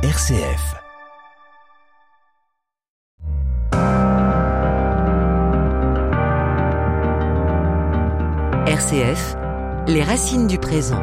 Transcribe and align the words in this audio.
RCF. 0.00 0.76
RCF, 8.68 9.36
les 9.88 10.04
racines 10.04 10.46
du 10.46 10.56
présent. 10.58 11.02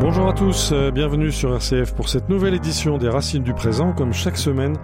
Bonjour 0.00 0.28
à 0.28 0.32
tous, 0.32 0.72
euh, 0.72 0.90
bienvenue 0.90 1.30
sur 1.30 1.54
RCF 1.54 1.94
pour 1.94 2.08
cette 2.08 2.28
nouvelle 2.28 2.54
édition 2.54 2.98
des 2.98 3.08
Racines 3.08 3.44
du 3.44 3.54
présent, 3.54 3.92
comme 3.92 4.12
chaque 4.12 4.36
semaine, 4.36 4.76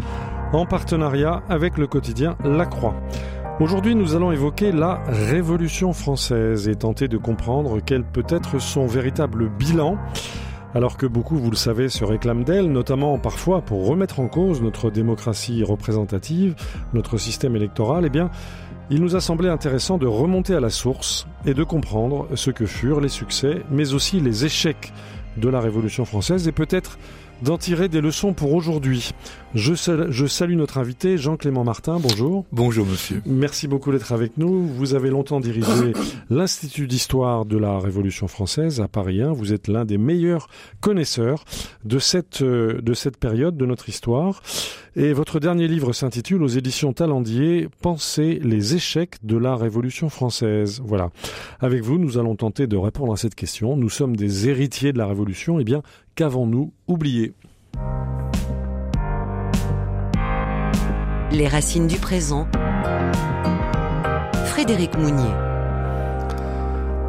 en 0.52 0.64
partenariat 0.64 1.42
avec 1.48 1.76
le 1.76 1.88
quotidien 1.88 2.36
La 2.44 2.66
Croix. 2.66 2.94
Aujourd'hui, 3.60 3.94
nous 3.94 4.16
allons 4.16 4.32
évoquer 4.32 4.72
la 4.72 5.02
Révolution 5.06 5.92
française 5.92 6.66
et 6.66 6.76
tenter 6.76 7.08
de 7.08 7.18
comprendre 7.18 7.78
quel 7.84 8.04
peut 8.04 8.24
être 8.30 8.58
son 8.58 8.86
véritable 8.86 9.50
bilan. 9.50 9.98
Alors 10.74 10.96
que 10.96 11.04
beaucoup, 11.04 11.36
vous 11.36 11.50
le 11.50 11.56
savez, 11.56 11.90
se 11.90 12.02
réclament 12.02 12.42
d'elle, 12.42 12.72
notamment 12.72 13.18
parfois 13.18 13.60
pour 13.60 13.86
remettre 13.86 14.18
en 14.18 14.28
cause 14.28 14.62
notre 14.62 14.90
démocratie 14.90 15.62
représentative, 15.62 16.54
notre 16.94 17.18
système 17.18 17.54
électoral, 17.54 18.04
eh 18.06 18.08
bien, 18.08 18.30
il 18.88 19.02
nous 19.02 19.14
a 19.14 19.20
semblé 19.20 19.50
intéressant 19.50 19.98
de 19.98 20.06
remonter 20.06 20.54
à 20.54 20.60
la 20.60 20.70
source 20.70 21.26
et 21.44 21.52
de 21.52 21.62
comprendre 21.62 22.28
ce 22.36 22.50
que 22.50 22.64
furent 22.64 23.02
les 23.02 23.10
succès, 23.10 23.62
mais 23.70 23.92
aussi 23.92 24.20
les 24.20 24.46
échecs 24.46 24.90
de 25.36 25.50
la 25.50 25.60
Révolution 25.60 26.06
française 26.06 26.48
et 26.48 26.52
peut-être 26.52 26.98
d'en 27.42 27.58
tirer 27.58 27.88
des 27.88 28.00
leçons 28.00 28.32
pour 28.32 28.54
aujourd'hui. 28.54 29.10
Je, 29.54 29.74
je, 29.74 30.26
salue 30.26 30.54
notre 30.54 30.78
invité 30.78 31.18
Jean-Clément 31.18 31.64
Martin, 31.64 31.98
bonjour. 32.00 32.44
Bonjour 32.52 32.86
monsieur. 32.86 33.22
Merci 33.26 33.66
beaucoup 33.66 33.90
d'être 33.90 34.12
avec 34.12 34.36
nous. 34.36 34.66
Vous 34.66 34.94
avez 34.94 35.10
longtemps 35.10 35.40
dirigé 35.40 35.92
l'Institut 36.30 36.86
d'histoire 36.86 37.44
de 37.44 37.58
la 37.58 37.78
Révolution 37.78 38.28
française 38.28 38.80
à 38.80 38.88
Paris 38.88 39.22
1. 39.22 39.32
Vous 39.32 39.52
êtes 39.52 39.68
l'un 39.68 39.84
des 39.84 39.98
meilleurs 39.98 40.48
connaisseurs 40.80 41.44
de 41.84 41.98
cette, 41.98 42.42
euh, 42.42 42.80
de 42.80 42.94
cette 42.94 43.16
période 43.16 43.56
de 43.56 43.66
notre 43.66 43.88
histoire. 43.88 44.42
Et 44.96 45.12
votre 45.12 45.38
dernier 45.38 45.68
livre 45.68 45.92
s'intitule 45.92 46.42
aux 46.42 46.48
éditions 46.48 46.92
Talendier 46.92 47.68
Penser 47.80 48.40
les 48.42 48.74
échecs 48.74 49.16
de 49.22 49.36
la 49.36 49.54
Révolution 49.54 50.08
française. 50.08 50.82
Voilà. 50.84 51.10
Avec 51.60 51.82
vous, 51.82 51.98
nous 51.98 52.18
allons 52.18 52.34
tenter 52.34 52.66
de 52.66 52.76
répondre 52.76 53.12
à 53.12 53.16
cette 53.16 53.36
question. 53.36 53.76
Nous 53.76 53.88
sommes 53.90 54.16
des 54.16 54.48
héritiers 54.48 54.92
de 54.92 54.98
la 54.98 55.06
Révolution. 55.06 55.60
Eh 55.60 55.64
bien, 55.64 55.82
qu'avons-nous 56.16 56.72
oublié? 56.88 57.34
Les 61.30 61.46
racines 61.46 61.86
du 61.86 61.96
présent. 61.96 62.48
Frédéric 64.46 64.98
Mounier. 64.98 65.49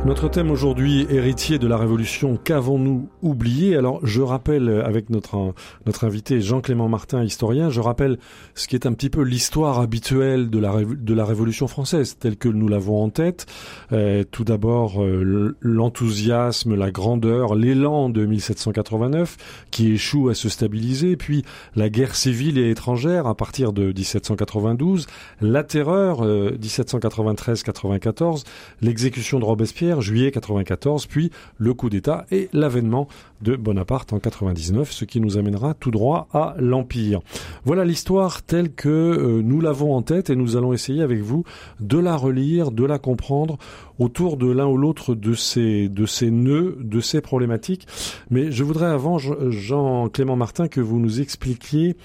Notre 0.03 0.29
thème 0.29 0.49
aujourd'hui, 0.49 1.05
héritier 1.11 1.59
de 1.59 1.67
la 1.67 1.77
Révolution, 1.77 2.35
qu'avons-nous 2.35 3.07
oublié? 3.21 3.75
Alors, 3.75 3.99
je 4.03 4.21
rappelle, 4.21 4.81
avec 4.83 5.11
notre, 5.11 5.53
notre 5.85 6.05
invité 6.05 6.41
Jean-Clément 6.41 6.89
Martin, 6.89 7.23
historien, 7.23 7.69
je 7.69 7.81
rappelle 7.81 8.17
ce 8.55 8.67
qui 8.67 8.73
est 8.73 8.87
un 8.87 8.93
petit 8.93 9.11
peu 9.11 9.21
l'histoire 9.21 9.79
habituelle 9.79 10.49
de 10.49 10.57
la, 10.57 10.73
de 10.83 11.13
la 11.13 11.23
Révolution 11.23 11.67
française, 11.67 12.17
telle 12.19 12.35
que 12.35 12.49
nous 12.49 12.67
l'avons 12.67 13.03
en 13.03 13.09
tête. 13.11 13.45
Euh, 13.91 14.23
tout 14.23 14.43
d'abord, 14.43 15.03
euh, 15.03 15.55
l'enthousiasme, 15.61 16.73
la 16.73 16.89
grandeur, 16.89 17.53
l'élan 17.53 18.09
de 18.09 18.25
1789, 18.25 19.65
qui 19.69 19.91
échoue 19.91 20.29
à 20.29 20.33
se 20.33 20.49
stabiliser, 20.49 21.15
puis 21.15 21.43
la 21.75 21.89
guerre 21.89 22.15
civile 22.15 22.57
et 22.57 22.71
étrangère 22.71 23.27
à 23.27 23.35
partir 23.35 23.71
de 23.71 23.93
1792, 23.93 25.05
la 25.41 25.63
terreur, 25.63 26.25
euh, 26.25 26.57
1793-94, 26.59 28.45
l'exécution 28.81 29.39
de 29.39 29.45
Robespierre, 29.45 29.90
juillet 29.99 30.31
94, 30.31 31.07
puis 31.07 31.31
le 31.57 31.73
coup 31.73 31.89
d'État 31.89 32.25
et 32.31 32.49
l'avènement 32.53 33.07
de 33.41 33.55
Bonaparte 33.55 34.13
en 34.13 34.19
99, 34.19 34.91
ce 34.91 35.03
qui 35.03 35.19
nous 35.19 35.37
amènera 35.37 35.73
tout 35.73 35.91
droit 35.91 36.27
à 36.31 36.55
l'Empire. 36.59 37.19
Voilà 37.65 37.83
l'histoire 37.83 38.43
telle 38.43 38.71
que 38.71 38.87
euh, 38.87 39.41
nous 39.43 39.59
l'avons 39.59 39.95
en 39.95 40.01
tête 40.03 40.29
et 40.29 40.35
nous 40.35 40.55
allons 40.55 40.73
essayer 40.73 41.01
avec 41.01 41.19
vous 41.19 41.43
de 41.79 41.97
la 41.97 42.15
relire, 42.15 42.71
de 42.71 42.85
la 42.85 42.99
comprendre 42.99 43.57
autour 43.99 44.37
de 44.37 44.49
l'un 44.49 44.67
ou 44.67 44.77
l'autre 44.77 45.15
de 45.15 45.33
ces, 45.33 45.89
de 45.89 46.29
nœuds, 46.29 46.77
de 46.79 47.01
ces 47.01 47.19
problématiques. 47.21 47.87
Mais 48.29 48.51
je 48.51 48.63
voudrais 48.63 48.87
avant, 48.87 49.17
Jean-Clément 49.17 50.35
Martin, 50.35 50.67
que 50.67 50.81
vous 50.81 50.99
nous 50.99 51.19
expliquiez 51.19 51.95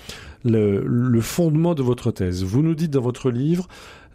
le 0.45 1.21
fondement 1.21 1.75
de 1.75 1.83
votre 1.83 2.11
thèse. 2.11 2.45
Vous 2.45 2.63
nous 2.63 2.75
dites 2.75 2.93
dans 2.93 3.01
votre 3.01 3.31
livre, 3.31 3.67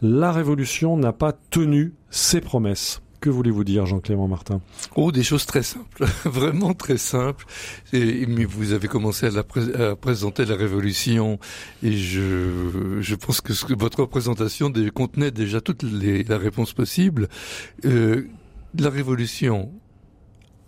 la 0.02 0.32
Révolution 0.32 0.96
n'a 0.96 1.12
pas 1.12 1.32
tenu 1.32 1.94
ses 2.10 2.40
promesses. 2.40 3.00
Que 3.22 3.30
voulez-vous 3.30 3.62
dire, 3.62 3.86
Jean-Clément 3.86 4.26
Martin? 4.26 4.60
Oh, 4.96 5.12
des 5.12 5.22
choses 5.22 5.46
très 5.46 5.62
simples, 5.62 6.04
vraiment 6.24 6.74
très 6.74 6.96
simples. 6.96 7.46
Et, 7.92 8.26
mais 8.26 8.44
vous 8.44 8.72
avez 8.72 8.88
commencé 8.88 9.26
à, 9.26 9.30
la 9.30 9.44
pré 9.44 9.60
à, 9.80 9.94
présenter 9.94 10.44
la 10.44 10.56
Révolution, 10.56 11.38
et 11.84 11.92
je, 11.92 12.98
je 13.00 13.14
pense 13.14 13.40
que, 13.40 13.52
ce 13.52 13.72
votre 13.74 14.06
présentation 14.06 14.72
contenait 14.92 15.30
déjà 15.30 15.60
toutes 15.60 15.84
les 15.84 16.24
la 16.24 16.36
réponse 16.36 16.72
possible. 16.72 17.28
Euh, 17.84 18.26
la 18.76 18.90
Révolution 18.90 19.70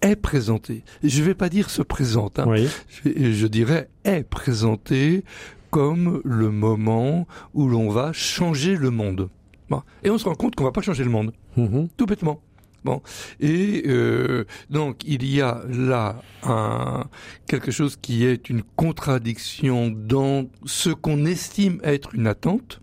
est 0.00 0.14
présentée. 0.14 0.84
Je 1.02 1.22
ne 1.22 1.26
vais 1.26 1.34
pas 1.34 1.48
dire 1.48 1.70
se 1.70 1.82
présente. 1.82 2.38
Hein. 2.38 2.44
Oui. 2.46 2.68
Je, 3.04 3.32
je 3.32 3.46
dirais 3.48 3.88
est 4.04 4.22
présentée 4.22 5.24
comme 5.70 6.20
le 6.24 6.52
moment 6.52 7.26
où 7.52 7.66
l'on 7.66 7.90
va 7.90 8.12
changer 8.12 8.76
le 8.76 8.90
monde. 8.90 9.28
Bon. 9.70 9.82
Et 10.02 10.10
on 10.10 10.18
se 10.18 10.24
rend 10.24 10.34
compte 10.34 10.54
qu'on 10.54 10.64
va 10.64 10.72
pas 10.72 10.82
changer 10.82 11.04
le 11.04 11.10
monde. 11.10 11.32
Mmh. 11.56 11.86
Tout 11.96 12.06
bêtement. 12.06 12.40
Bon. 12.84 13.00
Et 13.40 13.84
euh, 13.86 14.44
donc, 14.68 15.02
il 15.06 15.24
y 15.24 15.40
a 15.40 15.62
là 15.68 16.20
un, 16.42 17.06
quelque 17.46 17.70
chose 17.70 17.96
qui 17.96 18.26
est 18.26 18.50
une 18.50 18.62
contradiction 18.62 19.90
dans 19.90 20.46
ce 20.66 20.90
qu'on 20.90 21.24
estime 21.24 21.80
être 21.82 22.14
une 22.14 22.26
attente 22.26 22.82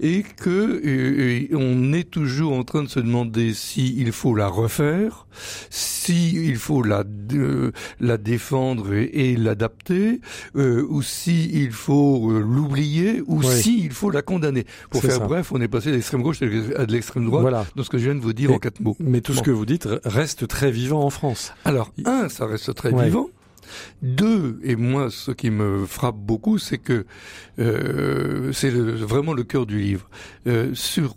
et 0.00 0.22
que 0.22 1.48
on 1.54 1.92
est 1.92 2.10
toujours 2.10 2.52
en 2.52 2.64
train 2.64 2.82
de 2.82 2.88
se 2.88 3.00
demander 3.00 3.54
si 3.54 3.94
il 3.98 4.12
faut 4.12 4.34
la 4.34 4.48
refaire, 4.48 5.26
si 5.70 6.32
il 6.48 6.56
faut 6.56 6.82
la 6.82 7.04
euh, 7.34 7.72
la 8.00 8.16
défendre 8.16 8.94
et, 8.94 9.04
et 9.32 9.36
l'adapter, 9.36 10.20
euh, 10.56 10.84
ou 10.88 11.02
si 11.02 11.50
il 11.52 11.72
faut 11.72 12.30
euh, 12.30 12.40
l'oublier, 12.40 13.22
ou 13.26 13.40
Oui. 13.40 13.46
si 13.62 13.80
il 13.84 13.90
faut 13.92 14.10
la 14.10 14.22
condamner. 14.22 14.64
Pour 14.90 15.02
faire 15.02 15.12
ça. 15.12 15.26
bref, 15.26 15.52
on 15.52 15.60
est 15.60 15.68
passé 15.68 15.90
de 15.90 15.94
l'extrême 15.96 16.22
gauche 16.22 16.40
à 16.42 16.86
de 16.86 16.92
l'extrême 16.92 17.24
droite 17.26 17.42
Voilà. 17.42 17.66
dans 17.76 17.82
ce 17.82 17.90
que 17.90 17.98
je 17.98 18.04
viens 18.04 18.14
de 18.14 18.20
vous 18.20 18.32
dire 18.32 18.50
Et- 18.50 18.54
en 18.54 18.58
quatre 18.58 18.80
mots. 18.80 18.96
Mais 19.00 19.20
tout 19.20 19.34
ce 19.34 19.42
que 19.42 19.50
vous 19.50 19.66
dites 19.66 19.88
reste 20.04 20.48
très 20.48 20.70
vivant 20.70 21.02
en 21.04 21.10
France. 21.10 21.52
Alors, 21.64 21.92
un, 22.04 22.28
ça 22.28 22.46
reste 22.46 22.74
très 22.74 22.90
Ouais. 22.92 23.04
vivant. 23.06 23.28
Deux, 24.02 24.58
et 24.62 24.76
moi, 24.76 25.08
ce 25.10 25.30
qui 25.32 25.50
me 25.50 25.86
frappe 25.86 26.16
beaucoup, 26.16 26.58
c'est 26.58 26.78
que 26.78 27.04
euh, 27.58 28.52
c'est 28.52 28.70
vraiment 28.70 29.32
le 29.32 29.44
cœur 29.44 29.66
du 29.66 29.78
livre. 29.80 30.08
Euh, 30.46 30.70
sur 30.74 31.14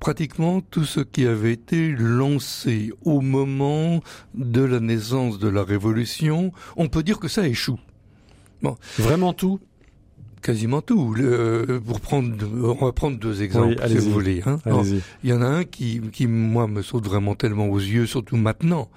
pratiquement 0.00 0.60
tout 0.60 0.84
ce 0.84 1.00
qui 1.00 1.26
avait 1.26 1.52
été 1.52 1.92
lancé 1.92 2.92
au 3.04 3.20
moment 3.20 4.02
de 4.34 4.62
la 4.62 4.80
naissance 4.80 5.38
de 5.38 5.48
la 5.48 5.62
Révolution, 5.64 6.52
on 6.76 6.88
peut 6.88 7.02
dire 7.02 7.18
que 7.18 7.28
ça 7.28 7.46
échoue. 7.46 7.78
Vraiment 8.98 9.32
tout? 9.34 9.60
Quasiment 10.42 10.82
tout. 10.82 11.14
Le- 11.14 11.80
pour 11.86 12.00
prendre, 12.00 12.30
on 12.80 12.84
va 12.84 12.92
prendre 12.92 13.18
deux 13.18 13.42
exemples, 13.42 13.76
Oui, 13.82 13.88
si 13.88 13.96
vous 13.96 14.10
voulez. 14.12 14.42
hein. 14.44 14.58
Alors, 14.66 14.84
il 15.22 15.30
y 15.30 15.32
en 15.32 15.40
a 15.42 15.46
un 15.46 15.64
qui, 15.64 16.00
qui, 16.12 16.26
moi, 16.26 16.66
me 16.66 16.82
saute 16.82 17.06
vraiment 17.06 17.34
tellement 17.34 17.66
aux 17.68 17.78
yeux, 17.78 18.06
surtout 18.06 18.36
maintenant. 18.36 18.90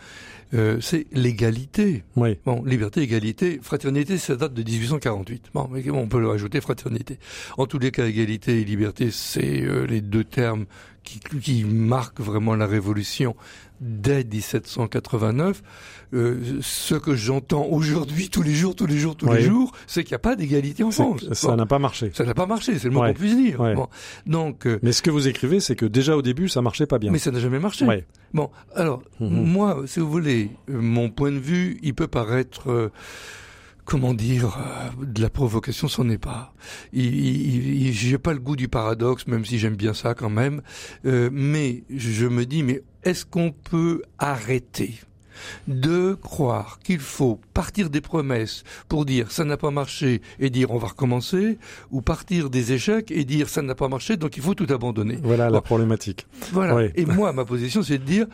Euh, 0.54 0.80
c'est 0.82 1.08
l'égalité. 1.12 2.04
Oui. 2.16 2.38
Bon, 2.46 2.64
liberté, 2.64 3.02
égalité, 3.02 3.60
fraternité, 3.62 4.18
ça 4.18 4.36
date 4.36 4.54
de 4.54 4.64
1848. 4.64 5.52
Bon, 5.54 5.70
mais 5.72 5.90
on 5.90 6.08
peut 6.08 6.20
le 6.20 6.30
rajouter 6.30 6.62
fraternité. 6.62 7.20
En 7.58 7.66
tous 7.66 7.80
les 7.80 7.92
cas, 7.92 8.06
égalité 8.06 8.62
et 8.62 8.64
liberté, 8.64 9.12
c'est 9.12 9.62
euh, 9.64 9.86
les 9.86 10.02
deux 10.02 10.24
termes 10.24 10.66
qui, 11.04 11.20
qui 11.20 11.64
marquent 11.64 12.22
vraiment 12.22 12.56
la 12.56 12.66
révolution 12.66 13.36
dès 13.82 14.24
1789. 14.24 15.62
Euh, 16.14 16.60
ce 16.62 16.96
que 16.96 17.16
j'entends 17.16 17.66
aujourd'hui, 17.66 18.30
tous 18.30 18.42
les 18.42 18.54
jours, 18.54 18.76
tous 18.76 18.86
les 18.86 18.98
jours, 18.98 19.16
tous 19.18 19.28
Oui. 19.28 19.38
les 19.38 19.44
jours, 19.44 19.74
c'est 19.88 20.04
qu'il 20.04 20.12
n'y 20.14 20.16
a 20.16 20.20
pas 20.20 20.36
d'égalité 20.38 20.84
en 20.84 20.92
France. 20.92 21.26
Ça 21.34 21.50
Bon, 21.50 21.56
n'a 21.58 21.66
pas 21.66 21.80
marché. 21.80 22.12
ça 22.14 22.24
n'a 22.24 22.34
pas 22.34 22.46
marché, 22.46 22.80
c'est 22.80 22.88
le 22.88 22.94
moins 22.94 23.08
Ouais. 23.08 23.14
qu'on 23.14 23.20
puisse 23.20 23.36
dire. 23.36 23.60
Ouais. 23.60 23.76
Bon, 23.76 23.88
donc, 24.26 24.66
euh, 24.66 24.80
Mais 24.84 24.94
ce 24.94 25.02
que 25.02 25.10
vous 25.12 25.28
écrivez, 25.28 25.60
c'est 25.60 25.76
que 25.76 25.86
déjà 25.86 26.16
au 26.16 26.22
début, 26.22 26.48
ça 26.48 26.62
marchait 26.62 26.86
pas 26.88 26.98
bien. 26.98 27.12
mais 27.12 27.20
ça 27.20 27.32
n'a 27.32 27.40
jamais 27.40 27.60
marché. 27.60 27.86
Ouais. 27.86 28.06
Bon, 28.34 28.50
alors, 28.76 29.02
Mhm. 29.20 29.30
moi, 29.44 29.84
si 29.86 30.00
vous 30.00 30.10
voulez, 30.10 30.50
euh, 30.70 30.80
mon 30.82 31.10
point 31.10 31.32
de 31.32 31.40
vue, 31.40 31.78
il 31.84 31.94
peut 31.94 32.08
paraître, 32.08 32.70
euh, 32.72 32.90
comment 33.88 34.14
dire, 34.14 34.58
euh, 34.60 35.06
de 35.06 35.22
la 35.22 35.30
provocation, 35.30 35.88
c'en 35.88 36.08
est 36.10 36.18
pas. 36.20 36.54
J'ai 36.94 38.18
pas 38.18 38.34
le 38.34 38.40
goût 38.40 38.58
du 38.58 38.68
paradoxe, 38.68 39.26
même 39.28 39.46
si 39.46 39.58
j'aime 39.58 39.78
bien 39.78 39.94
ça 39.94 40.14
quand 40.14 40.30
même. 40.30 40.62
Euh, 41.06 41.30
mais 41.32 41.84
je 41.90 42.28
me 42.28 42.46
dis, 42.46 42.62
mais 42.62 42.84
est-ce 43.04 43.26
qu'on 43.26 43.52
peut 43.52 44.04
arrêter 44.20 44.94
de 45.68 46.16
croire 46.16 46.80
qu'il 46.84 47.00
faut 47.00 47.40
partir 47.54 47.90
des 47.90 48.02
promesses 48.02 48.64
pour 48.90 49.06
dire 49.06 49.32
ça 49.32 49.46
n'a 49.46 49.56
pas 49.56 49.70
marché 49.70 50.22
et 50.40 50.50
dire 50.50 50.72
on 50.72 50.80
va 50.80 50.88
recommencer, 50.88 51.60
ou 51.92 52.02
partir 52.02 52.50
des 52.50 52.74
échecs 52.74 53.12
et 53.12 53.24
dire 53.24 53.48
ça 53.48 53.62
n'a 53.62 53.76
pas 53.76 53.88
marché 53.88 54.18
donc 54.18 54.36
il 54.36 54.44
faut 54.44 54.56
tout 54.56 54.68
abandonner? 54.74 55.20
Voilà 55.24 55.50
la 55.50 55.62
problématique. 55.62 56.26
Voilà. 56.52 56.90
Et 56.96 57.06
moi, 57.06 57.32
ma 57.34 57.46
position, 57.46 57.84
c'est 57.84 58.00
de 58.00 58.04
dire 58.04 58.28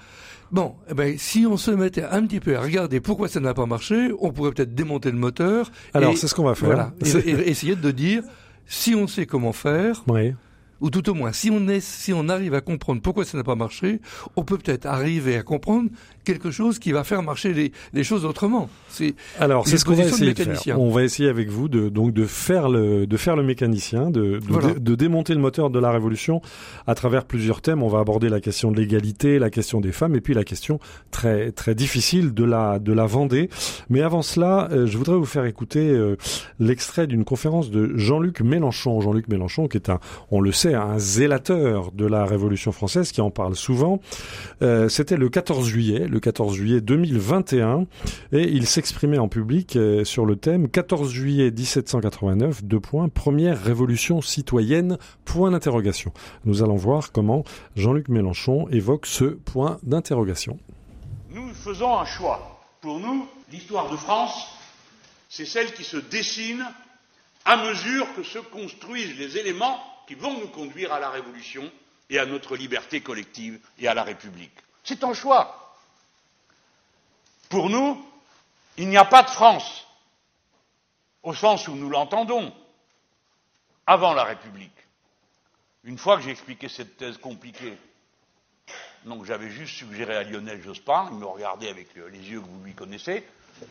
Bon, 0.53 0.75
eh 0.87 0.93
ben, 0.93 1.17
si 1.17 1.47
on 1.47 1.57
se 1.57 1.71
mettait 1.71 2.03
un 2.03 2.25
petit 2.27 2.39
peu 2.39 2.55
à 2.55 2.61
regarder 2.61 2.99
pourquoi 2.99 3.27
ça 3.27 3.39
n'a 3.39 3.55
pas 3.55 3.65
marché, 3.65 4.11
on 4.19 4.31
pourrait 4.31 4.51
peut-être 4.51 4.75
démonter 4.75 5.09
le 5.09 5.17
moteur. 5.17 5.71
Alors, 5.95 6.15
c'est 6.15 6.27
ce 6.27 6.35
qu'on 6.35 6.43
va 6.43 6.53
faire. 6.53 6.67
Voilà. 6.67 6.93
Et, 7.03 7.29
et, 7.31 7.49
essayer 7.49 7.75
de 7.75 7.89
dire, 7.89 8.21
si 8.67 8.93
on 8.93 9.07
sait 9.07 9.25
comment 9.25 9.51
faire, 9.51 10.03
oui 10.07 10.35
ou 10.83 10.89
tout 10.89 11.09
au 11.09 11.13
moins, 11.13 11.31
si 11.31 11.49
on, 11.49 11.69
est, 11.69 11.79
si 11.79 12.11
on 12.11 12.27
arrive 12.27 12.53
à 12.53 12.59
comprendre 12.59 13.01
pourquoi 13.01 13.23
ça 13.23 13.37
n'a 13.37 13.43
pas 13.43 13.55
marché, 13.55 14.01
on 14.35 14.43
peut 14.43 14.57
peut-être 14.57 14.85
arriver 14.85 15.37
à 15.37 15.41
comprendre 15.41 15.89
quelque 16.23 16.51
chose 16.51 16.79
qui 16.79 16.91
va 16.91 17.03
faire 17.03 17.23
marcher 17.23 17.53
les, 17.53 17.71
les 17.93 18.03
choses 18.03 18.25
autrement. 18.25 18.69
C'est 18.89 19.15
alors 19.39 19.67
c'est 19.67 19.77
ce 19.77 19.85
qu'on 19.85 19.93
va 19.93 20.03
essayer 20.03 20.33
de 20.33 20.43
faire. 20.43 20.79
On 20.79 20.89
va 20.89 21.03
essayer 21.03 21.29
avec 21.29 21.49
vous 21.49 21.67
de 21.67 21.89
donc 21.89 22.13
de 22.13 22.25
faire 22.25 22.69
le 22.69 23.05
de 23.07 23.17
faire 23.17 23.35
le 23.35 23.43
mécanicien, 23.43 24.09
de 24.09 24.39
de, 24.39 24.79
de 24.79 24.95
démonter 24.95 25.33
le 25.33 25.39
moteur 25.39 25.69
de 25.69 25.79
la 25.79 25.91
révolution 25.91 26.41
à 26.87 26.95
travers 26.95 27.25
plusieurs 27.25 27.61
thèmes. 27.61 27.83
On 27.83 27.87
va 27.87 27.99
aborder 27.99 28.29
la 28.29 28.39
question 28.39 28.71
de 28.71 28.77
l'égalité, 28.77 29.39
la 29.39 29.49
question 29.49 29.81
des 29.81 29.91
femmes 29.91 30.15
et 30.15 30.21
puis 30.21 30.33
la 30.33 30.43
question 30.43 30.79
très 31.11 31.51
très 31.51 31.75
difficile 31.75 32.33
de 32.33 32.43
la 32.43 32.79
de 32.79 32.93
la 32.93 33.05
Vendée. 33.05 33.49
Mais 33.89 34.01
avant 34.01 34.21
cela, 34.21 34.69
euh, 34.71 34.87
je 34.87 34.97
voudrais 34.97 35.15
vous 35.17 35.25
faire 35.25 35.45
écouter 35.45 35.89
euh, 35.89 36.15
l'extrait 36.59 37.07
d'une 37.07 37.25
conférence 37.25 37.69
de 37.69 37.91
Jean-Luc 37.95 38.41
Mélenchon. 38.41 39.01
Jean-Luc 39.01 39.27
Mélenchon 39.27 39.67
qui 39.67 39.77
est 39.77 39.89
un 39.89 39.99
on 40.31 40.41
le 40.41 40.51
sait 40.51 40.73
un 40.73 40.97
zélateur 40.97 41.91
de 41.91 42.05
la 42.05 42.25
Révolution 42.25 42.71
française 42.71 43.11
qui 43.11 43.21
en 43.21 43.31
parle 43.31 43.55
souvent. 43.55 43.99
Euh, 44.61 44.89
C'était 44.89 45.17
le 45.17 45.29
14 45.29 45.67
juillet, 45.67 46.07
le 46.13 46.19
14 46.19 46.55
juillet 46.55 46.79
2021, 46.79 47.87
et 48.31 48.43
il 48.43 48.67
s'exprimait 48.67 49.17
en 49.17 49.27
public 49.27 49.75
euh, 49.75 50.05
sur 50.05 50.25
le 50.25 50.35
thème 50.35 50.69
14 50.69 51.09
juillet 51.09 51.49
1789, 51.49 52.63
deux 52.63 52.79
points, 52.79 53.09
première 53.09 53.61
révolution 53.61 54.21
citoyenne, 54.21 54.99
point 55.25 55.49
d'interrogation. 55.49 56.13
Nous 56.45 56.61
allons 56.61 56.75
voir 56.75 57.11
comment 57.11 57.43
Jean-Luc 57.75 58.09
Mélenchon 58.09 58.67
évoque 58.69 59.07
ce 59.07 59.25
point 59.25 59.79
d'interrogation. 59.81 60.59
Nous 61.31 61.51
faisons 61.55 61.97
un 61.97 62.05
choix. 62.05 62.61
Pour 62.81 62.99
nous, 62.99 63.27
l'histoire 63.51 63.89
de 63.89 63.97
France, 63.97 64.49
c'est 65.29 65.45
celle 65.45 65.73
qui 65.73 65.83
se 65.83 65.97
dessine 65.97 66.63
à 67.45 67.57
mesure 67.57 68.05
que 68.15 68.21
se 68.21 68.37
construisent 68.37 69.17
les 69.17 69.37
éléments 69.37 69.79
qui 70.07 70.13
vont 70.13 70.39
nous 70.39 70.47
conduire 70.49 70.93
à 70.93 70.99
la 70.99 71.09
révolution 71.09 71.63
et 72.11 72.19
à 72.19 72.27
notre 72.27 72.55
liberté 72.55 73.01
collective 73.01 73.59
et 73.79 73.87
à 73.87 73.95
la 73.95 74.03
République. 74.03 74.53
C'est 74.83 75.03
un 75.03 75.13
choix. 75.13 75.62
Pour 77.53 77.69
nous, 77.69 78.03
il 78.77 78.89
n'y 78.89 78.97
a 78.97 79.05
pas 79.05 79.21
de 79.21 79.29
France, 79.29 79.85
au 81.21 81.35
sens 81.35 81.67
où 81.67 81.75
nous 81.75 81.87
l'entendons, 81.87 82.51
avant 83.85 84.15
la 84.15 84.23
République. 84.23 84.71
Une 85.83 85.99
fois 85.99 86.17
que 86.17 86.23
j'ai 86.23 86.31
expliqué 86.31 86.67
cette 86.67 86.97
thèse 86.97 87.19
compliquée, 87.19 87.77
donc 89.05 89.25
j'avais 89.25 89.51
juste 89.51 89.75
suggéré 89.75 90.15
à 90.15 90.23
Lionel 90.23 90.63
Jospin, 90.63 91.09
il 91.11 91.17
me 91.19 91.27
regardait 91.27 91.69
avec 91.69 91.89
les 91.93 92.27
yeux 92.27 92.41
que 92.41 92.47
vous 92.47 92.63
lui 92.63 92.73
connaissez, 92.73 93.23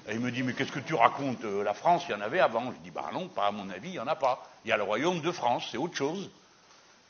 et 0.07 0.13
il 0.13 0.21
me 0.21 0.31
dit, 0.31 0.45
mais 0.45 0.53
qu'est-ce 0.53 0.71
que 0.71 0.79
tu 0.79 0.95
racontes 0.95 1.45
euh, 1.45 1.65
La 1.65 1.75
France, 1.75 2.05
il 2.09 2.13
y 2.13 2.15
en 2.15 2.21
avait 2.21 2.39
avant. 2.39 2.71
Je 2.71 2.79
dis, 2.85 2.93
bah 2.93 3.11
non, 3.13 3.27
pas 3.27 3.49
à 3.49 3.51
mon 3.51 3.69
avis, 3.69 3.89
il 3.89 3.93
n'y 3.95 3.99
en 3.99 4.07
a 4.07 4.15
pas. 4.15 4.49
Il 4.65 4.69
y 4.69 4.73
a 4.73 4.77
le 4.77 4.85
royaume 4.85 5.21
de 5.23 5.33
France, 5.33 5.67
c'est 5.73 5.77
autre 5.77 5.97
chose. 5.97 6.31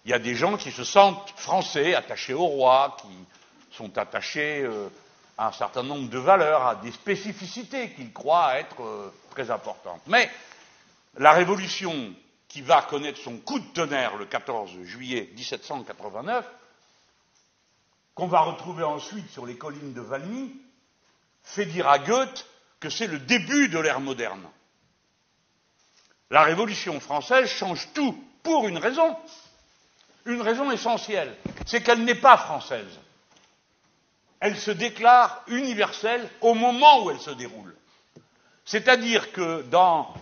Il 0.06 0.10
y 0.10 0.14
a 0.14 0.18
des 0.18 0.34
gens 0.34 0.56
qui 0.56 0.72
se 0.72 0.84
sentent 0.84 1.34
français, 1.36 1.94
attachés 1.94 2.32
au 2.32 2.46
roi, 2.46 2.96
qui 3.02 3.76
sont 3.76 3.98
attachés 3.98 4.62
euh, 4.62 4.88
un 5.38 5.52
certain 5.52 5.82
nombre 5.82 6.08
de 6.08 6.18
valeurs, 6.18 6.66
à 6.66 6.74
des 6.76 6.92
spécificités 6.92 7.90
qu'ils 7.90 8.12
croient 8.12 8.58
être 8.58 8.82
euh, 8.82 9.12
très 9.30 9.50
importantes. 9.50 10.02
Mais 10.06 10.30
la 11.16 11.32
révolution 11.32 12.14
qui 12.48 12.60
va 12.60 12.82
connaître 12.82 13.18
son 13.18 13.38
coup 13.38 13.58
de 13.58 13.66
tonnerre 13.72 14.16
le 14.16 14.26
14 14.26 14.82
juillet 14.84 15.30
1789, 15.34 16.46
qu'on 18.14 18.26
va 18.26 18.40
retrouver 18.40 18.84
ensuite 18.84 19.30
sur 19.30 19.46
les 19.46 19.56
collines 19.56 19.94
de 19.94 20.00
Valmy, 20.02 20.54
fait 21.42 21.66
dire 21.66 21.88
à 21.88 21.98
Goethe 21.98 22.46
que 22.78 22.90
c'est 22.90 23.06
le 23.06 23.18
début 23.18 23.68
de 23.68 23.78
l'ère 23.78 24.00
moderne. 24.00 24.46
La 26.30 26.42
Révolution 26.42 27.00
française 27.00 27.48
change 27.48 27.88
tout 27.94 28.22
pour 28.42 28.68
une 28.68 28.78
raison, 28.78 29.16
une 30.26 30.40
raison 30.40 30.70
essentielle, 30.70 31.36
c'est 31.66 31.82
qu'elle 31.82 32.04
n'est 32.04 32.14
pas 32.14 32.36
française. 32.36 32.98
Elle 34.42 34.58
se 34.58 34.72
déclare 34.72 35.44
universelle 35.46 36.28
au 36.40 36.54
moment 36.54 37.04
où 37.04 37.12
elle 37.12 37.20
se 37.20 37.30
déroule. 37.30 37.76
C'est-à-dire 38.64 39.30
que 39.30 39.62
dans 39.62 40.12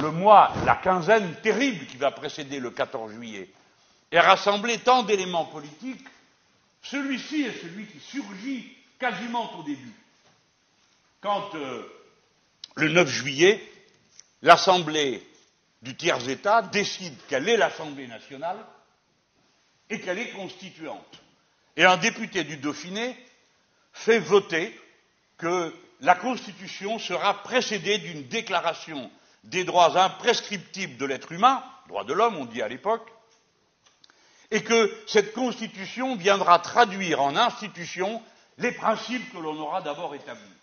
le 0.00 0.10
mois, 0.10 0.52
la 0.66 0.76
quinzaine 0.76 1.34
terrible 1.36 1.86
qui 1.86 1.96
va 1.96 2.10
précéder 2.10 2.60
le 2.60 2.70
14 2.70 3.14
juillet, 3.14 3.48
est 4.12 4.20
rassemblé 4.20 4.76
tant 4.80 5.02
d'éléments 5.02 5.46
politiques, 5.46 6.04
celui-ci 6.82 7.44
est 7.44 7.58
celui 7.62 7.86
qui 7.86 8.00
surgit 8.00 8.76
quasiment 8.98 9.58
au 9.58 9.62
début. 9.62 9.94
Quand 11.22 11.54
euh, 11.54 11.82
le 12.74 12.90
9 12.90 13.08
juillet, 13.08 13.66
l'Assemblée 14.42 15.26
du 15.80 15.96
tiers-État 15.96 16.60
décide 16.60 17.16
qu'elle 17.28 17.48
est 17.48 17.56
l'Assemblée 17.56 18.08
nationale 18.08 18.58
et 19.88 20.02
qu'elle 20.02 20.18
est 20.18 20.32
constituante. 20.32 21.22
Et 21.78 21.84
un 21.86 21.96
député 21.96 22.44
du 22.44 22.58
Dauphiné 22.58 23.16
fait 24.00 24.18
voter 24.18 24.78
que 25.36 25.74
la 26.00 26.14
Constitution 26.14 26.98
sera 26.98 27.42
précédée 27.42 27.98
d'une 27.98 28.26
déclaration 28.28 29.10
des 29.44 29.64
droits 29.64 29.98
imprescriptibles 30.02 30.96
de 30.96 31.04
l'être 31.04 31.32
humain, 31.32 31.62
droits 31.88 32.04
de 32.04 32.14
l'homme 32.14 32.36
on 32.36 32.46
dit 32.46 32.62
à 32.62 32.68
l'époque, 32.68 33.06
et 34.50 34.62
que 34.62 34.90
cette 35.06 35.34
Constitution 35.34 36.16
viendra 36.16 36.58
traduire 36.60 37.20
en 37.20 37.36
institution 37.36 38.22
les 38.56 38.72
principes 38.72 39.32
que 39.32 39.38
l'on 39.38 39.58
aura 39.58 39.82
d'abord 39.82 40.14
établis. 40.14 40.59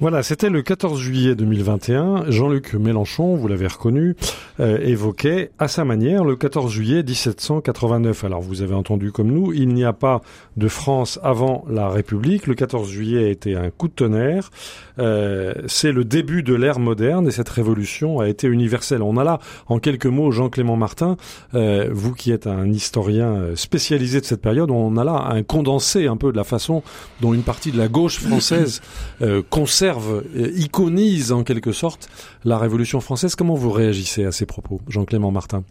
Voilà, 0.00 0.22
c'était 0.22 0.48
le 0.48 0.62
14 0.62 0.98
juillet 0.98 1.34
2021. 1.34 2.30
Jean-Luc 2.30 2.72
Mélenchon, 2.72 3.36
vous 3.36 3.48
l'avez 3.48 3.66
reconnu, 3.66 4.16
euh, 4.58 4.78
évoquait 4.80 5.50
à 5.58 5.68
sa 5.68 5.84
manière 5.84 6.24
le 6.24 6.36
14 6.36 6.72
juillet 6.72 7.02
1789. 7.02 8.24
Alors 8.24 8.40
vous 8.40 8.62
avez 8.62 8.74
entendu 8.74 9.12
comme 9.12 9.30
nous, 9.30 9.52
il 9.52 9.74
n'y 9.74 9.84
a 9.84 9.92
pas 9.92 10.22
de 10.56 10.68
France 10.68 11.20
avant 11.22 11.66
la 11.68 11.90
République. 11.90 12.46
Le 12.46 12.54
14 12.54 12.88
juillet 12.88 13.26
a 13.26 13.28
été 13.28 13.56
un 13.56 13.68
coup 13.68 13.88
de 13.88 13.92
tonnerre. 13.92 14.50
Euh, 14.98 15.52
c'est 15.66 15.92
le 15.92 16.04
début 16.06 16.42
de 16.42 16.54
l'ère 16.54 16.78
moderne 16.78 17.28
et 17.28 17.30
cette 17.30 17.50
révolution 17.50 18.20
a 18.20 18.28
été 18.28 18.46
universelle. 18.46 19.02
On 19.02 19.18
a 19.18 19.24
là, 19.24 19.38
en 19.66 19.80
quelques 19.80 20.06
mots, 20.06 20.30
Jean-Clément 20.30 20.76
Martin, 20.76 21.18
euh, 21.54 21.90
vous 21.92 22.14
qui 22.14 22.32
êtes 22.32 22.46
un 22.46 22.72
historien 22.72 23.54
spécialisé 23.54 24.22
de 24.22 24.24
cette 24.24 24.40
période, 24.40 24.70
on 24.70 24.96
a 24.96 25.04
là 25.04 25.26
un 25.30 25.42
condensé 25.42 26.06
un 26.06 26.16
peu 26.16 26.32
de 26.32 26.38
la 26.38 26.44
façon 26.44 26.82
dont 27.20 27.34
une 27.34 27.42
partie 27.42 27.70
de 27.70 27.76
la 27.76 27.88
gauche 27.88 28.18
française 28.18 28.80
euh, 29.22 29.42
conserve, 29.48 30.24
euh, 30.36 30.50
iconise 30.56 31.32
en 31.32 31.44
quelque 31.44 31.72
sorte 31.72 32.08
la 32.44 32.58
Révolution 32.58 33.00
française. 33.00 33.34
Comment 33.34 33.54
vous 33.54 33.70
réagissez 33.70 34.24
à 34.24 34.32
ces 34.32 34.46
propos, 34.46 34.80
Jean-Clément 34.88 35.30
Martin? 35.30 35.62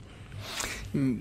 Mm, 0.93 1.15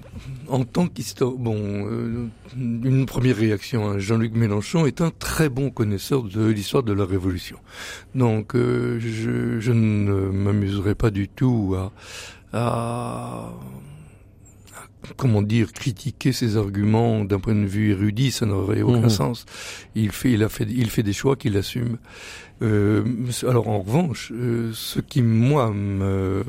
en 0.49 0.65
tant 0.65 0.87
qu'histoire, 0.87 1.33
bon, 1.33 1.57
euh, 1.57 2.27
une 2.57 3.07
première 3.07 3.37
réaction, 3.37 3.89
hein, 3.89 3.99
Jean-Luc 3.99 4.35
Mélenchon 4.35 4.87
est 4.87 5.01
un 5.01 5.11
très 5.11 5.49
bon 5.49 5.71
connaisseur 5.71 6.23
de 6.23 6.47
l'histoire 6.47 6.83
de 6.83 6.93
la 6.93 7.05
Révolution. 7.05 7.59
Donc, 8.15 8.53
je, 8.55 8.99
je, 9.59 9.73
ne 9.73 10.31
m'amuserai 10.31 10.95
pas 10.95 11.11
du 11.11 11.29
tout 11.29 11.77
à, 11.77 11.93
à 12.53 13.53
comment 15.17 15.43
dire, 15.43 15.73
critiquer 15.73 16.33
ses 16.33 16.57
arguments 16.57 17.25
d'un 17.25 17.39
point 17.39 17.55
de 17.55 17.67
vue 17.67 17.91
érudit, 17.93 18.31
ça 18.31 18.47
n'aurait 18.47 18.83
aucun 18.83 19.03
mhm. 19.03 19.09
sens. 19.09 19.47
Il 19.95 20.11
fait, 20.13 20.33
il 20.33 20.43
a 20.43 20.49
fait, 20.49 20.67
il 20.69 20.91
fait 20.91 21.03
des 21.03 21.13
choix 21.13 21.37
qu'il 21.37 21.57
assume. 21.57 21.99
Euh, 22.63 23.05
alors 23.47 23.69
en 23.69 23.81
revanche, 23.81 24.33
euh, 24.33 24.73
ce 24.75 25.01
qui 25.01 25.23
moi 25.23 25.71
me, 25.71 26.45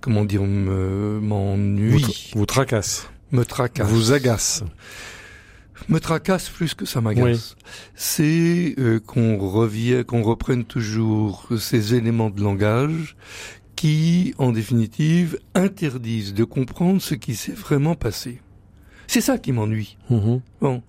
comment 0.00 0.24
dire, 0.24 0.42
m'ennuie, 0.42 2.02
vous, 2.02 2.40
vous, 2.40 2.46
tracasse, 2.46 3.10
me 3.30 3.44
tracasse, 3.44 3.88
vous 3.88 4.12
agace 4.12 4.64
me 5.88 6.00
tracasse 6.00 6.48
plus 6.48 6.74
que 6.74 6.84
ça 6.84 7.00
m'agace. 7.00 7.56
C'est 7.94 8.74
euh, 8.78 9.00
qu'on 9.00 9.38
revienne, 9.38 10.04
qu'on 10.04 10.22
reprenne 10.22 10.64
toujours 10.64 11.48
ces 11.58 11.94
éléments 11.94 12.30
de 12.30 12.40
langage 12.40 13.16
qui, 13.82 14.32
en 14.38 14.52
définitive, 14.52 15.40
interdisent 15.56 16.34
de 16.34 16.44
comprendre 16.44 17.02
ce 17.02 17.16
qui 17.16 17.34
s'est 17.34 17.50
vraiment 17.50 17.96
passé. 17.96 18.40
C'est 19.08 19.20
ça 19.20 19.38
qui 19.38 19.50
m'ennuie. 19.50 19.96
Mhm. 20.08 20.40
Bon. 20.60 20.82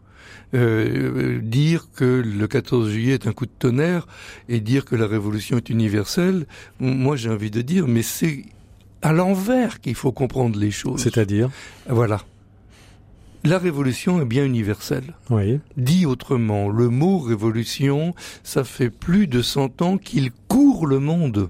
Euh, 0.53 1.39
dire 1.41 1.87
que 1.95 2.21
le 2.23 2.47
14 2.47 2.91
juillet 2.91 3.13
est 3.13 3.25
un 3.25 3.33
coup 3.33 3.47
de 3.47 3.51
tonnerre 3.57 4.05
et 4.47 4.59
dire 4.59 4.85
que 4.85 4.95
la 4.95 5.07
révolution 5.07 5.57
est 5.57 5.71
universelle, 5.71 6.45
moi 6.79 7.15
j'ai 7.15 7.31
envie 7.31 7.49
de 7.49 7.63
dire, 7.63 7.87
mais 7.87 8.03
c'est 8.03 8.45
à 9.01 9.11
l'envers 9.11 9.81
qu'il 9.81 9.95
faut 9.95 10.11
comprendre 10.11 10.59
les 10.59 10.69
choses. 10.69 11.01
C'est-à-dire? 11.01 11.49
Voilà. 11.89 12.21
la 13.43 13.57
révolution 13.57 14.21
est 14.21 14.25
bien 14.25 14.45
universelle. 14.45 15.15
Oui. 15.31 15.59
Dit 15.77 16.05
autrement, 16.05 16.69
le 16.69 16.89
mot 16.89 17.17
révolution, 17.17 18.13
ça 18.43 18.63
fait 18.63 18.91
plus 18.91 19.25
de 19.25 19.41
100 19.41 19.81
ans 19.81 19.97
qu'il 19.97 20.29
court 20.47 20.85
le 20.85 20.99
monde 20.99 21.49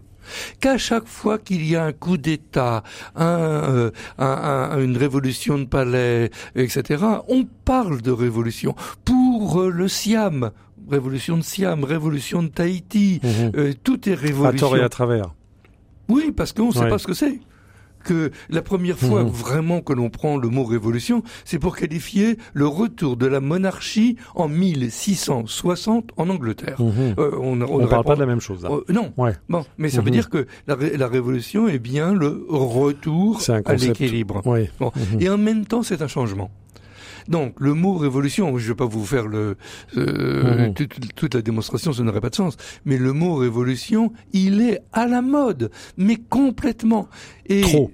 qu'à 0.60 0.78
chaque 0.78 1.08
fois 1.08 1.38
qu'il 1.38 1.66
y 1.66 1.76
a 1.76 1.84
un 1.86 1.92
coup 1.92 2.18
d'État, 2.18 2.84
un, 3.16 3.92
un, 4.18 4.80
une 4.82 4.98
révolution 4.98 5.58
de 5.60 5.66
palais, 5.66 6.30
etc., 6.56 7.04
on 7.28 7.46
parle 7.66 8.02
de 8.02 8.12
révolution. 8.12 8.76
Pour 9.06 9.62
le 9.64 9.88
Siam, 9.88 10.52
révolution 10.90 11.38
de 11.38 11.44
Siam, 11.44 11.84
révolution 11.84 12.44
de 12.44 12.48
Tahiti, 12.50 13.22
Mhm. 13.24 13.74
tout 13.84 14.10
est 14.10 14.14
révolution. 14.16 14.68
À 14.68 14.70
tort 14.70 14.78
et 14.78 14.82
à 14.82 14.90
travers. 14.90 15.34
Oui, 16.10 16.32
parce 16.36 16.52
qu'on 16.54 16.68
ne 16.68 16.74
sait 16.74 16.90
pas 16.90 16.98
ce 16.98 17.08
que 17.08 17.14
c'est. 17.14 17.40
Que 18.04 18.32
la 18.50 18.62
première 18.62 18.98
fois 18.98 19.24
Mhm. 19.24 19.30
vraiment 19.30 19.82
que 19.82 19.94
l'on 19.94 20.10
prend 20.10 20.38
le 20.38 20.50
mot 20.50 20.64
révolution, 20.64 21.24
c'est 21.46 21.60
pour 21.60 21.76
qualifier 21.76 22.38
le 22.54 22.68
retour 22.68 23.16
de 23.18 23.26
la 23.26 23.40
monarchie 23.40 24.18
en 24.36 24.48
1660 24.48 26.12
en 26.18 26.30
Angleterre. 26.30 26.82
Mhm. 26.82 27.16
Euh, 27.18 27.32
on 27.42 27.56
ne 27.56 27.66
parle 27.66 27.84
répond- 27.84 28.04
pas 28.04 28.16
de 28.16 28.20
la 28.20 28.26
même 28.26 28.40
chose 28.42 28.64
là. 28.64 28.70
Euh, 28.72 28.82
non. 28.92 29.14
Ouais. 29.18 29.34
Bon, 29.50 29.66
mais 29.78 29.90
ça 29.90 30.02
veut 30.02 30.08
Mhm. 30.08 30.12
dire 30.12 30.30
que 30.30 30.48
la, 30.68 30.76
ré- 30.76 30.98
la 30.98 31.08
révolution 31.08 31.68
est 31.68 31.80
bien 31.80 32.14
le 32.14 32.46
retour 32.50 33.42
à 33.66 33.74
l'équilibre. 33.76 34.42
Bon. 34.80 34.92
Et 35.20 35.30
en 35.30 35.38
même 35.38 35.66
temps, 35.66 35.84
c'est 35.84 36.02
un 36.02 36.08
changement. 36.08 36.52
Donc, 37.28 37.56
le 37.60 37.74
mot 37.74 37.96
révolution, 37.98 38.58
je 38.58 38.64
ne 38.64 38.70
vais 38.70 38.76
pas 38.76 38.86
vous 38.86 39.06
faire 39.06 39.28
le, 39.28 39.56
euh, 39.98 40.68
Mhm. 40.68 40.74
toute, 40.74 41.16
toute 41.16 41.34
la 41.36 41.42
démonstration, 41.42 41.94
ça 41.94 42.04
n'aurait 42.04 42.22
pas 42.22 42.30
de 42.30 42.36
sens. 42.36 42.58
Mais 42.86 42.98
le 42.98 43.14
mot 43.14 43.36
révolution, 43.36 44.12
il 44.34 44.62
est 44.62 44.80
à 44.92 45.08
la 45.08 45.22
mode, 45.22 45.72
mais 45.98 46.18
complètement. 46.18 47.08
Et 47.48 47.62
Trop. 47.62 47.92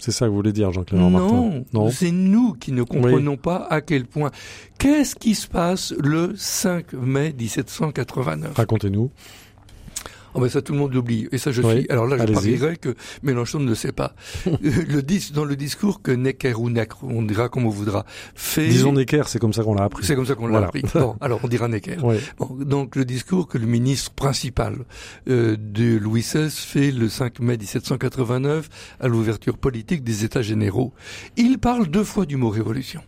C'est 0.00 0.12
ça 0.12 0.26
que 0.26 0.30
vous 0.30 0.36
voulez 0.36 0.52
dire, 0.52 0.70
Jean-Clément 0.70 1.10
Martin 1.10 1.34
non, 1.34 1.64
Non. 1.72 1.90
c'est 1.90 2.12
nous 2.12 2.52
qui 2.54 2.70
ne 2.70 2.84
comprenons 2.84 3.36
pas 3.36 3.66
à 3.68 3.80
quel 3.80 4.04
point. 4.06 4.30
Qu'est-ce 4.78 5.16
qui 5.16 5.34
se 5.34 5.48
passe 5.48 5.92
le 5.98 6.34
5 6.36 6.92
mai 6.92 7.34
1789 7.36 8.54
Racontez-nous. 8.56 9.10
Oh 10.38 10.40
ben 10.42 10.48
ça 10.48 10.62
tout 10.62 10.72
le 10.72 10.78
monde 10.78 10.94
l'oublie 10.94 11.26
et 11.32 11.38
ça 11.38 11.50
je 11.52 11.62
Oui, 11.62 11.80
suis. 11.80 11.90
Alors 11.90 12.06
là 12.06 12.16
je 12.16 12.32
parierais 12.32 12.76
que 12.76 12.94
Mélenchon 13.22 13.58
ne 13.58 13.68
le 13.68 13.74
sait 13.74 13.92
pas. 13.92 14.14
Le 14.62 15.00
dis, 15.02 15.32
dans 15.34 15.44
le 15.44 15.56
discours 15.56 16.00
que 16.02 16.12
Necker 16.12 16.54
ou 16.54 16.70
Necker, 16.70 16.94
on 17.02 17.22
dira 17.22 17.48
comme 17.48 17.66
on 17.66 17.70
voudra, 17.70 18.04
fait. 18.34 18.68
Disons 18.68 18.92
Necker, 18.92 19.22
c'est 19.26 19.38
comme 19.40 19.52
ça 19.52 19.62
qu'on 19.64 19.74
l'a 19.74 19.84
appris. 19.84 20.04
C'est 20.06 20.14
comme 20.14 20.26
ça 20.26 20.34
qu'on 20.36 20.46
l'a 20.46 20.52
Voilà. 20.52 20.66
appris. 20.68 20.82
Bon, 20.94 21.16
alors 21.20 21.40
on 21.42 21.48
dira 21.48 21.66
Necker. 21.68 21.96
Oui. 22.02 22.16
Bon, 22.38 22.56
donc 22.64 22.94
le 22.96 23.04
discours 23.04 23.48
que 23.48 23.58
le 23.58 23.66
ministre 23.66 24.12
principal 24.12 24.84
euh, 25.28 25.56
de 25.58 25.96
Louis 25.98 26.20
XVI 26.22 26.50
fait 26.50 26.90
le 26.92 27.08
5 27.08 27.40
mai 27.40 27.56
1789 27.58 28.68
à 29.00 29.08
l'ouverture 29.08 29.58
politique 29.58 30.04
des 30.04 30.24
États 30.24 30.42
généraux. 30.42 30.92
Il 31.36 31.58
parle 31.58 31.88
deux 31.88 32.04
fois 32.04 32.26
du 32.26 32.36
mot 32.36 32.48
révolution. 32.50 33.00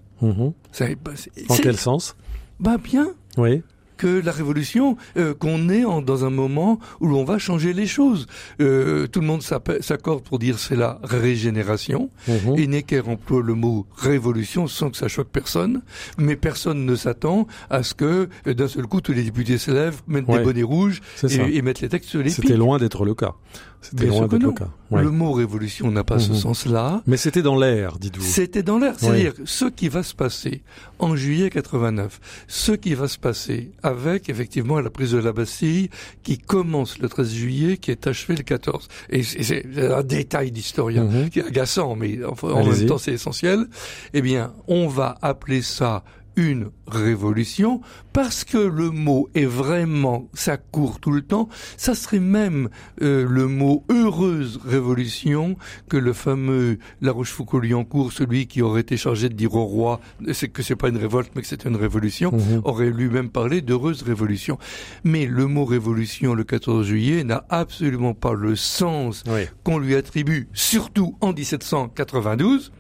C'est, 0.73 0.97
bah, 1.03 1.13
En 1.49 1.57
quel 1.57 1.77
sens? 1.77 2.17
Bah 2.59 2.77
bien 2.83 3.15
Oui. 3.39 3.63
Que 4.01 4.23
la 4.25 4.33
révolution, 4.33 4.97
euh, 5.19 5.35
qu'on 5.35 5.69
est 5.69 5.85
en- 5.85 6.01
dans 6.01 6.25
un 6.25 6.31
moment 6.31 6.79
où 7.01 7.07
l'on 7.07 7.25
va 7.25 7.37
changer 7.39 7.73
les 7.75 7.87
choses. 7.87 8.27
Euh, 8.61 9.07
tout 9.07 9.21
le 9.21 9.27
monde 9.27 9.43
s'accorde 9.43 10.23
pour 10.25 10.39
dire 10.39 10.59
c'est 10.59 10.77
la 10.87 10.99
régénération. 11.03 12.11
Mhm. 12.29 12.55
Et 12.59 12.67
Necker 12.67 13.03
emploie 13.07 13.43
le 13.43 13.55
mot 13.55 13.87
révolution 13.97 14.67
sans 14.67 14.91
que 14.91 14.97
ça 14.97 15.09
choque 15.09 15.29
personne, 15.29 15.83
mais 16.19 16.37
personne 16.37 16.85
ne 16.87 16.95
s'attend 16.97 17.47
à 17.69 17.83
ce 17.83 17.93
que 17.95 18.29
euh, 18.47 18.55
d'un 18.55 18.69
seul 18.69 18.87
coup 18.87 19.01
tous 19.01 19.13
les 19.13 19.23
députés 19.23 19.59
se 19.59 19.71
lèvent, 19.71 20.01
mettent 20.07 20.29
Ouais. 20.29 20.39
des 20.39 20.45
bonnets 20.45 20.63
rouges 20.63 21.01
et, 21.29 21.57
et 21.57 21.63
mettent 21.63 21.81
les 21.83 21.89
textes 21.89 22.09
sur 22.11 22.23
les 22.23 22.31
C'était 22.31 22.57
loin 22.57 22.79
d'être 22.79 23.05
le 23.05 23.15
cas. 23.15 23.35
C'était 23.83 24.07
loin 24.07 24.27
d'être 24.29 24.43
le 24.43 24.53
cas. 24.53 24.69
Ouais. 24.91 25.03
Le 25.03 25.11
mot 25.11 25.33
révolution 25.33 25.91
n'a 25.91 26.05
pas 26.05 26.19
ce 26.19 26.31
Mhm. 26.33 26.37
sens-là. 26.37 27.03
Mais 27.07 27.17
c'était 27.17 27.43
dans 27.43 27.57
l'air, 27.57 27.99
dites-vous. 27.99 28.23
C'était 28.27 28.63
dans 28.63 28.79
l'air. 28.79 28.95
C'est-à-dire 28.99 29.33
ce 29.45 29.65
qui 29.65 29.89
va 29.89 30.03
se 30.03 30.15
passer 30.15 30.63
en 30.99 31.17
juillet 31.17 31.49
89, 31.49 32.21
ce 32.47 32.73
qui 32.73 32.95
va 32.95 33.09
se 33.09 33.19
passer 33.19 33.71
avec 33.83 34.29
effectivement 34.29 34.81
la 34.81 34.91
prise 34.91 35.13
de 35.13 35.19
la 35.19 35.33
Bastille 35.33 35.89
qui 36.23 36.37
commence 36.39 36.99
le 36.99 37.09
13 37.09 37.33
juillet, 37.33 37.77
qui 37.79 37.91
est 37.91 38.07
achevée 38.07 38.37
le 38.37 38.43
14. 38.43 38.89
Et 39.09 39.23
c'est 39.23 39.65
un 39.79 40.03
détail 40.03 40.51
d'historien 40.51 41.05
Mhm. 41.05 41.31
qui 41.31 41.39
est 41.39 41.47
agaçant, 41.47 41.97
mais 41.97 42.19
en 42.25 42.35
Allez-y. 42.57 42.81
même 42.81 42.87
temps 42.87 42.99
c'est 42.99 43.13
essentiel. 43.13 43.67
Eh 44.13 44.21
bien, 44.23 44.53
on 44.69 44.89
va 44.89 45.17
appeler 45.23 45.63
ça 45.63 46.05
une 46.37 46.71
révolution 46.87 47.81
parce 48.13 48.45
que 48.45 48.59
le 48.59 48.91
mot 48.91 49.29
est 49.35 49.45
vraiment 49.47 50.29
ça 50.35 50.57
court 50.57 50.99
tout 51.01 51.11
le 51.11 51.23
temps 51.23 51.49
ça 51.77 51.95
serait 51.95 52.19
même 52.21 52.69
euh, 53.03 53.27
le 53.29 53.47
mot 53.47 53.85
heureuse 53.91 54.59
révolution 54.65 55.57
que 55.89 55.97
le 55.97 56.13
fameux 56.13 56.79
La 57.01 57.13
Rochefoucauld-Liancourt 57.13 58.13
celui 58.13 58.47
qui 58.47 58.63
aurait 58.63 58.81
été 58.83 58.97
chargé 58.97 59.29
de 59.29 59.35
dire 59.35 59.55
au 59.55 59.65
roi 59.65 60.01
c'est 60.33 60.49
que 60.49 60.63
c'est 60.63 60.77
pas 60.77 60.89
une 60.89 60.97
révolte 60.97 61.31
mais 61.35 61.43
que 61.43 61.49
c'est 61.49 61.65
une 61.65 61.77
révolution 61.77 62.31
Mhm. 62.33 62.63
aurait 62.65 62.91
lui-même 62.91 63.29
parlé 63.29 63.61
d'heureuse 63.61 64.03
révolution 64.03 64.59
mais 65.05 65.27
le 65.27 65.47
mot 65.47 65.65
révolution 65.65 66.35
le 66.35 66.45
14 66.45 66.87
juillet 66.87 67.25
n'a 67.25 67.45
absolument 67.51 68.15
pas 68.15 68.33
le 68.35 68.57
sens 68.57 69.23
Oui. 69.29 69.43
qu'on 69.65 69.79
lui 69.79 69.95
attribue, 69.95 70.49
surtout 70.53 71.17
en 71.21 71.33
1792, 71.33 72.73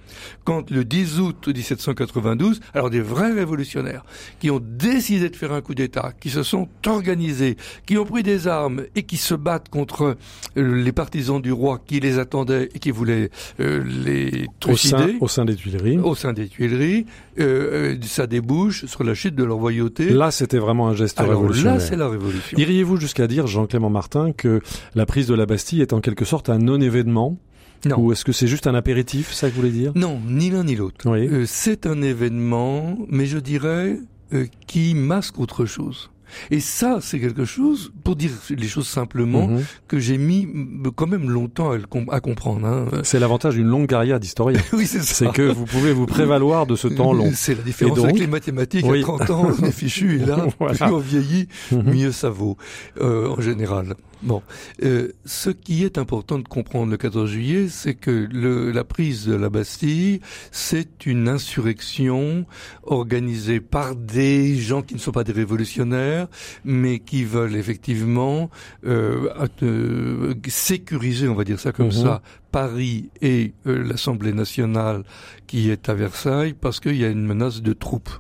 quand 0.45 0.71
le 0.71 0.85
10 0.85 1.21
août 1.21 1.49
1792, 1.49 2.61
alors 2.75 2.91
des 2.91 3.01
vrais 3.01 3.33
révolutionnaires 3.33 4.05
qui 4.39 4.51
ont 4.51 4.61
décidé 4.61 5.31
de 5.31 5.37
faire 5.37 5.53
un 5.53 5.61
coup 5.61 5.75
d'État, 5.75 6.13
qui 6.21 6.31
se 6.31 6.43
sont 6.43 6.69
organisés, 6.87 7.57
qui 7.87 7.99
ont 7.99 8.05
pris 8.05 8.23
des 8.23 8.47
armes 8.47 8.83
et 8.95 9.03
qui 9.03 9.17
se 9.17 9.35
battent 9.35 9.69
contre 9.69 10.17
euh, 10.57 10.83
les 10.83 10.93
partisans 10.93 11.41
du 11.41 11.53
roi 11.53 11.81
qui 11.85 12.01
les 12.01 12.19
attendaient 12.19 12.69
et 12.75 12.79
qui 12.79 12.91
voulaient 12.91 13.31
euh, 13.61 13.83
les 13.85 14.47
Au 14.67 14.77
sein, 14.77 14.97
trucider 14.97 15.17
au 15.21 15.29
sein 15.29 15.45
des 15.45 15.57
Tuileries. 15.57 15.99
au 15.99 16.15
sein 16.15 16.33
des 16.33 16.49
Tuileries, 16.49 17.07
euh, 17.39 17.95
euh, 17.95 17.97
ça 18.03 18.27
débouche 18.27 18.87
sur 18.87 19.05
la 19.05 19.15
chute 19.15 19.35
de 19.35 19.45
leur 19.45 19.57
royauté. 19.57 20.11
Là, 20.11 20.31
c'était 20.31 20.59
vraiment 20.59 20.89
un 20.89 20.95
geste 20.95 21.21
alors 21.21 21.41
révolutionnaire. 21.41 21.75
là, 21.75 21.81
c'est 21.81 21.97
la 21.97 22.09
révolution. 22.09 22.59
Iriez-vous 22.59 22.97
jusqu'à 22.97 23.27
dire, 23.27 23.47
Jean-Clément 23.47 23.91
Martin, 23.91 24.33
que 24.33 24.61
la 24.95 25.07
prise 25.07 25.27
de 25.27 25.35
la 25.35 25.47
Bastille 25.47 25.81
est 25.81 25.93
en 25.93 26.01
quelque 26.01 26.25
sorte 26.25 26.51
un 26.51 26.59
non-événement? 26.59 27.39
Non. 27.87 27.99
Ou 27.99 28.13
est-ce 28.13 28.25
que 28.25 28.33
c'est 28.33 28.47
juste 28.47 28.67
un 28.67 28.75
apéritif, 28.75 29.33
ça 29.33 29.49
que 29.49 29.55
vous 29.55 29.61
voulez 29.63 29.73
dire? 29.73 29.93
Non, 29.95 30.21
ni 30.27 30.51
l'un 30.51 30.65
ni 30.65 30.77
l'autre. 30.77 31.09
Oui. 31.11 31.27
Euh, 31.29 31.45
c'est 31.47 31.87
un 31.87 32.03
événement, 32.03 32.99
mais 33.09 33.27
je 33.27 33.39
dirais 33.39 33.99
euh, 34.33 34.47
qui 34.67 34.95
masque 34.95 35.39
autre 35.41 35.65
chose. 35.65 36.11
Et 36.53 36.61
ça, 36.61 36.99
c'est 37.03 37.19
quelque 37.19 37.45
chose, 37.45 37.91
pour 38.05 38.15
dire 38.15 38.31
les 38.51 38.69
choses 38.69 38.87
simplement, 38.87 39.49
Mhm. 39.49 39.65
que 39.89 39.99
j'ai 39.99 40.17
mis 40.17 40.47
quand 40.95 41.09
même 41.09 41.29
longtemps 41.29 41.73
à, 41.73 41.77
le 41.77 41.87
com- 41.89 42.07
à 42.13 42.21
comprendre. 42.21 42.65
Hein. 42.69 42.87
C'est 43.03 43.19
l'avantage 43.19 43.55
d'une 43.57 43.67
longue 43.67 43.89
carrière 43.89 44.21
d'historien. 44.21 44.61
oui, 44.73 44.87
c'est 44.87 45.01
ça. 45.03 45.13
c'est 45.15 45.33
que 45.33 45.43
vous 45.51 45.65
pouvez 45.65 45.93
vous 45.93 46.07
prévaloir 46.07 46.67
de 46.67 46.77
ce 46.77 46.87
temps 46.87 47.13
long. 47.13 47.33
C'est 47.35 47.57
la 47.57 47.63
différence 47.63 47.97
donc 47.97 48.05
avec 48.05 48.21
les 48.21 48.29
mathématiques. 48.29 48.87
Oui. 48.89 49.01
À 49.01 49.03
30 49.03 49.31
ans, 49.31 49.51
on 49.61 49.65
est 49.65 49.73
fichu. 49.73 50.21
Et 50.23 50.25
là, 50.27 50.47
Voilà. 50.61 50.75
plus 50.75 50.95
on 50.95 50.99
vieillit, 50.99 51.49
Mhm. 51.73 51.83
mieux 51.95 52.13
ça 52.13 52.31
vaut, 52.31 52.57
euh, 53.01 53.27
en 53.31 53.41
général. 53.41 53.95
Bon, 54.23 54.43
euh, 54.83 55.09
ce 55.25 55.49
qui 55.51 55.83
est 55.85 55.97
important 55.97 56.39
de 56.39 56.47
comprendre 56.47 56.91
le 56.91 56.97
14 56.99 57.31
juillet, 57.31 57.69
c'est 57.69 57.95
que 57.95 58.29
le, 58.31 58.71
la 58.71 58.85
prise 58.85 59.27
de 59.27 59.35
la 59.35 59.49
Bastille, 59.49 60.21
c'est 60.51 61.07
une 61.07 61.27
insurrection 61.29 62.45
organisée 62.83 63.61
par 63.61 63.97
des 63.97 64.57
gens 64.57 64.83
qui 64.83 64.95
ne 64.95 64.99
sont 64.99 65.13
pas 65.13 65.25
des 65.25 65.33
révolutionnaires, 65.33 66.29
mais 66.65 66.99
qui 66.99 67.25
veulent 67.25 67.57
effectivement 67.57 68.51
euh, 68.87 69.29
euh, 69.63 70.35
sécuriser, 70.49 71.27
on 71.29 71.35
va 71.35 71.45
dire 71.45 71.59
ça 71.61 71.73
comme 71.73 71.87
Mhm. 71.87 71.93
ça, 71.93 72.23
Paris 72.53 73.09
et 73.23 73.53
l'Assemblée 73.65 74.33
nationale 74.33 75.03
qui 75.47 75.71
est 75.71 75.89
à 75.89 75.95
Versailles, 75.95 76.55
parce 76.61 76.79
qu'il 76.81 76.97
y 76.97 77.05
a 77.05 77.09
une 77.09 77.27
menace 77.27 77.63
de 77.63 77.73
troupes. 77.73 78.11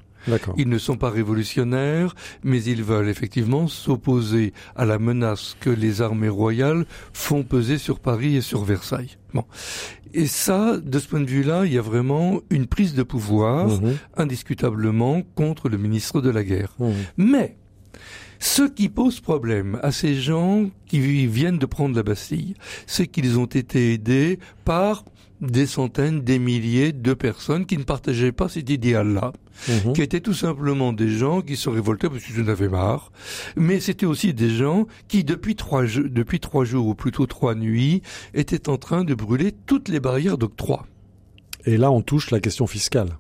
Ils 0.57 0.69
ne 0.69 0.79
sont 0.79 0.97
pas 0.97 1.11
révolutionnaires, 1.11 2.15
mais 2.43 2.62
ils 2.62 2.83
veulent 2.83 3.09
effectivement 3.09 3.67
s'opposer 3.69 4.53
à 4.77 4.85
la 4.85 4.99
menace 4.99 5.57
que 5.61 5.71
les 5.71 6.03
armées 6.03 6.29
royales 6.29 6.85
font 7.12 7.43
peser 7.43 7.79
sur 7.79 8.00
Paris 8.00 8.37
et 8.37 8.41
sur 8.41 8.65
Versailles. 8.65 9.17
Bon. 9.35 9.45
Et 10.12 10.27
ça, 10.27 10.77
de 10.79 10.99
ce 10.99 11.07
point 11.09 11.21
de 11.21 11.27
vue-là, 11.31 11.65
il 11.67 11.73
y 11.73 11.79
a 11.79 11.83
vraiment 11.83 12.41
une 12.50 12.67
prise 12.67 12.95
de 12.95 13.03
pouvoir, 13.05 13.69
Mhm. 13.69 13.97
indiscutablement, 14.17 15.23
contre 15.35 15.69
le 15.69 15.79
ministre 15.79 16.21
de 16.21 16.31
la 16.31 16.43
guerre. 16.45 16.75
Mhm. 16.81 16.93
Mais, 17.17 17.57
ce 18.41 18.62
qui 18.62 18.89
pose 18.89 19.21
problème 19.21 19.79
à 19.83 19.93
ces 19.93 20.15
gens 20.15 20.69
qui 20.87 21.27
viennent 21.27 21.59
de 21.59 21.67
prendre 21.67 21.95
la 21.95 22.03
Bastille, 22.03 22.55
c'est 22.87 23.07
qu'ils 23.07 23.39
ont 23.39 23.47
été 23.47 23.93
aidés 23.93 24.39
par 24.65 25.05
des 25.40 25.66
centaines, 25.66 26.20
des 26.23 26.38
milliers 26.38 26.92
de 26.92 27.14
personnes 27.14 27.66
qui 27.66 27.78
ne 27.78 27.82
partageaient 27.85 28.32
pas 28.32 28.49
cet 28.49 28.68
idéal-là 28.70 29.32
Mhm. 29.68 29.92
qui 29.92 30.00
étaient 30.02 30.20
tout 30.20 30.32
simplement 30.35 30.92
des 30.92 31.11
gens 31.11 31.42
qui 31.42 31.56
se 31.56 31.68
révoltaient 31.68 32.09
parce 32.09 32.23
qu'ils 32.23 32.40
en 32.42 32.49
avaient 32.49 32.68
marre, 32.68 33.12
mais 33.56 33.78
c'était 33.80 34.06
aussi 34.06 34.32
des 34.32 34.49
gens 34.50 34.87
qui, 35.09 35.23
depuis 35.25 35.54
trois, 35.54 35.85
depuis 35.85 36.40
trois 36.40 36.64
jours, 36.64 36.87
ou 36.87 36.94
plutôt 36.94 37.26
trois 37.26 37.54
nuits, 37.54 38.00
étaient 38.32 38.68
en 38.70 38.78
train 38.78 39.04
de 39.04 39.14
brûler 39.14 39.52
toutes 39.66 39.88
les 39.88 40.00
barrières 40.00 40.38
d'octroi. 40.38 40.87
Et 41.66 41.76
là, 41.76 41.90
on 41.90 42.00
touche 42.00 42.30
la 42.30 42.40
question 42.40 42.66
fiscale. 42.66 43.11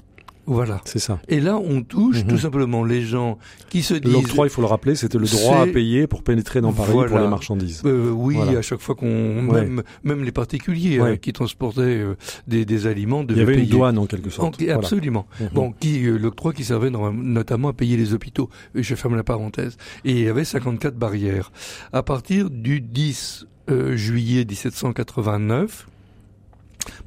Voilà. 0.52 0.80
C'est 0.84 0.98
ça. 0.98 1.20
Et 1.28 1.38
là, 1.40 1.56
on 1.58 1.82
touche 1.82 2.24
Mhm. 2.24 2.26
tout 2.28 2.38
simplement 2.38 2.84
les 2.84 3.02
gens 3.02 3.38
qui 3.68 3.82
se 3.82 3.94
disent. 3.94 4.12
L'octroi, 4.12 4.46
il 4.46 4.50
faut 4.50 4.60
le 4.60 4.66
rappeler, 4.66 4.94
c'était 4.96 5.16
le 5.18 5.26
droit 5.26 5.62
à 5.62 5.66
payer 5.66 6.06
pour 6.06 6.22
pénétrer 6.22 6.60
dans 6.60 6.72
Paris 6.72 6.92
pour 6.92 7.18
les 7.18 7.28
marchandises. 7.28 7.82
Euh, 7.84 8.10
oui, 8.10 8.34
Voilà. 8.34 8.58
à 8.58 8.62
chaque 8.62 8.80
fois 8.80 8.94
qu'on 8.94 9.46
Ouais. 9.48 9.62
même 9.62 9.82
même 10.04 10.24
les 10.24 10.32
particuliers 10.32 11.00
Ouais. 11.00 11.10
hein, 11.12 11.16
qui 11.16 11.32
transportaient 11.32 11.80
euh, 11.82 12.16
des, 12.48 12.64
des 12.64 12.86
aliments 12.86 13.20
Il 13.22 13.28
devaient 13.28 13.40
y 13.40 13.42
avait 13.44 13.54
une 13.54 13.60
payer. 13.60 13.70
douane 13.70 13.98
en 13.98 14.06
quelque 14.06 14.28
sorte. 14.30 14.56
Voilà. 14.58 14.74
Absolument. 14.74 15.26
Mhm. 15.40 15.48
Bon, 15.54 15.72
qui 15.72 16.04
euh, 16.06 16.18
l'octroi 16.18 16.52
qui 16.52 16.64
servait 16.64 16.90
dans- 16.90 17.12
notamment 17.12 17.68
à 17.68 17.72
payer 17.72 17.96
les 17.96 18.12
hôpitaux. 18.12 18.50
Je 18.74 18.94
ferme 18.94 19.14
la 19.16 19.22
parenthèse. 19.24 19.76
Et 20.04 20.10
il 20.10 20.18
y 20.20 20.28
avait 20.28 20.44
54 20.44 20.96
barrières. 20.96 21.52
À 21.92 22.02
partir 22.02 22.50
du 22.50 22.80
10 22.80 23.46
euh, 23.70 23.94
juillet 23.96 24.44
1789. 24.44 25.86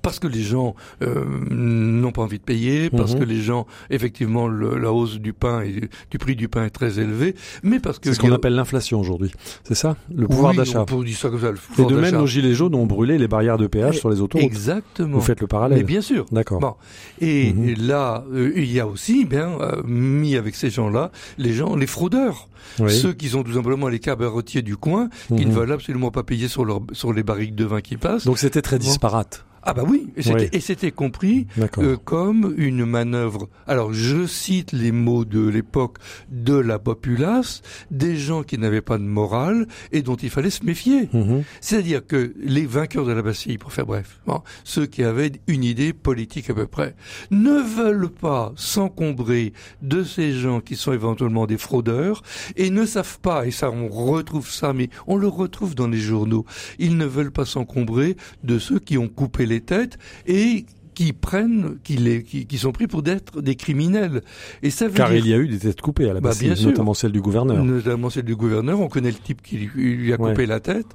Parce 0.02 0.20
que 0.20 0.28
les 0.28 0.42
gens 0.42 0.76
euh, 1.02 1.24
n'ont 1.50 2.12
pas 2.12 2.22
envie 2.22 2.40
de 2.40 2.44
payer, 2.44 2.90
parce 2.90 3.14
Mhm. 3.14 3.20
que 3.20 3.24
les 3.26 3.42
gens, 3.42 3.66
effectivement, 3.90 4.48
le- 4.48 4.78
la 4.78 4.92
hausse 4.92 5.20
du 5.20 5.34
pain 5.34 5.62
et 5.62 5.90
du 6.12 6.18
prix 6.18 6.36
du 6.36 6.48
pain 6.50 6.66
est 6.66 6.70
très 6.70 7.00
élevée, 7.00 7.36
mais 7.64 7.80
parce 7.80 8.00
que 8.00 8.10
C'est 8.10 8.16
ce 8.16 8.20
qu'on 8.20 8.32
appelle 8.32 8.56
l'inflation 8.56 9.00
aujourd'hui. 9.00 9.32
C'est 9.64 9.76
ça 9.76 9.96
Le 10.14 10.28
pouvoir 10.28 10.52
Oui, 10.52 10.58
d'achat. 10.58 10.82
on 10.82 10.86
peut 10.86 11.04
dire 11.04 11.18
ça 11.18 11.30
comme 11.30 11.42
ça, 11.42 11.52
le 11.52 11.58
Et 11.58 11.60
pouvoir 11.76 11.90
de 11.92 11.96
même, 11.98 12.16
nos 12.16 12.28
gilets 12.28 12.54
jaunes 12.54 12.76
ont 12.76 12.86
brûlé 12.86 13.18
les 13.18 13.28
barrières 13.28 13.58
de 13.58 13.68
péage 13.68 13.96
Eh, 13.98 14.00
sur 14.00 14.10
les 14.10 14.22
autoroutes. 14.22 14.46
Exactement. 14.46 15.18
Vous 15.18 15.22
faites 15.24 15.42
le 15.42 15.48
parallèle. 15.48 15.78
Mais 15.80 15.84
bien 15.84 16.02
sûr. 16.02 16.26
D'accord. 16.32 16.60
Bon. 16.60 16.76
Et 17.22 17.54
Mhm. 17.54 17.70
et 17.70 17.76
là, 17.76 18.24
euh, 18.34 18.52
il 18.56 18.72
y 18.72 18.80
a 18.80 18.88
aussi, 18.88 19.26
bien, 19.26 19.52
euh, 19.62 19.82
mis 19.86 20.36
avec 20.36 20.56
ces 20.56 20.70
gens-là, 20.70 21.12
les 21.38 21.54
gens, 21.54 21.76
les 21.76 21.88
fraudeurs. 21.88 22.50
Oui. 22.80 22.92
Ceux 22.92 23.14
qui 23.14 23.28
sont 23.30 23.44
tout 23.44 23.54
simplement 23.54 23.88
les 23.90 24.00
cabaretiers 24.00 24.62
du 24.62 24.78
coin, 24.78 25.10
qui 25.28 25.46
Mhm. 25.46 25.50
ne 25.50 25.54
veulent 25.54 25.72
absolument 25.74 26.12
pas 26.12 26.24
payer 26.24 26.48
sur, 26.48 26.64
leur, 26.66 26.82
sur 26.94 27.12
les 27.14 27.24
barriques 27.24 27.56
de 27.56 27.66
vin 27.66 27.82
qui 27.82 27.98
passent. 27.98 28.26
Donc 28.26 28.38
c'était 28.40 28.62
très 28.62 28.80
disparate. 28.80 29.46
Ah 29.66 29.74
bah 29.74 29.84
oui, 29.88 30.10
et 30.18 30.22
c'était, 30.60 30.88
Oui. 30.88 30.92
compris 30.92 31.48
euh, 31.78 31.96
comme 31.98 32.54
une 32.58 32.86
manœuvre. 32.86 33.48
Alors 33.66 33.94
je 33.94 34.26
cite 34.28 34.74
les 34.74 34.92
mots 34.92 35.24
de 35.26 35.48
l'époque 35.48 35.98
de 36.30 36.56
la 36.56 36.80
populace, 36.80 37.62
des 37.90 38.18
gens 38.18 38.44
qui 38.44 38.58
n'avaient 38.58 38.82
pas 38.82 38.98
de 38.98 39.04
morale 39.04 39.68
et 39.92 40.02
dont 40.02 40.16
il 40.18 40.30
fallait 40.30 40.50
se 40.50 40.66
méfier. 40.66 41.10
Mhm. 41.14 41.44
C'est-à-dire 41.62 42.06
que 42.06 42.34
les 42.40 42.66
vainqueurs 42.66 43.06
de 43.06 43.14
la 43.14 43.22
Bastille, 43.22 43.58
pour 43.58 43.72
faire 43.72 43.86
bref, 43.86 44.20
bon, 44.28 44.42
ceux 44.66 44.86
qui 44.86 45.04
avaient 45.04 45.32
une 45.48 45.64
idée 45.64 45.94
politique 45.94 46.50
à 46.50 46.54
peu 46.54 46.68
près, 46.68 46.96
ne 47.32 47.60
veulent 47.62 48.10
pas 48.10 48.52
s'encombrer 48.56 49.54
de 49.82 50.04
ces 50.04 50.34
gens 50.34 50.60
qui 50.60 50.76
sont 50.76 50.92
éventuellement 50.94 51.46
des 51.46 51.58
fraudeurs 51.58 52.22
et 52.58 52.70
ne 52.70 52.86
savent 52.86 53.20
pas, 53.20 53.46
et 53.48 53.52
ça 53.52 53.72
on 53.72 53.88
retrouve 53.88 54.50
ça, 54.50 54.74
mais 54.74 54.90
on 55.08 55.16
le 55.16 55.28
retrouve 55.28 55.74
dans 55.74 55.88
les 55.88 56.00
journaux, 56.00 56.46
ils 56.80 56.98
ne 56.98 57.06
veulent 57.06 57.32
pas 57.32 57.46
s'encombrer 57.46 58.18
de 58.44 58.60
ceux 58.60 58.80
qui 58.80 58.98
ont 58.98 59.08
coupé 59.08 59.46
les 59.46 59.53
têtes 59.62 59.98
et 60.28 60.66
qui 60.96 61.12
prennent, 61.12 61.78
qui, 61.84 61.98
les, 61.98 62.22
qui, 62.22 62.46
qui 62.46 62.58
sont 62.60 62.72
pris 62.72 62.86
pour 62.86 63.02
d'être 63.02 63.42
des 63.42 63.56
criminels. 63.56 64.22
Et 64.62 64.70
ça 64.70 64.88
veut 64.88 64.94
Car 64.94 65.10
dire 65.10 65.18
il 65.26 65.28
y 65.28 65.34
a 65.34 65.38
eu 65.40 65.48
des 65.48 65.58
têtes 65.58 65.82
coupées 65.82 66.08
à 66.08 66.14
la 66.14 66.22
Bah, 66.22 66.34
bien 66.40 66.54
sûr. 66.54 66.70
notamment 66.70 66.94
celle 66.94 67.12
du 67.12 67.20
gouverneur. 67.20 67.64
Notamment 67.64 68.12
celle 68.12 68.26
du 68.26 68.36
gouverneur. 68.36 68.80
On 68.80 68.88
connaît 68.90 69.10
le 69.10 69.18
type 69.18 69.42
qui 69.42 69.58
lui, 69.58 70.14
a 70.14 70.22
Ouais. 70.22 70.30
coupé 70.34 70.46
la 70.46 70.60
tête, 70.60 70.86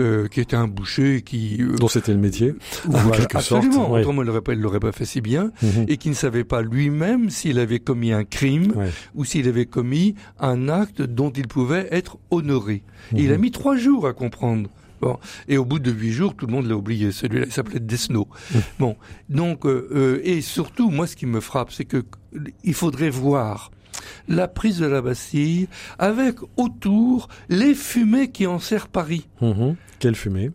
euh, 0.00 0.26
qui 0.26 0.40
était 0.40 0.56
un 0.56 0.66
boucher, 0.66 1.22
qui 1.22 1.58
euh, 1.62 1.76
dont 1.76 1.86
c'était 1.86 2.12
le 2.12 2.18
métier. 2.18 2.52
en 2.92 3.10
quelque 3.10 3.40
sorte, 3.40 3.64
absolument. 3.64 3.92
ouais. 3.92 4.00
Autrement, 4.00 4.22
il 4.22 4.26
l'aurait 4.26 4.40
pas, 4.40 4.54
l'aurait 4.56 4.80
pas 4.80 4.90
fait 4.90 5.04
si 5.04 5.20
bien, 5.20 5.52
Mhm. 5.62 5.84
et 5.86 5.98
qui 5.98 6.08
ne 6.08 6.14
savait 6.14 6.42
pas 6.42 6.60
lui-même 6.60 7.30
s'il 7.30 7.60
avait 7.60 7.78
commis 7.78 8.10
un 8.10 8.24
crime 8.24 8.72
Ouais. 8.74 8.90
ou 9.14 9.24
s'il 9.24 9.46
avait 9.46 9.66
commis 9.66 10.16
un 10.40 10.68
acte 10.68 11.00
dont 11.00 11.30
il 11.30 11.46
pouvait 11.46 11.86
être 11.92 12.18
honoré. 12.32 12.82
Et 13.14 13.22
il 13.22 13.30
a 13.30 13.36
Mhm. 13.36 13.40
mis 13.42 13.50
trois 13.52 13.76
jours 13.76 14.08
à 14.08 14.14
comprendre. 14.14 14.68
Bon. 15.04 15.18
Et 15.48 15.58
au 15.58 15.64
bout 15.66 15.78
de 15.78 15.90
huit 15.90 16.12
jours, 16.12 16.34
tout 16.34 16.46
le 16.46 16.52
monde 16.52 16.66
l'a 16.66 16.76
oublié. 16.76 17.12
Celui-là, 17.12 17.44
il 17.46 17.52
s'appelait 17.52 17.78
Desno. 17.80 18.26
Mhm. 18.54 18.60
Bon. 18.78 18.96
Donc, 19.28 19.66
euh, 19.66 19.88
euh, 19.94 20.20
et 20.24 20.40
surtout, 20.40 20.90
moi, 20.90 21.06
ce 21.06 21.14
qui 21.14 21.26
me 21.26 21.40
frappe, 21.40 21.72
c'est 21.72 21.84
que 21.84 22.04
il 22.64 22.74
faudrait 22.74 23.10
voir 23.10 23.70
la 24.28 24.48
prise 24.48 24.78
de 24.78 24.86
la 24.86 25.02
Bastille 25.02 25.68
avec 25.98 26.36
autour 26.56 27.28
les 27.48 27.74
fumées 27.74 28.30
qui 28.30 28.46
enserrent 28.46 28.88
Paris. 28.88 29.28
Mhm. 29.42 29.76
Quelle 29.98 30.14
fumée? 30.16 30.50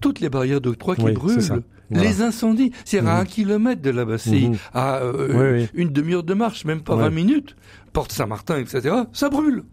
Toutes 0.00 0.20
les 0.20 0.30
barrières 0.30 0.60
d'octroi 0.62 0.96
qui 0.96 1.02
Oui, 1.02 1.12
brûlent. 1.12 1.38
Voilà. 1.40 1.62
Les 1.90 2.22
incendies, 2.22 2.70
c'est 2.84 2.98
à 3.00 3.02
Mhm. 3.02 3.08
un 3.08 3.24
kilomètre 3.24 3.82
de 3.82 3.90
la 3.90 4.04
Bastille, 4.04 4.48
Mhm. 4.50 4.56
à 4.72 4.96
euh, 4.98 5.56
Oui, 5.56 5.60
oui. 5.62 5.68
une 5.74 5.90
demi-heure 5.90 6.22
de 6.22 6.34
marche, 6.34 6.64
même 6.64 6.80
pas 6.82 6.94
Ouais. 6.96 7.02
20 7.02 7.10
minutes, 7.10 7.56
Porte 7.92 8.12
Saint-Martin, 8.12 8.58
etc., 8.58 8.94
ça 9.12 9.28
brûle. 9.28 9.64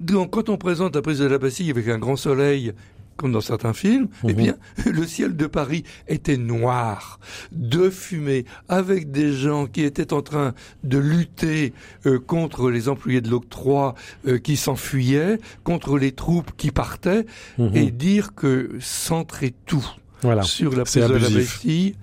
Donc 0.00 0.32
quand 0.32 0.50
on 0.50 0.58
présente 0.58 0.94
la 0.94 1.00
prise 1.02 1.18
de 1.20 1.26
la 1.26 1.38
Bastille 1.38 1.70
avec 1.70 1.88
un 1.88 1.98
grand 1.98 2.16
soleil, 2.16 2.72
comme 3.16 3.32
dans 3.32 3.40
certains 3.40 3.72
films, 3.72 4.08
eh 4.24 4.28
Mhm. 4.28 4.32
bien, 4.34 4.56
le 4.86 5.06
ciel 5.06 5.36
de 5.36 5.46
Paris 5.46 5.84
était 6.08 6.36
noir, 6.36 7.18
de 7.52 7.90
fumée, 7.90 8.44
avec 8.68 9.10
des 9.10 9.32
gens 9.32 9.66
qui 9.66 9.82
étaient 9.82 10.12
en 10.12 10.22
train 10.22 10.54
de 10.84 10.98
lutter 10.98 11.72
euh, 12.06 12.18
contre 12.18 12.70
les 12.70 12.88
employés 12.88 13.20
de 13.20 13.30
l'octroi 13.30 13.94
euh, 14.26 14.38
qui 14.38 14.56
s'enfuyaient, 14.56 15.38
contre 15.64 15.98
les 15.98 16.12
troupes 16.12 16.50
qui 16.56 16.70
partaient, 16.70 17.26
Mhm. 17.58 17.70
et 17.76 17.90
dire 17.90 18.34
que 18.34 18.70
centrer 18.80 19.54
tout 19.66 19.86
Voilà. 20.22 20.42
sur 20.42 20.76
la 20.76 20.84
prise 20.84 20.94
de 21.06 21.14
la. 21.14 21.30
Bastille. 21.30 21.94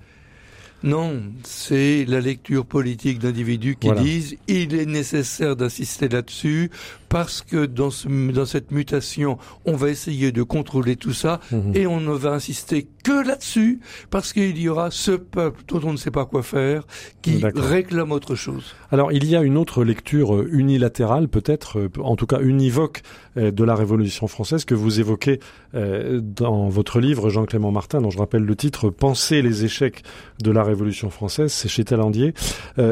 Non, 0.82 1.22
c'est 1.44 2.04
la 2.06 2.20
lecture 2.20 2.66
politique 2.66 3.18
d'individus 3.18 3.76
qui 3.76 3.86
Voilà. 3.86 4.02
disent 4.02 4.36
il 4.48 4.74
est 4.74 4.84
nécessaire 4.84 5.56
d'insister 5.56 6.10
là-dessus 6.10 6.70
parce 7.14 7.42
que 7.42 7.64
dans, 7.64 7.90
ce, 7.90 8.08
dans 8.32 8.44
cette 8.44 8.72
mutation, 8.72 9.38
on 9.66 9.76
va 9.76 9.88
essayer 9.90 10.32
de 10.32 10.42
contrôler 10.42 10.96
tout 10.96 11.12
ça 11.12 11.38
Mhm. 11.52 11.76
et 11.76 11.86
on 11.86 12.00
ne 12.00 12.10
va 12.10 12.32
insister 12.32 12.88
que 13.04 13.24
là-dessus 13.24 13.78
parce 14.10 14.32
qu'il 14.32 14.58
y 14.58 14.68
aura 14.68 14.90
ce 14.90 15.12
peuple 15.12 15.62
dont 15.68 15.80
on 15.84 15.92
ne 15.92 15.96
sait 15.96 16.10
pas 16.10 16.24
quoi 16.24 16.42
faire 16.42 16.84
qui 17.22 17.40
réclame 17.54 18.10
autre 18.10 18.34
chose. 18.34 18.74
Alors, 18.90 19.12
il 19.12 19.24
y 19.26 19.36
a 19.36 19.42
une 19.42 19.56
autre 19.56 19.84
lecture 19.84 20.34
euh, 20.34 20.48
unilatérale, 20.50 21.28
peut-être, 21.28 21.78
euh, 21.78 21.88
en 22.02 22.16
tout 22.16 22.26
cas 22.26 22.40
univoque, 22.40 23.02
euh, 23.36 23.52
de 23.52 23.62
la 23.62 23.76
Révolution 23.76 24.26
française 24.26 24.64
que 24.64 24.74
vous 24.74 24.98
évoquez 24.98 25.38
dans 25.74 26.68
votre 26.68 27.00
livre, 27.00 27.30
Jean-Clément 27.30 27.72
Martin, 27.72 28.00
dont 28.00 28.10
je 28.10 28.18
rappelle 28.18 28.44
le 28.44 28.54
titre, 28.54 28.90
Penser 28.90 29.42
les 29.42 29.64
échecs 29.64 30.04
de 30.40 30.52
la 30.52 30.62
Révolution 30.62 31.10
française, 31.10 31.52
c'est 31.52 31.68
chez 31.68 31.84
Talandier. 31.84 32.32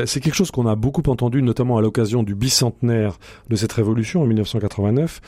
C'est 0.04 0.18
quelque 0.18 0.34
chose 0.34 0.50
qu'on 0.50 0.66
a 0.66 0.74
beaucoup 0.74 1.08
entendu, 1.08 1.42
notamment 1.42 1.78
à 1.78 1.80
l'occasion 1.80 2.24
du 2.24 2.34
bicentenaire 2.34 3.20
de 3.50 3.54
cette 3.54 3.72
révolution 3.72 4.11
en 4.20 4.28
1989. 4.28 5.20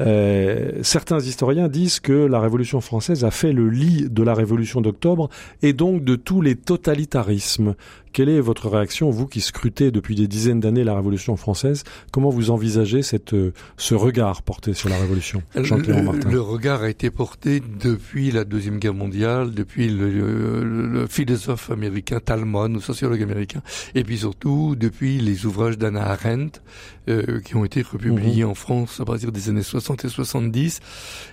Euh, 0.00 0.80
certains 0.82 1.20
historiens 1.20 1.68
disent 1.68 2.00
que 2.00 2.12
la 2.12 2.40
Révolution 2.40 2.80
française 2.80 3.24
a 3.24 3.30
fait 3.30 3.52
le 3.52 3.68
lit 3.68 4.08
de 4.10 4.22
la 4.22 4.34
Révolution 4.34 4.80
d'octobre 4.80 5.28
et 5.62 5.72
donc 5.72 6.02
de 6.04 6.16
tous 6.16 6.40
les 6.40 6.56
totalitarismes. 6.56 7.74
Quelle 8.12 8.28
est 8.28 8.40
votre 8.40 8.68
réaction, 8.68 9.08
vous 9.08 9.26
qui 9.26 9.40
scrutez 9.40 9.90
depuis 9.90 10.14
des 10.14 10.26
dizaines 10.28 10.60
d'années 10.60 10.84
la 10.84 10.94
Révolution 10.94 11.34
française? 11.36 11.82
Comment 12.10 12.28
vous 12.28 12.50
envisagez 12.50 13.00
cette, 13.02 13.32
euh, 13.32 13.52
ce 13.78 13.94
regard 13.94 14.42
porté 14.42 14.74
sur 14.74 14.90
la 14.90 14.98
Révolution 14.98 15.42
Jean-Clément 15.56 16.00
Le, 16.00 16.04
Martin? 16.04 16.30
le 16.30 16.40
regard 16.42 16.82
a 16.82 16.90
été 16.90 17.10
porté 17.10 17.62
depuis 17.80 18.30
la 18.30 18.44
Deuxième 18.44 18.78
Guerre 18.78 18.92
mondiale, 18.92 19.52
depuis 19.54 19.88
le, 19.88 20.10
le- 20.10 20.86
le 20.88 21.06
philosophe 21.06 21.70
américain 21.70 22.20
Talmon, 22.22 22.68
le 22.68 22.80
sociologue 22.80 23.22
américain, 23.22 23.62
et 23.94 24.04
puis 24.04 24.18
surtout 24.18 24.76
depuis 24.76 25.18
les 25.18 25.46
ouvrages 25.46 25.78
d'Anna 25.78 26.02
Arendt, 26.10 26.60
euh, 27.08 27.40
qui 27.40 27.56
ont 27.56 27.64
été 27.64 27.80
republiés 27.80 28.44
en 28.44 28.54
France 28.54 29.00
à 29.00 29.06
partir 29.06 29.32
des 29.32 29.48
années 29.48 29.62
60 29.62 29.81
et 30.04 30.08
70, 30.08 30.80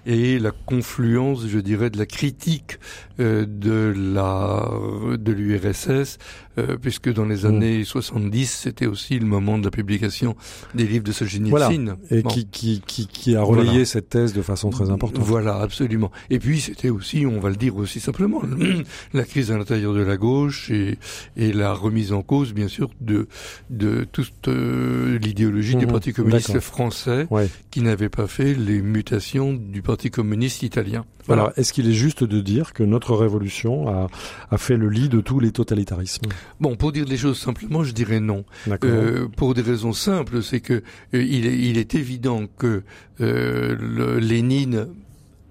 et 0.05 0.39
la 0.39 0.51
confluence, 0.51 1.47
je 1.47 1.59
dirais, 1.59 1.89
de 1.89 1.97
la 1.97 2.05
critique 2.05 2.79
euh, 3.19 3.45
de 3.47 3.93
la 3.95 4.69
de 5.17 5.31
l'URSS, 5.33 6.17
euh, 6.57 6.77
puisque 6.81 7.11
dans 7.13 7.25
les 7.25 7.43
Mhm. 7.43 7.45
années 7.55 7.83
70, 7.83 8.45
c'était 8.63 8.85
aussi 8.87 9.19
le 9.19 9.25
moment 9.25 9.57
de 9.57 9.65
la 9.65 9.71
publication 9.71 10.35
des 10.73 10.85
livres 10.87 11.03
de 11.03 11.11
Solzhenitsyn. 11.11 11.49
Voilà. 11.49 11.69
Et 12.11 12.21
Bon. 12.21 12.29
qui, 12.29 12.45
qui, 12.47 12.81
qui, 12.85 13.07
qui 13.07 13.35
a 13.35 13.41
relayé 13.41 13.69
Voilà. 13.69 13.85
cette 13.85 14.09
thèse 14.09 14.33
de 14.33 14.41
façon 14.41 14.69
très 14.69 14.89
importante. 14.89 15.21
Voilà, 15.23 15.57
absolument. 15.59 16.11
Et 16.29 16.39
puis 16.39 16.59
c'était 16.61 16.89
aussi, 16.89 17.25
on 17.25 17.39
va 17.39 17.49
le 17.49 17.55
dire 17.57 17.75
aussi 17.75 17.99
simplement, 17.99 18.41
la 19.13 19.23
crise 19.25 19.51
à 19.51 19.57
l'intérieur 19.57 19.93
de 19.93 20.01
la 20.01 20.15
gauche 20.17 20.69
et, 20.71 20.97
et 21.35 21.51
la 21.51 21.73
remise 21.73 22.13
en 22.13 22.21
cause, 22.21 22.53
bien 22.53 22.67
sûr, 22.69 22.89
de, 23.01 23.27
de 23.69 24.05
toute 24.09 24.47
euh, 24.47 25.17
l'idéologie 25.19 25.75
du 25.75 25.85
Mhm, 25.85 25.91
Parti 25.91 26.13
communiste 26.13 26.59
français 26.61 27.27
Ouais. 27.29 27.49
qui 27.71 27.81
n'avait 27.81 28.09
pas 28.09 28.27
fait 28.27 28.38
les 28.43 28.81
mutations 28.81 29.53
du 29.53 29.81
Parti 29.81 30.09
communiste 30.09 30.63
italien. 30.63 31.05
Voilà. 31.25 31.43
Alors, 31.43 31.53
est-ce 31.57 31.73
qu'il 31.73 31.87
est 31.87 31.93
juste 31.93 32.23
de 32.23 32.39
dire 32.41 32.73
que 32.73 32.83
notre 32.83 33.15
révolution 33.15 33.87
a, 33.87 34.07
a 34.49 34.57
fait 34.57 34.77
le 34.77 34.89
lit 34.89 35.09
de 35.09 35.21
tous 35.21 35.39
les 35.39 35.51
totalitarismes? 35.51 36.29
Bon, 36.59 36.75
pour 36.75 36.91
dire 36.91 37.05
les 37.05 37.17
choses 37.17 37.39
simplement, 37.39 37.83
je 37.83 37.91
dirais 37.91 38.19
non. 38.19 38.45
Euh, 38.83 39.27
pour 39.35 39.53
des 39.53 39.61
raisons 39.61 39.93
simples, 39.93 40.41
c'est 40.41 40.61
que 40.61 40.73
euh, 40.73 40.81
il, 41.23 41.45
est, 41.45 41.57
il 41.57 41.77
est 41.77 41.95
évident 41.95 42.45
que 42.57 42.83
euh, 43.21 43.75
le, 43.79 44.19
Lénine 44.19 44.87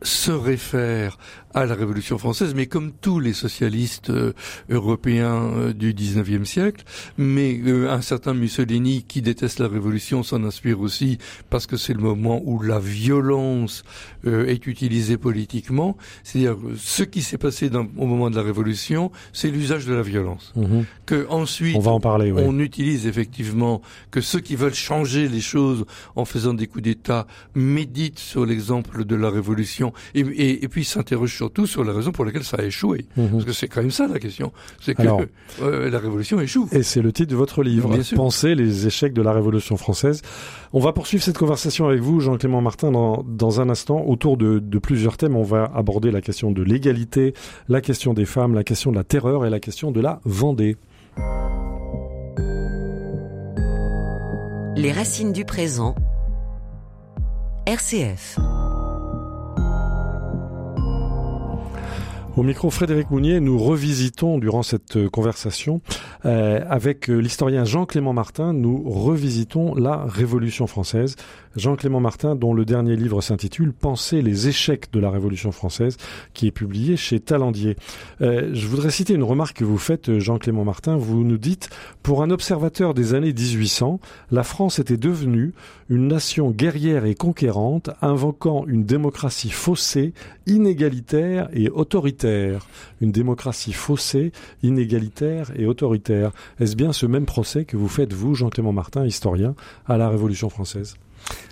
se 0.02 0.30
réfère 0.30 1.18
à 1.54 1.64
la 1.64 1.74
Révolution 1.74 2.18
française, 2.18 2.54
mais 2.54 2.66
comme 2.66 2.92
tous 2.92 3.20
les 3.20 3.32
socialistes 3.32 4.10
euh, 4.10 4.32
européens 4.68 5.50
euh, 5.56 5.72
du 5.72 5.94
19e 5.94 6.44
siècle, 6.44 6.84
mais 7.16 7.58
euh, 7.66 7.90
un 7.90 8.02
certain 8.02 8.34
Mussolini 8.34 9.04
qui 9.04 9.22
déteste 9.22 9.58
la 9.58 9.68
Révolution 9.68 10.22
s'en 10.22 10.44
inspire 10.44 10.80
aussi 10.80 11.18
parce 11.48 11.66
que 11.66 11.76
c'est 11.76 11.94
le 11.94 12.00
moment 12.00 12.42
où 12.44 12.62
la 12.62 12.78
violence 12.78 13.82
est 14.24 14.66
utilisée 14.66 15.16
politiquement. 15.16 15.96
C'est-à-dire 16.22 16.56
ce 16.76 17.02
qui 17.02 17.22
s'est 17.22 17.38
passé 17.38 17.70
dans, 17.70 17.86
au 17.96 18.06
moment 18.06 18.30
de 18.30 18.36
la 18.36 18.42
Révolution, 18.42 19.10
c'est 19.32 19.50
l'usage 19.50 19.86
de 19.86 19.94
la 19.94 20.02
violence. 20.02 20.52
Mhm. 20.56 20.84
Que 21.06 21.26
ensuite, 21.30 21.76
on 21.76 21.80
va 21.80 21.92
en 21.92 22.00
parler. 22.00 22.32
Oui. 22.32 22.42
On 22.44 22.58
utilise 22.58 23.06
effectivement 23.06 23.80
que 24.10 24.20
ceux 24.20 24.40
qui 24.40 24.56
veulent 24.56 24.74
changer 24.74 25.28
les 25.28 25.40
choses 25.40 25.86
en 26.16 26.24
faisant 26.24 26.52
des 26.52 26.66
coups 26.66 26.84
d'État 26.84 27.26
méditent 27.54 28.18
sur 28.18 28.44
l'exemple 28.44 29.04
de 29.04 29.16
la 29.16 29.30
Révolution 29.30 29.92
et, 30.14 30.20
et, 30.20 30.64
et 30.64 30.68
puis 30.68 30.84
s'interrogent 30.84 31.37
surtout 31.38 31.66
sur 31.66 31.84
la 31.84 31.92
raison 31.92 32.10
pour 32.10 32.24
laquelle 32.24 32.42
ça 32.42 32.56
a 32.58 32.64
échoué. 32.64 33.06
Mhm. 33.16 33.28
Parce 33.30 33.44
que 33.44 33.52
c'est 33.52 33.68
quand 33.68 33.80
même 33.80 33.92
ça 33.92 34.08
la 34.08 34.18
question. 34.18 34.52
C'est 34.80 34.94
que 34.94 35.02
Alors- 35.02 35.22
euh, 35.62 35.88
la 35.88 35.98
révolution 36.00 36.40
échoue. 36.40 36.68
Et 36.72 36.82
c'est 36.82 37.00
le 37.00 37.12
titre 37.12 37.30
de 37.30 37.36
votre 37.36 37.62
livre, 37.62 37.88
Bien 37.90 38.02
sûr. 38.02 38.16
Penser 38.16 38.54
les 38.56 38.86
échecs 38.88 39.12
de 39.14 39.22
la 39.22 39.32
Révolution 39.32 39.76
française. 39.76 40.20
On 40.72 40.80
va 40.80 40.92
poursuivre 40.92 41.22
cette 41.22 41.38
conversation 41.38 41.86
avec 41.86 42.00
vous, 42.00 42.18
Jean-Clément 42.20 42.60
Martin, 42.60 42.90
dans, 42.90 43.24
dans 43.26 43.60
un 43.60 43.70
instant, 43.70 44.02
autour 44.04 44.36
de, 44.36 44.58
de 44.58 44.78
plusieurs 44.78 45.16
thèmes. 45.16 45.36
On 45.36 45.44
va 45.44 45.70
aborder 45.74 46.10
la 46.10 46.20
question 46.20 46.50
de 46.50 46.62
l'égalité, 46.62 47.34
la 47.68 47.80
question 47.80 48.14
des 48.14 48.24
femmes, 48.26 48.54
la 48.54 48.64
question 48.64 48.90
de 48.90 48.96
la 48.96 49.04
terreur 49.04 49.46
et 49.46 49.50
la 49.50 49.60
question 49.60 49.92
de 49.92 50.00
la 50.00 50.20
Vendée. 50.24 50.76
Les 54.76 54.92
racines 54.92 55.32
du 55.32 55.44
présent. 55.44 55.94
RCF. 57.66 58.38
Au 62.38 62.44
micro 62.44 62.70
Frédéric 62.70 63.10
Mounier, 63.10 63.40
nous 63.40 63.58
revisitons 63.58 64.38
durant 64.38 64.62
cette 64.62 64.96
euh, 64.96 65.08
conversation 65.08 65.80
euh, 66.24 66.60
avec 66.70 67.10
euh, 67.10 67.16
l'historien 67.16 67.64
Jean-Clément 67.64 68.12
Martin, 68.12 68.52
nous 68.52 68.88
revisitons 68.88 69.74
la 69.74 70.04
Révolution 70.04 70.68
française. 70.68 71.16
Jean-Clément 71.56 71.98
Martin, 71.98 72.36
dont 72.36 72.54
le 72.54 72.64
dernier 72.64 72.94
livre 72.94 73.20
s'intitule 73.22 73.72
Penser 73.72 74.22
les 74.22 74.46
échecs 74.46 74.92
de 74.92 75.00
la 75.00 75.10
Révolution 75.10 75.50
française, 75.50 75.96
qui 76.32 76.46
est 76.46 76.52
publié 76.52 76.96
chez 76.96 77.18
Talandier. 77.18 77.74
Je 78.20 78.66
voudrais 78.68 78.90
citer 78.90 79.14
une 79.14 79.24
remarque 79.24 79.56
que 79.56 79.64
vous 79.64 79.78
faites, 79.78 80.20
Jean-Clément 80.20 80.64
Martin. 80.64 80.96
Vous 80.96 81.24
nous 81.24 81.38
dites, 81.38 81.68
pour 82.04 82.22
un 82.22 82.30
observateur 82.30 82.94
des 82.94 83.14
années 83.14 83.32
1800, 83.32 83.98
la 84.30 84.44
France 84.44 84.78
était 84.78 84.96
devenue 84.96 85.52
une 85.88 86.06
nation 86.06 86.52
guerrière 86.52 87.06
et 87.06 87.16
conquérante, 87.16 87.90
invoquant 88.02 88.64
une 88.68 88.84
démocratie 88.84 89.50
faussée, 89.50 90.12
inégalitaire 90.46 91.48
et 91.52 91.70
autoritaire. 91.70 92.27
Une 93.00 93.12
démocratie 93.12 93.72
faussée, 93.72 94.32
inégalitaire 94.62 95.50
et 95.56 95.66
autoritaire. 95.66 96.32
Est-ce 96.60 96.76
bien 96.76 96.92
ce 96.92 97.06
même 97.06 97.26
procès 97.26 97.64
que 97.64 97.76
vous 97.76 97.88
faites, 97.88 98.12
vous, 98.12 98.34
Jean-Clément 98.34 98.72
Martin, 98.72 99.04
historien, 99.04 99.54
à 99.86 99.96
la 99.96 100.08
Révolution 100.08 100.48
française? 100.50 100.96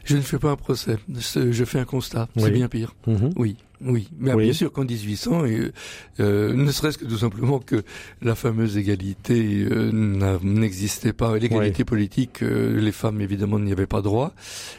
Je 0.04 0.16
ne 0.16 0.22
fais 0.22 0.38
pas 0.38 0.50
un 0.50 0.56
procès. 0.56 0.98
Je 1.08 1.64
fais 1.64 1.78
un 1.78 1.84
constat. 1.84 2.28
C'est 2.36 2.50
bien 2.50 2.68
pire. 2.68 2.94
Mhm. 3.06 3.32
Oui, 3.36 3.56
oui. 3.84 4.08
Mais 4.18 4.32
Oui. 4.34 4.44
bien 4.44 4.52
sûr 4.52 4.72
qu'en 4.72 4.84
1800, 4.84 5.44
euh, 5.44 5.72
euh, 6.20 6.52
ne 6.54 6.70
serait-ce 6.70 6.98
que 6.98 7.04
tout 7.04 7.18
simplement 7.18 7.58
que 7.58 7.82
la 8.22 8.34
fameuse 8.34 8.76
égalité 8.78 9.66
euh, 9.70 9.90
n'existait 10.42 11.12
pas. 11.12 11.36
L'égalité 11.38 11.84
politique, 11.84 12.42
euh, 12.42 12.80
les 12.80 12.92
femmes 12.92 13.20
évidemment 13.20 13.58
n'y 13.58 13.72
avaient 13.72 13.86
pas 13.86 14.02
droit. 14.02 14.32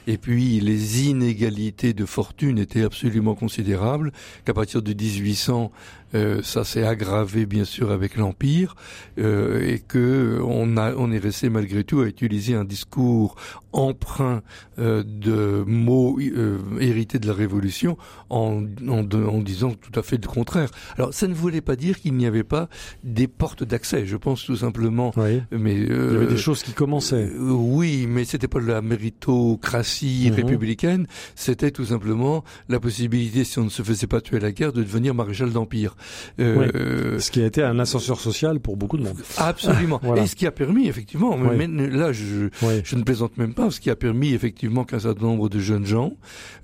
Et 0.08 0.18
puis 0.18 0.60
les 0.60 1.08
inégalités 1.08 1.94
de 1.94 2.06
fortune 2.06 2.58
étaient 2.58 2.84
absolument 2.84 3.36
considérables. 3.36 4.12
Qu'à 4.46 4.54
partir 4.54 4.82
de 4.82 4.94
1800, 4.94 5.72
euh, 6.16 6.42
ça 6.44 6.64
s'est 6.64 6.84
aggravé 6.86 7.46
bien 7.46 7.66
sûr 7.66 7.92
avec 7.92 8.16
l'Empire 8.16 8.76
euh, 9.20 9.62
et 9.62 9.80
que 9.80 10.40
on 10.44 10.78
a 10.78 10.94
on 10.96 11.12
est 11.12 11.18
resté 11.18 11.50
malgré 11.50 11.84
tout 11.84 12.00
à 12.00 12.06
utiliser 12.06 12.56
un 12.56 12.64
discours 12.66 13.36
emprunt 13.74 14.42
euh, 14.80 15.04
de 15.06 15.64
mots 15.68 16.18
euh, 16.20 16.58
hérités 16.80 17.20
de 17.20 17.28
la 17.28 17.34
Révolution 17.34 17.98
en, 18.30 18.64
en, 18.88 19.06
en 19.12 19.40
disant 19.42 19.74
tout 19.74 19.98
à 20.00 20.04
fait 20.04 20.18
le 20.22 20.28
contraire. 20.28 20.70
Alors 20.98 21.14
ça 21.14 21.28
ne 21.28 21.34
voulait 21.34 21.62
pas 21.62 21.76
dire 21.76 22.00
qu'il 22.00 22.14
n'y 22.14 22.26
avait 22.26 22.44
pas 22.44 22.70
des 23.04 23.28
portes 23.28 23.64
d'accès. 23.64 24.06
Je 24.06 24.18
pense 24.18 24.44
tout 24.46 24.56
simplement, 24.56 25.12
Oui. 25.18 25.42
mais 25.52 25.76
Il 25.76 25.88
y 25.88 25.92
euh, 25.92 26.16
avait 26.16 26.28
des 26.28 26.38
choses 26.38 26.64
qui 26.64 26.72
commençaient. 26.74 27.30
euh, 27.30 27.52
oui, 27.52 28.08
mais 28.10 28.24
c'était 28.26 28.48
pas 28.48 28.60
de 28.62 28.66
la 28.68 28.82
méritocratie 28.82 30.30
Mhm. 30.30 30.36
républicaine. 30.36 31.08
C'était 31.36 31.72
tout 31.72 31.86
simplement 31.86 32.44
la 32.70 32.80
possibilité, 32.80 33.44
si 33.44 33.60
on 33.60 33.66
ne 33.66 33.70
se 33.70 33.84
faisait 33.84 34.08
pas 34.08 34.22
tuer 34.22 34.38
à 34.38 34.40
la 34.40 34.52
guerre, 34.52 34.74
de 34.74 34.82
devenir 34.84 35.14
maréchal 35.14 35.52
d'empire. 35.52 35.96
Euh, 36.40 37.20
Ce 37.20 37.32
qui 37.32 37.42
a 37.42 37.46
été 37.46 37.64
un 37.64 37.80
ascenseur 37.80 38.20
social 38.20 38.60
pour 38.60 38.78
beaucoup 38.78 38.98
de 38.98 39.04
monde. 39.04 39.18
Absolument. 39.38 40.00
Voilà. 40.08 40.24
Et 40.24 40.28
ce 40.28 40.36
qui 40.36 40.46
a 40.48 40.52
permis, 40.52 40.88
effectivement, 40.88 41.36
Oui. 41.38 41.68
mais 41.68 41.88
là, 41.90 42.12
je, 42.12 42.50
Oui. 42.62 42.82
je 42.84 42.96
ne 42.96 43.04
plaisante 43.04 43.38
même 43.38 43.54
pas, 43.54 43.70
ce 43.72 43.80
qui 43.80 43.90
a 43.90 43.96
permis 43.96 44.34
effectivement 44.34 44.84
qu'un 44.84 45.00
certain 45.00 45.26
nombre 45.26 45.50
de 45.50 45.60
jeunes 45.60 45.86
gens 45.86 46.14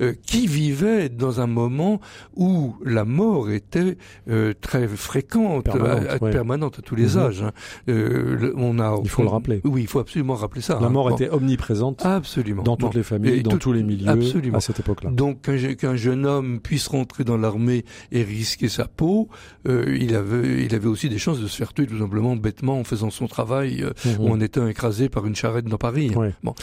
euh, 0.01 0.13
qui 0.25 0.47
vivaient 0.47 1.09
dans 1.09 1.41
un 1.41 1.47
moment 1.47 1.99
où 2.35 2.75
la 2.85 3.05
mort 3.05 3.49
était 3.49 3.97
euh, 4.29 4.53
très 4.61 4.87
fréquente, 4.87 5.65
Permanente, 5.65 6.07
à- 6.07 6.13
à- 6.13 6.17
ouais. 6.23 6.31
permanente 6.31 6.79
à 6.79 6.81
tous 6.81 6.95
les 6.95 7.15
Mhm. 7.15 7.17
âges. 7.17 7.41
hein. 7.43 7.51
Euh, 7.89 8.37
le- 8.39 8.53
on 8.57 8.79
a, 8.79 8.97
Il 9.03 9.09
faut 9.09 9.23
le 9.23 9.29
rappeler. 9.29 9.61
Oui, 9.63 9.81
il 9.81 9.87
faut 9.87 9.99
absolument 9.99 10.35
rappeler 10.35 10.61
ça. 10.61 10.77
La 10.79 10.87
hein. 10.87 10.89
mort 10.89 11.11
était 11.11 11.29
omniprésente 11.29 12.05
absolument 12.05 12.63
dans 12.63 12.75
toutes 12.77 12.91
Bon. 12.93 12.97
les 12.97 13.03
familles, 13.03 13.39
Et 13.39 13.43
dans 13.43 13.51
tout- 13.51 13.57
tous 13.57 13.73
les 13.73 13.83
milieux 13.83 14.07
absolument. 14.09 14.57
à 14.57 14.61
cette 14.61 14.79
époque-là. 14.79 15.09
Donc 15.11 15.41
qu'un 15.77 15.95
jeune 15.95 16.25
homme 16.25 16.59
puisse 16.59 16.87
rentrer 16.87 17.23
dans 17.23 17.37
l'armée 17.37 17.83
et 18.11 18.23
risquer 18.23 18.69
sa 18.69 18.85
peau, 18.85 19.22
euh, 19.67 19.97
il 19.99 20.15
avait 20.15 20.63
il 20.65 20.75
avait 20.75 20.87
aussi 20.87 21.09
des 21.09 21.17
chances 21.17 21.39
de 21.39 21.47
se 21.47 21.55
faire 21.57 21.73
tuer 21.73 21.87
tout 21.87 21.99
simplement 21.99 22.35
bêtement 22.35 22.79
en 22.79 22.83
faisant 22.83 23.09
son 23.09 23.27
travail 23.27 23.83
euh, 23.83 23.91
Mhm. 24.05 24.19
ou 24.19 24.29
en 24.29 24.39
étant 24.39 24.67
écrasé 24.67 25.09
par 25.09 25.25
une 25.25 25.35
charrette 25.35 25.65
dans 25.65 25.77
Paris. 25.77 26.11
Bon. 26.43 26.53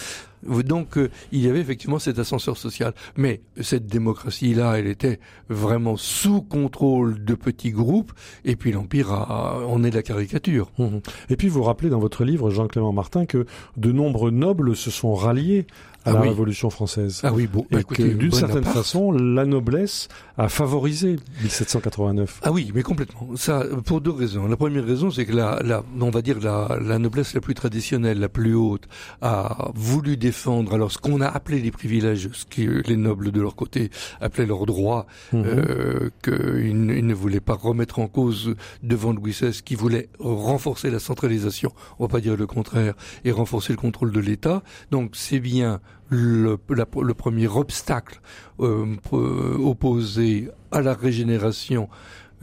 Donc 0.65 0.97
euh, 0.97 1.11
il 1.33 1.41
y 1.45 1.49
avait 1.51 1.61
effectivement 1.61 1.99
cet 1.99 2.19
ascenseur 2.19 2.57
social, 2.57 2.95
mais 3.17 3.43
cette 3.61 3.87
démocratie-là, 3.87 4.79
elle 4.79 4.87
était 4.87 5.21
vraiment 5.51 5.97
sous 5.99 6.41
contrôle 6.41 7.23
de 7.25 7.35
petits 7.35 7.71
groupes, 7.73 8.13
et 8.47 8.57
puis 8.57 8.73
l'empire 8.73 9.13
a, 9.13 9.61
en 9.67 9.83
est 9.85 9.91
la 9.91 10.03
caricature. 10.03 10.71
Mhm. 10.79 11.01
Et 11.29 11.37
puis 11.37 11.49
vous 11.49 11.63
rappelez 11.63 11.91
dans 11.91 11.99
votre 11.99 12.25
livre, 12.25 12.49
Jean-Clément 12.51 12.93
Martin, 12.93 13.27
que 13.27 13.45
de 13.77 13.93
nombreux 13.93 14.31
nobles 14.31 14.75
se 14.77 14.91
sont 14.91 15.15
ralliés 15.15 15.67
à 16.05 16.11
Ah 16.11 16.13
la 16.15 16.21
oui. 16.23 16.29
Révolution 16.29 16.71
française. 16.71 17.21
Ah 17.25 17.33
oui, 17.33 17.47
bon, 17.47 17.67
bah, 17.71 17.81
d'une 17.99 18.33
certaine 18.33 18.65
façon, 18.65 19.13
la 19.13 19.45
noblesse 19.45 20.09
a 20.39 20.49
favorisé 20.49 21.17
1789. 21.43 22.41
Ah 22.43 22.53
oui, 22.53 22.71
mais 22.75 22.83
complètement. 22.83 23.29
Ça, 23.37 23.65
pour 23.85 24.01
deux 24.01 24.11
raisons. 24.11 24.47
La 24.47 24.57
première 24.57 24.85
raison, 24.85 25.11
c'est 25.11 25.27
que 25.27 25.35
la, 25.35 25.61
la, 25.63 25.83
on 26.01 26.11
va 26.11 26.23
dire 26.23 26.39
la, 26.41 26.79
la 26.81 26.99
noblesse 26.99 27.35
la 27.35 27.41
plus 27.41 27.55
traditionnelle, 27.55 28.19
la 28.19 28.29
plus 28.31 28.55
haute, 28.55 28.85
a 29.21 29.71
voulu 29.75 30.17
défendre 30.17 30.73
alors 30.75 30.91
ce 30.91 30.99
qu'on 30.99 31.21
a 31.21 31.27
appelé 31.27 31.61
les 31.61 31.71
privilèges, 31.71 32.31
ce 32.33 32.45
que 32.47 32.83
les 32.89 32.97
nobles 32.97 33.31
de 33.31 33.41
leur 33.41 33.55
côté 33.55 33.91
appelaient 34.21 34.47
leurs 34.47 34.67
droits, 34.67 35.07
Mhm. 35.33 35.45
euh, 35.47 36.11
qu'ils 36.23 36.91
ils 37.01 37.07
ne 37.07 37.15
voulaient 37.15 37.41
pas 37.41 37.55
remettre 37.55 37.99
en 37.99 38.09
cause 38.09 38.55
devant 38.83 39.13
Louis 39.13 39.33
XVI, 39.33 39.63
qui 39.63 39.75
voulait 39.75 40.09
renforcer 40.19 40.91
la 40.91 40.99
centralisation, 40.99 41.73
on 41.99 42.05
va 42.05 42.09
pas 42.09 42.21
dire 42.21 42.37
le 42.37 42.47
contraire, 42.47 42.95
et 43.25 43.33
renforcer 43.33 43.73
le 43.73 43.79
contrôle 43.79 44.13
de 44.13 44.21
l'État. 44.21 44.63
Donc 44.91 45.11
c'est 45.15 45.41
bien 45.41 45.81
le, 46.09 46.59
la- 46.71 46.87
le 47.03 47.15
premier 47.15 47.47
obstacle 47.49 48.21
euh, 48.61 48.87
euh, 49.13 49.57
opposé 49.59 50.49
à 50.73 50.81
la 50.83 50.95
régénération 50.95 51.89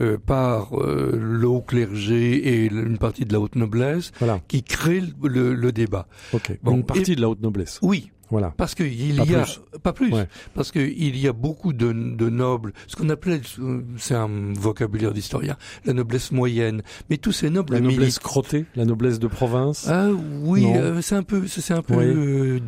euh, 0.00 0.16
par 0.16 0.78
euh, 0.80 1.18
le 1.20 1.46
haut 1.48 1.60
clergé 1.60 2.34
et 2.36 2.66
une 2.66 2.98
partie 2.98 3.24
de 3.24 3.32
la 3.32 3.40
haute 3.40 3.56
noblesse 3.56 4.12
Voilà, 4.20 4.40
qui 4.48 4.62
crée 4.62 5.00
le, 5.00 5.28
le- 5.28 5.54
le 5.54 5.72
débat. 5.72 6.06
Bon, 6.62 6.72
Une 6.76 6.84
partie 6.84 7.14
de 7.16 7.20
la 7.20 7.28
haute 7.28 7.42
noblesse. 7.42 7.78
Oui, 7.82 8.10
Voilà. 8.30 8.52
parce 8.56 8.74
que 8.74 8.82
il 8.84 9.16
Pas 9.16 9.24
y 9.24 9.34
a 9.34 9.42
plus. 9.42 9.60
pas 9.82 9.92
plus, 9.92 10.12
Ouais. 10.12 10.26
parce 10.54 10.70
que 10.70 10.78
il 10.80 11.16
y 11.18 11.26
a 11.28 11.32
beaucoup 11.32 11.72
de, 11.72 11.92
de 11.92 12.28
nobles, 12.28 12.72
ce 12.86 12.96
qu'on 12.96 13.08
appelait, 13.08 13.40
c'est 13.96 14.14
un 14.14 14.28
vocabulaire 14.54 15.12
d'historien, 15.12 15.56
la 15.84 15.92
noblesse 15.94 16.30
moyenne. 16.32 16.82
Mais 17.10 17.16
tous 17.16 17.32
ces 17.32 17.50
nobles 17.50 17.74
La 17.74 17.80
noblesse 17.80 17.98
militaires- 17.98 18.22
crottée, 18.22 18.64
la 18.76 18.84
noblesse 18.84 19.18
de 19.18 19.26
province. 19.28 19.86
Ah 19.88 20.08
oui, 20.42 20.64
euh, 20.66 21.00
c'est 21.00 21.14
un 21.14 21.22
peu, 21.22 21.46
c'est 21.46 21.72
un 21.74 21.82
peu 21.82 21.94
Oui. 21.94 22.04
euh, 22.06 22.60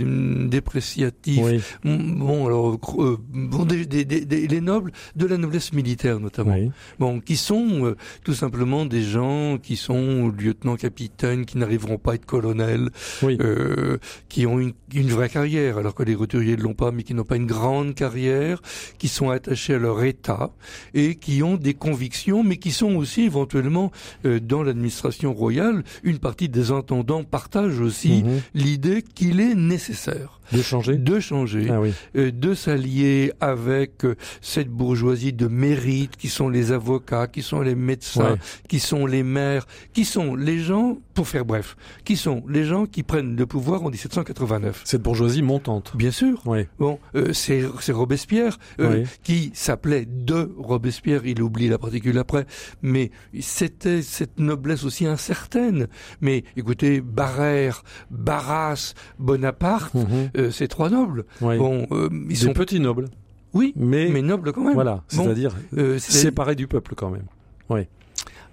dépréciatif. 0.48 1.42
oui. 1.44 1.60
Bon, 1.84 2.46
alors, 2.46 2.78
euh, 2.98 3.16
bon, 3.32 3.64
des, 3.64 3.86
des- 3.86 4.04
des- 4.04 4.46
les 4.46 4.60
nobles 4.60 4.92
de 5.16 5.26
la 5.26 5.36
noblesse 5.36 5.72
militaire 5.72 6.20
notamment. 6.20 6.54
oui. 6.54 6.70
Bon, 6.98 7.20
qui 7.20 7.36
sont 7.36 7.84
euh, 7.86 7.96
tout 8.24 8.34
simplement 8.34 8.84
des 8.86 9.02
gens 9.02 9.58
qui 9.58 9.76
sont 9.76 10.28
lieutenants-capitaines, 10.28 11.44
qui 11.46 11.58
n'arriveront 11.58 11.98
pas 11.98 12.12
à 12.12 12.14
être 12.14 12.26
colonels, 12.26 12.90
Oui. 13.22 13.36
euh, 13.40 13.98
qui 14.28 14.46
ont 14.46 14.58
une, 14.58 14.72
une 14.94 15.08
vraie 15.08 15.28
carrière. 15.28 15.49
Alors 15.58 15.94
que 15.94 16.02
les 16.02 16.14
roturiers 16.14 16.56
ne 16.56 16.62
l'ont 16.62 16.74
pas, 16.74 16.90
mais 16.92 17.02
qui 17.02 17.14
n'ont 17.14 17.24
pas 17.24 17.36
une 17.36 17.46
grande 17.46 17.94
carrière, 17.94 18.60
qui 18.98 19.08
sont 19.08 19.30
attachés 19.30 19.74
à 19.74 19.78
leur 19.78 20.02
état 20.04 20.50
et 20.94 21.16
qui 21.16 21.42
ont 21.42 21.56
des 21.56 21.74
convictions, 21.74 22.42
mais 22.42 22.56
qui 22.56 22.70
sont 22.70 22.94
aussi 22.96 23.22
éventuellement 23.22 23.90
euh, 24.24 24.38
dans 24.40 24.62
l'administration 24.62 25.32
royale. 25.34 25.82
Une 26.02 26.18
partie 26.18 26.48
des 26.48 26.70
intendants 26.70 27.24
partagent 27.24 27.80
aussi 27.80 28.22
Mhm. 28.22 28.40
l'idée 28.54 29.02
qu'il 29.02 29.40
est 29.40 29.54
nécessaire 29.54 30.40
De 30.52 30.62
changer? 30.62 30.96
de 30.96 31.20
changer, 31.20 31.68
Ah 31.70 31.80
oui. 31.80 31.92
euh, 32.16 32.30
de 32.32 32.54
s'allier 32.54 33.32
avec 33.40 34.04
euh, 34.04 34.16
cette 34.40 34.68
bourgeoisie 34.68 35.32
de 35.32 35.46
mérite 35.46 36.16
qui 36.16 36.28
sont 36.28 36.48
les 36.48 36.72
avocats, 36.72 37.26
qui 37.26 37.42
sont 37.42 37.60
les 37.60 37.74
médecins, 37.74 38.32
Ouais. 38.32 38.38
qui 38.68 38.78
sont 38.80 39.06
les 39.06 39.22
maires, 39.22 39.66
qui 39.92 40.04
sont 40.04 40.34
les 40.34 40.58
gens, 40.58 40.98
pour 41.14 41.28
faire 41.28 41.44
bref, 41.44 41.76
qui 42.04 42.16
sont 42.16 42.42
les 42.48 42.64
gens 42.64 42.86
qui 42.86 43.02
prennent 43.02 43.36
le 43.36 43.46
pouvoir 43.46 43.84
en 43.84 43.90
1789. 43.90 44.82
Cette 44.84 45.02
bourgeoisie 45.02 45.39
montante. 45.42 45.92
Bien 45.96 46.10
sûr. 46.10 46.40
Oui. 46.46 46.66
Bon, 46.78 46.98
euh, 47.14 47.32
c'est 47.32 47.62
Robespierre 47.92 48.58
euh, 48.80 49.02
Oui. 49.02 49.08
qui 49.22 49.50
s'appelait 49.54 50.06
de 50.06 50.50
Robespierre. 50.58 51.26
Il 51.26 51.42
oublie 51.42 51.68
la 51.68 51.78
particule 51.78 52.18
après, 52.18 52.46
mais 52.82 53.10
c'était 53.40 54.02
cette 54.02 54.38
noblesse 54.38 54.84
aussi 54.84 55.06
incertaine. 55.06 55.88
Mais 56.20 56.44
écoutez, 56.56 57.00
Barrère, 57.00 57.82
Barras, 58.10 58.94
Bonaparte, 59.18 59.94
Mhm. 59.94 60.30
euh, 60.36 60.50
ces 60.50 60.68
trois 60.68 60.90
nobles. 60.90 61.24
Oui. 61.40 61.58
Bon, 61.58 61.86
euh, 61.92 62.08
ils 62.12 62.28
Des 62.28 62.34
sont 62.36 62.52
petits 62.52 62.80
nobles, 62.80 63.06
oui, 63.54 63.72
mais, 63.76 64.08
mais 64.08 64.22
nobles 64.22 64.52
quand 64.52 64.64
même. 64.64 64.74
voilà, 64.74 65.02
Bon, 65.14 65.24
c'est-à-dire 65.24 65.56
c'est- 65.72 65.98
séparés 65.98 66.54
du 66.54 66.66
peuple 66.66 66.94
quand 66.94 67.10
même. 67.10 67.24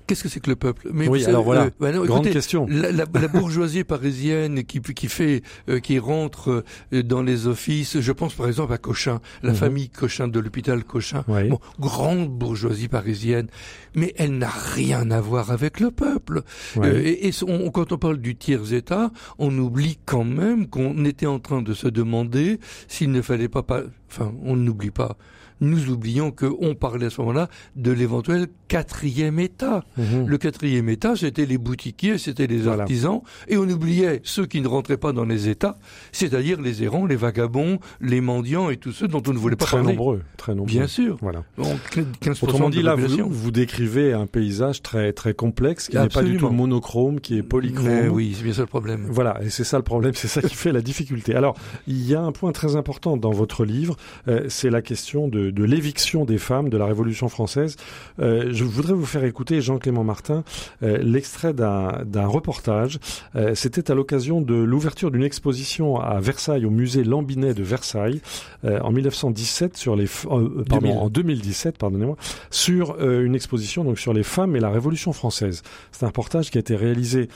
Qu'est-ce 0.07 0.23
que 0.23 0.29
c'est 0.29 0.39
que 0.39 0.49
le 0.49 0.55
peuple? 0.55 0.89
Mais 0.93 1.07
Oui, 1.07 1.19
savez, 1.19 1.31
alors 1.31 1.43
voilà, 1.43 1.63
euh, 1.65 1.69
bah 1.79 1.91
non, 1.91 2.05
Grande 2.05 2.19
écoutez, 2.19 2.31
question. 2.33 2.65
La, 2.69 2.91
la- 2.93 3.05
la 3.13 3.27
bourgeoisie 3.27 3.83
parisienne 3.83 4.63
qui, 4.63 4.79
qui 4.81 5.07
fait, 5.09 5.43
euh, 5.69 5.79
qui 5.79 5.99
rentre 5.99 6.63
euh, 6.93 7.03
dans 7.03 7.21
les 7.21 7.45
offices, 7.47 7.99
je 7.99 8.11
pense 8.13 8.33
par 8.33 8.47
exemple 8.47 8.71
à 8.73 8.77
Cochin, 8.77 9.19
la 9.43 9.51
Mhm. 9.51 9.55
famille 9.57 9.89
Cochin 9.89 10.27
de 10.29 10.39
l'hôpital 10.39 10.83
Cochin, 10.85 11.23
Oui. 11.27 11.49
bon, 11.49 11.59
grande 11.79 12.29
bourgeoisie 12.29 12.87
parisienne, 12.87 13.47
mais 13.95 14.13
elle 14.17 14.37
n'a 14.37 14.49
rien 14.49 15.11
à 15.11 15.19
voir 15.19 15.51
avec 15.51 15.79
le 15.81 15.91
peuple. 15.91 16.41
Euh, 16.77 17.01
et 17.03 17.27
et 17.27 17.31
on- 17.45 17.69
quand 17.71 17.91
on 17.91 17.97
parle 17.97 18.17
du 18.17 18.35
tiers 18.37 18.73
état, 18.73 19.11
on 19.39 19.55
oublie 19.57 19.99
quand 20.05 20.23
même 20.23 20.67
qu'on 20.67 21.03
était 21.05 21.25
en 21.25 21.39
train 21.39 21.61
de 21.61 21.73
se 21.73 21.87
demander 21.89 22.59
s'il 22.87 23.11
ne 23.11 23.21
fallait 23.21 23.49
pas, 23.49 23.63
pas 23.63 23.81
enfin, 24.09 24.31
on 24.43 24.55
n'oublie 24.55 24.91
pas. 24.91 25.17
Nous 25.61 25.89
oublions 25.89 26.31
qu'on 26.31 26.75
parlait 26.75 27.07
à 27.07 27.09
ce 27.09 27.21
moment-là 27.21 27.49
de 27.75 27.91
l'éventuel 27.91 28.47
quatrième 28.67 29.39
état. 29.39 29.83
Mhm. 29.97 30.27
Le 30.27 30.37
quatrième 30.37 30.89
état, 30.89 31.15
c'était 31.15 31.45
les 31.45 31.57
boutiquiers, 31.57 32.17
c'était 32.17 32.47
les 32.47 32.57
Voilà. 32.59 32.83
artisans, 32.83 33.21
et 33.47 33.57
on 33.57 33.63
oubliait 33.67 34.21
ceux 34.23 34.45
qui 34.45 34.61
ne 34.61 34.67
rentraient 34.67 34.97
pas 34.97 35.13
dans 35.13 35.25
les 35.25 35.49
états, 35.49 35.77
c'est-à-dire 36.11 36.61
les 36.61 36.83
errants, 36.83 37.05
les 37.05 37.15
vagabonds, 37.15 37.79
les 38.01 38.21
mendiants 38.21 38.69
et 38.69 38.77
tous 38.77 38.91
ceux 38.91 39.07
dont 39.07 39.23
on 39.27 39.33
ne 39.33 39.37
voulait 39.37 39.55
pas 39.55 39.65
Très 39.65 39.77
parler. 39.77 39.93
nombreux, 39.93 40.21
très 40.37 40.53
nombreux. 40.53 40.71
Bien 40.71 40.87
sûr. 40.87 41.17
Voilà. 41.21 41.43
Donc, 41.57 41.99
15% 42.21 42.43
Autrement 42.47 42.69
dit, 42.69 42.81
là, 42.81 42.95
vous, 42.95 43.29
vous 43.29 43.51
décrivez 43.51 44.13
un 44.13 44.27
paysage 44.27 44.81
très 44.81 45.13
très 45.13 45.33
complexe, 45.33 45.87
qui 45.87 45.97
n'est 45.97 46.07
pas 46.09 46.23
du 46.23 46.37
tout 46.37 46.49
monochrome, 46.49 47.19
qui 47.19 47.37
est 47.37 47.43
polychrome. 47.43 47.87
Mais 47.87 48.07
oui, 48.09 48.33
c'est 48.37 48.43
bien 48.43 48.53
ça 48.53 48.61
le 48.61 48.67
problème. 48.67 49.05
Voilà, 49.09 49.39
et 49.43 49.49
c'est 49.49 49.63
ça 49.63 49.77
le 49.77 49.83
problème, 49.83 50.13
c'est 50.13 50.27
ça 50.27 50.41
qui 50.41 50.55
fait 50.55 50.71
la 50.71 50.81
difficulté. 50.81 51.35
Alors, 51.35 51.55
il 51.87 52.05
y 52.07 52.15
a 52.15 52.21
un 52.21 52.31
point 52.31 52.51
très 52.51 52.75
important 52.75 53.17
dans 53.17 53.31
votre 53.31 53.65
livre, 53.65 53.95
euh, 54.27 54.45
c'est 54.49 54.69
la 54.69 54.81
question 54.81 55.27
de, 55.27 55.46
de 55.51 55.63
l'éviction 55.63 56.25
des 56.25 56.37
femmes 56.37 56.69
de 56.69 56.77
la 56.77 56.85
Révolution 56.85 57.29
française. 57.29 57.75
Euh, 58.19 58.49
je 58.51 58.63
voudrais 58.63 58.93
vous 58.93 59.05
faire 59.05 59.23
écouter, 59.23 59.61
Jean-Clément 59.61 60.03
Martin, 60.03 60.43
euh, 60.83 60.97
l'extrait 60.97 61.53
d'un 61.53 62.27
reportage. 62.27 62.99
Euh, 63.35 63.55
C'était 63.55 63.91
à 63.91 63.95
l'occasion 63.95 64.41
de 64.41 64.55
l'ouverture 64.55 65.11
d'une 65.11 65.23
exposition 65.23 65.99
à 65.99 66.19
Versailles, 66.19 66.65
au 66.65 66.69
musée 66.69 67.03
Lambinet 67.03 67.53
de 67.53 67.63
Versailles, 67.63 68.21
en 68.63 68.91
1917, 68.91 69.77
sur 69.77 69.95
les, 69.95 70.07
pardon, 70.07 70.51
2000. 70.79 70.91
en 70.97 71.09
2017, 71.09 71.77
pardonnez-moi, 71.77 72.17
sur 72.49 72.99
une 73.01 73.35
exposition 73.35 73.83
donc 73.83 73.99
sur 73.99 74.13
les 74.13 74.23
femmes 74.23 74.55
et 74.55 74.59
la 74.59 74.69
Révolution 74.69 75.13
française. 75.13 75.63
C'est 75.91 76.03
un 76.03 76.07
reportage 76.07 76.51
qui 76.51 76.57
a 76.57 76.61
été 76.61 76.75
réalisé 76.75 77.29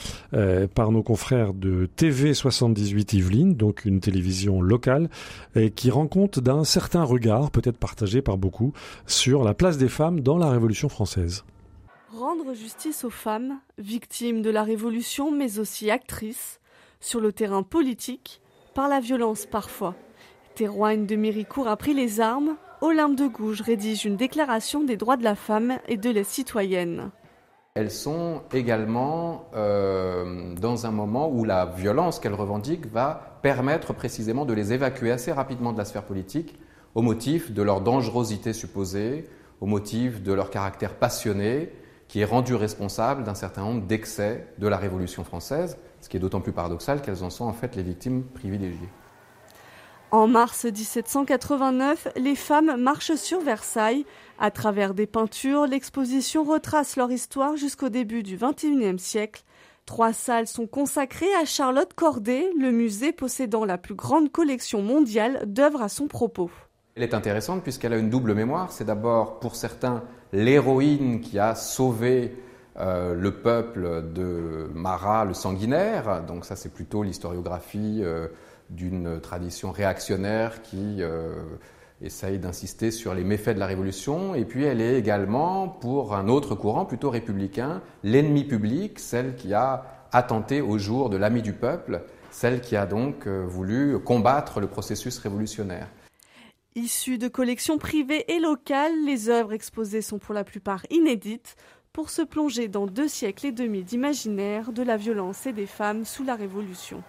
par 0.76 0.92
nos 0.92 1.04
confrères 1.04 1.54
de 1.54 1.88
TV 1.96 2.34
78 2.34 3.14
Yvelines, 3.14 3.56
donc 3.56 3.86
une 3.86 4.00
télévision 4.00 4.62
locale, 4.62 5.10
et 5.56 5.72
qui 5.72 5.92
rend 5.92 6.08
compte 6.08 6.40
d'un 6.40 6.64
certain 6.64 7.04
regard, 7.04 7.52
peut-être 7.52 7.78
partagé 7.78 8.01
par 8.22 8.38
beaucoup, 8.38 8.74
sur 9.06 9.44
la 9.44 9.54
place 9.54 9.78
des 9.78 9.88
femmes 9.88 10.20
dans 10.22 10.38
la 10.38 10.50
Révolution 10.50 10.90
française. 10.90 11.44
Rendre 12.18 12.54
justice 12.54 13.04
aux 13.04 13.10
femmes, 13.10 13.60
victimes 13.78 14.42
de 14.42 14.50
la 14.50 14.64
Révolution 14.64 15.32
mais 15.32 15.60
aussi 15.60 15.90
actrices, 15.92 16.60
sur 17.00 17.20
le 17.20 17.32
terrain 17.32 17.64
politique, 17.64 18.42
par 18.74 18.90
la 18.90 19.00
violence 19.00 19.46
parfois. 19.46 19.96
Théroigne 20.56 21.06
de 21.06 21.16
Méricourt 21.16 21.68
a 21.68 21.78
pris 21.78 21.94
les 21.94 22.20
armes, 22.20 22.58
Olympe 22.82 23.16
de 23.16 23.28
Gouges 23.28 23.62
rédige 23.62 24.06
une 24.06 24.18
déclaration 24.18 24.84
des 24.84 24.98
droits 24.98 25.18
de 25.18 25.24
la 25.24 25.36
femme 25.36 25.78
et 25.88 25.98
de 25.98 26.10
la 26.10 26.24
citoyenne. 26.24 27.12
Elles 27.76 27.92
sont 27.92 28.42
également 28.52 29.46
euh, 29.56 30.54
dans 30.56 30.86
un 30.86 30.92
moment 30.92 31.30
où 31.30 31.46
la 31.46 31.68
violence 31.68 32.20
qu'elles 32.20 32.34
revendiquent 32.34 32.92
va 32.92 33.40
permettre 33.42 33.94
précisément 33.94 34.46
de 34.46 34.54
les 34.54 34.74
évacuer 34.74 35.12
assez 35.12 35.32
rapidement 35.32 35.72
de 35.72 35.78
la 35.78 35.86
sphère 35.86 36.04
politique 36.04 36.60
au 36.96 37.02
motif 37.02 37.52
de 37.52 37.62
leur 37.62 37.82
dangerosité 37.82 38.54
supposée, 38.54 39.26
au 39.60 39.66
motif 39.66 40.22
de 40.22 40.34
leur 40.34 40.50
caractère 40.50 40.96
passionné 40.96 41.72
qui 42.08 42.20
est 42.20 42.26
rendu 42.26 42.56
responsable 42.56 43.24
d'un 43.24 43.36
certain 43.36 43.64
nombre 43.64 43.88
d'excès 43.88 44.46
de 44.58 44.68
la 44.68 44.76
Révolution 44.76 45.24
française, 45.24 45.78
ce 46.02 46.10
qui 46.10 46.18
est 46.18 46.20
d'autant 46.20 46.42
plus 46.42 46.52
paradoxal 46.52 47.02
qu'elles 47.02 47.24
en 47.24 47.30
sont 47.30 47.46
en 47.46 47.54
fait 47.54 47.78
les 47.78 47.84
victimes 47.84 48.24
privilégiées. 48.24 48.90
En 50.12 50.28
mars 50.28 50.66
1789, 50.66 52.10
les 52.18 52.36
femmes 52.36 52.76
marchent 52.76 53.16
sur 53.16 53.40
Versailles. 53.40 54.06
À 54.40 54.52
travers 54.52 54.94
des 54.94 55.08
peintures, 55.08 55.68
l'exposition 55.68 56.44
retrace 56.44 56.98
leur 56.98 57.14
histoire 57.14 57.56
jusqu'au 57.56 57.88
début 57.88 58.24
du 58.24 58.36
XXIe 58.36 59.00
siècle. 59.00 59.46
Trois 59.86 60.12
salles 60.12 60.48
sont 60.48 60.68
consacrées 60.68 61.34
à 61.42 61.46
Charlotte 61.46 61.94
Corday, 61.94 62.52
le 62.60 62.72
musée 62.72 63.14
possédant 63.14 63.64
la 63.64 63.78
plus 63.78 63.96
grande 63.96 64.30
collection 64.34 64.82
mondiale 64.82 65.44
d'œuvres 65.46 65.82
à 65.82 65.88
son 65.88 66.08
propos. 66.08 66.52
Elle 66.96 67.04
est 67.04 67.14
intéressante 67.14 67.64
puisqu'elle 67.64 67.94
a 67.94 67.98
une 67.98 68.10
double 68.10 68.34
mémoire. 68.34 68.72
C'est 68.72 68.84
d'abord 68.84 69.40
pour 69.40 69.56
certains 69.56 70.04
l'héroïne 70.34 71.22
qui 71.22 71.40
a 71.40 71.56
sauvé 71.56 72.36
euh, 72.80 73.14
le 73.14 73.32
peuple 73.32 74.12
de 74.14 74.70
Marat 74.74 75.24
le 75.24 75.34
sanguinaire. 75.34 76.24
Donc 76.28 76.44
ça 76.44 76.58
c'est 76.58 76.74
plutôt 76.74 77.04
l'historiographie 77.04 78.02
euh, 78.04 78.28
d'une 78.70 79.22
tradition 79.22 79.72
réactionnaire 79.72 80.62
qui 80.64 80.98
euh, 81.00 81.36
essaye 82.02 82.40
d'insister 82.40 82.92
sur 82.92 83.14
les 83.14 83.24
méfaits 83.24 83.56
de 83.56 83.60
la 83.60 83.68
Révolution. 83.68 84.36
Et 84.36 84.44
puis 84.44 84.66
elle 84.66 84.82
est 84.82 85.00
également 85.00 85.70
pour 85.70 86.14
un 86.14 86.28
autre 86.28 86.56
courant 86.56 86.84
plutôt 86.84 87.10
républicain, 87.10 87.82
l'ennemi 88.04 88.44
public, 88.44 89.00
celle 89.00 89.36
qui 89.36 89.54
a 89.54 89.86
attenté 90.12 90.60
au 90.60 90.78
jour 90.78 91.10
de 91.10 91.16
l'ami 91.16 91.42
du 91.42 91.54
peuple, 91.54 92.02
celle 92.32 92.60
qui 92.60 92.76
a 92.76 92.86
donc 92.86 93.28
voulu 93.28 93.98
combattre 94.00 94.60
le 94.60 94.68
processus 94.68 95.18
révolutionnaire. 95.20 95.88
Issues 96.76 97.18
de 97.18 97.28
collections 97.28 97.78
privées 97.78 98.24
et 98.32 98.40
locales, 98.40 99.04
les 99.04 99.28
œuvres 99.28 99.52
exposées 99.52 100.02
sont 100.02 100.20
pour 100.20 100.34
la 100.34 100.46
plupart 100.46 100.86
inédites 100.90 101.58
pour 101.92 102.10
se 102.10 102.22
plonger 102.22 102.70
dans 102.70 102.88
deux 102.88 103.10
siècles 103.10 103.48
et 103.48 103.52
demi 103.52 103.84
d'imaginaire 103.84 104.72
de 104.72 104.82
la 104.82 104.96
violence 104.96 105.46
et 105.46 105.52
des 105.52 105.66
femmes 105.66 106.06
sous 106.06 106.24
la 106.24 106.36
Révolution. 106.36 107.04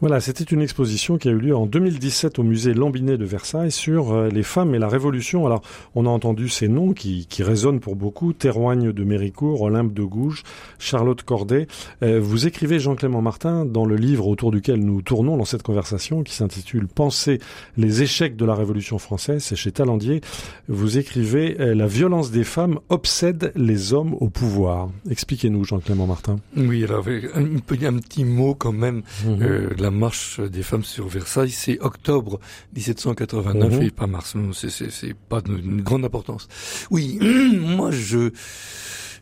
Voilà, 0.00 0.20
c'était 0.20 0.44
une 0.44 0.60
exposition 0.60 1.16
qui 1.16 1.28
a 1.28 1.30
eu 1.30 1.38
lieu 1.38 1.56
en 1.56 1.64
2017 1.64 2.38
au 2.38 2.42
musée 2.42 2.74
Lambinet 2.74 3.16
de 3.16 3.24
Versailles 3.24 3.72
sur 3.72 4.12
euh, 4.12 4.28
les 4.28 4.42
femmes 4.42 4.74
et 4.74 4.78
la 4.78 4.88
Révolution. 4.88 5.46
Alors, 5.46 5.62
on 5.94 6.04
a 6.04 6.10
entendu 6.10 6.50
ces 6.50 6.68
noms 6.68 6.92
qui, 6.92 7.26
qui 7.30 7.42
résonnent 7.42 7.80
pour 7.80 7.96
beaucoup. 7.96 8.34
Théroigne 8.34 8.92
de 8.92 9.04
Méricourt, 9.04 9.62
Olympe 9.62 9.94
de 9.94 10.02
Gouges, 10.02 10.42
Charlotte 10.78 11.22
Corday. 11.22 11.66
Euh, 12.02 12.20
vous 12.20 12.46
écrivez, 12.46 12.78
Jean-Clément 12.78 13.22
Martin, 13.22 13.64
dans 13.64 13.86
le 13.86 13.96
livre 13.96 14.28
autour 14.28 14.50
duquel 14.50 14.80
nous 14.80 15.00
tournons 15.00 15.38
dans 15.38 15.46
cette 15.46 15.62
conversation, 15.62 16.22
qui 16.22 16.34
s'intitule 16.34 16.88
Penser 16.88 17.40
les 17.78 18.02
échecs 18.02 18.36
de 18.36 18.44
la 18.44 18.54
Révolution 18.54 18.98
française, 18.98 19.42
c'est 19.44 19.56
chez 19.56 19.72
Talandier. 19.72 20.20
Vous 20.68 20.98
écrivez 20.98 21.56
euh, 21.58 21.74
La 21.74 21.86
violence 21.86 22.30
des 22.30 22.44
femmes 22.44 22.80
obsède 22.90 23.50
les 23.56 23.94
hommes 23.94 24.14
au 24.20 24.28
pouvoir. 24.28 24.90
Expliquez-nous, 25.10 25.64
Jean-Clément 25.64 26.06
Martin. 26.06 26.36
Oui, 26.54 26.84
alors 26.84 27.06
un, 27.08 27.56
un 27.56 27.98
petit 27.98 28.26
mot 28.26 28.54
quand 28.54 28.72
même. 28.72 29.02
Mhm. 29.24 29.38
Euh, 29.40 29.68
la 29.86 29.92
marche 29.92 30.40
des 30.40 30.64
femmes 30.64 30.82
sur 30.84 31.06
Versailles, 31.06 31.50
c'est 31.52 31.78
octobre 31.80 32.40
1789 32.74 33.74
Mhm. 33.74 33.82
et 33.82 33.90
pas 33.90 34.08
mars. 34.08 34.34
C'est 34.52 35.14
pas 35.28 35.40
d'une 35.40 35.80
grande 35.80 36.04
importance. 36.04 36.48
Oui, 36.90 37.18
moi 37.78 37.90
je 37.92 38.30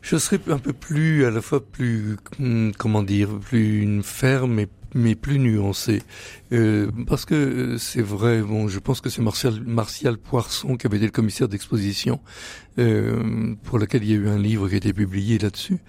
je 0.01 0.17
serais 0.17 0.39
un 0.49 0.59
peu 0.59 0.73
plus 0.73 1.25
à 1.25 1.31
la 1.31 1.41
fois 1.41 1.59
plus 1.65 2.17
hum, 2.39 2.71
comment 2.77 3.03
dire 3.03 3.29
plus 3.39 4.01
ferme 4.03 4.59
et 4.59 4.67
mais 4.97 5.13
plus 5.15 5.39
nuancé 5.39 6.01
euh, 6.53 6.89
parce 7.07 7.25
que 7.25 7.35
euh, 7.35 7.77
c'est 7.77 8.01
vrai 8.15 8.41
bon 8.41 8.67
je 8.69 8.79
pense 8.79 9.01
que 9.01 9.09
c'est 9.09 9.21
Martial 9.21 9.55
Martial 9.65 10.17
Poisson 10.17 10.77
qui 10.77 10.87
avait 10.87 10.97
été 10.97 11.07
le 11.07 11.11
commissaire 11.11 11.49
d'exposition 11.49 12.21
euh, 12.79 13.55
pour 13.65 13.77
lequel 13.77 14.03
il 14.05 14.09
y 14.11 14.13
a 14.13 14.17
eu 14.17 14.29
un 14.29 14.37
livre 14.39 14.69
qui 14.69 14.75
a 14.75 14.77
été 14.77 14.93
publié 14.93 15.37
là-dessus 15.37 15.79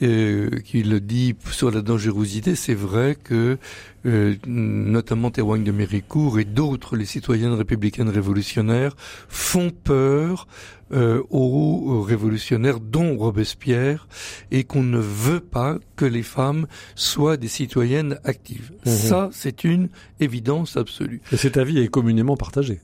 euh, 0.00 0.50
qui 0.64 0.82
le 0.82 1.00
dit 1.00 1.34
sur 1.50 1.70
la 1.70 1.82
dangerosité, 1.82 2.54
c'est 2.54 2.74
vrai 2.74 3.16
que 3.22 3.58
euh, 4.06 4.36
notamment 4.46 5.30
Théroigne 5.30 5.64
de 5.64 5.72
Méricourt 5.72 6.38
et 6.38 6.44
d'autres, 6.44 6.96
les 6.96 7.04
citoyennes 7.04 7.52
républicaines 7.52 8.08
révolutionnaires, 8.08 8.94
font 9.28 9.70
peur 9.70 10.46
euh, 10.92 11.22
aux 11.30 12.00
révolutionnaires, 12.00 12.80
dont 12.80 13.16
Robespierre, 13.16 14.06
et 14.50 14.64
qu'on 14.64 14.84
ne 14.84 14.98
veut 14.98 15.40
pas 15.40 15.78
que 15.96 16.04
les 16.04 16.22
femmes 16.22 16.66
soient 16.94 17.36
des 17.36 17.48
citoyennes 17.48 18.18
actives. 18.24 18.72
Mhm. 18.86 18.92
Ça, 18.92 19.30
c'est 19.32 19.64
une 19.64 19.88
évidence 20.20 20.76
absolue. 20.76 21.20
Et 21.32 21.36
cet 21.36 21.56
avis 21.56 21.80
est 21.80 21.88
communément 21.88 22.36
partagé. 22.36 22.80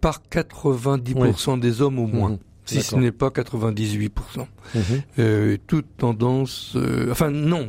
Par 0.00 0.22
90% 0.30 1.58
des 1.58 1.80
hommes 1.82 1.98
au 1.98 2.06
moins. 2.06 2.30
Mhm. 2.30 2.38
Si 2.68 2.82
ce 2.82 2.96
n'est 2.96 3.12
pas 3.12 3.30
98%. 3.30 4.46
Mhm. 4.74 4.82
Euh, 5.18 5.56
toute 5.66 5.86
tendance, 5.96 6.72
euh, 6.76 7.10
enfin 7.10 7.30
non, 7.30 7.68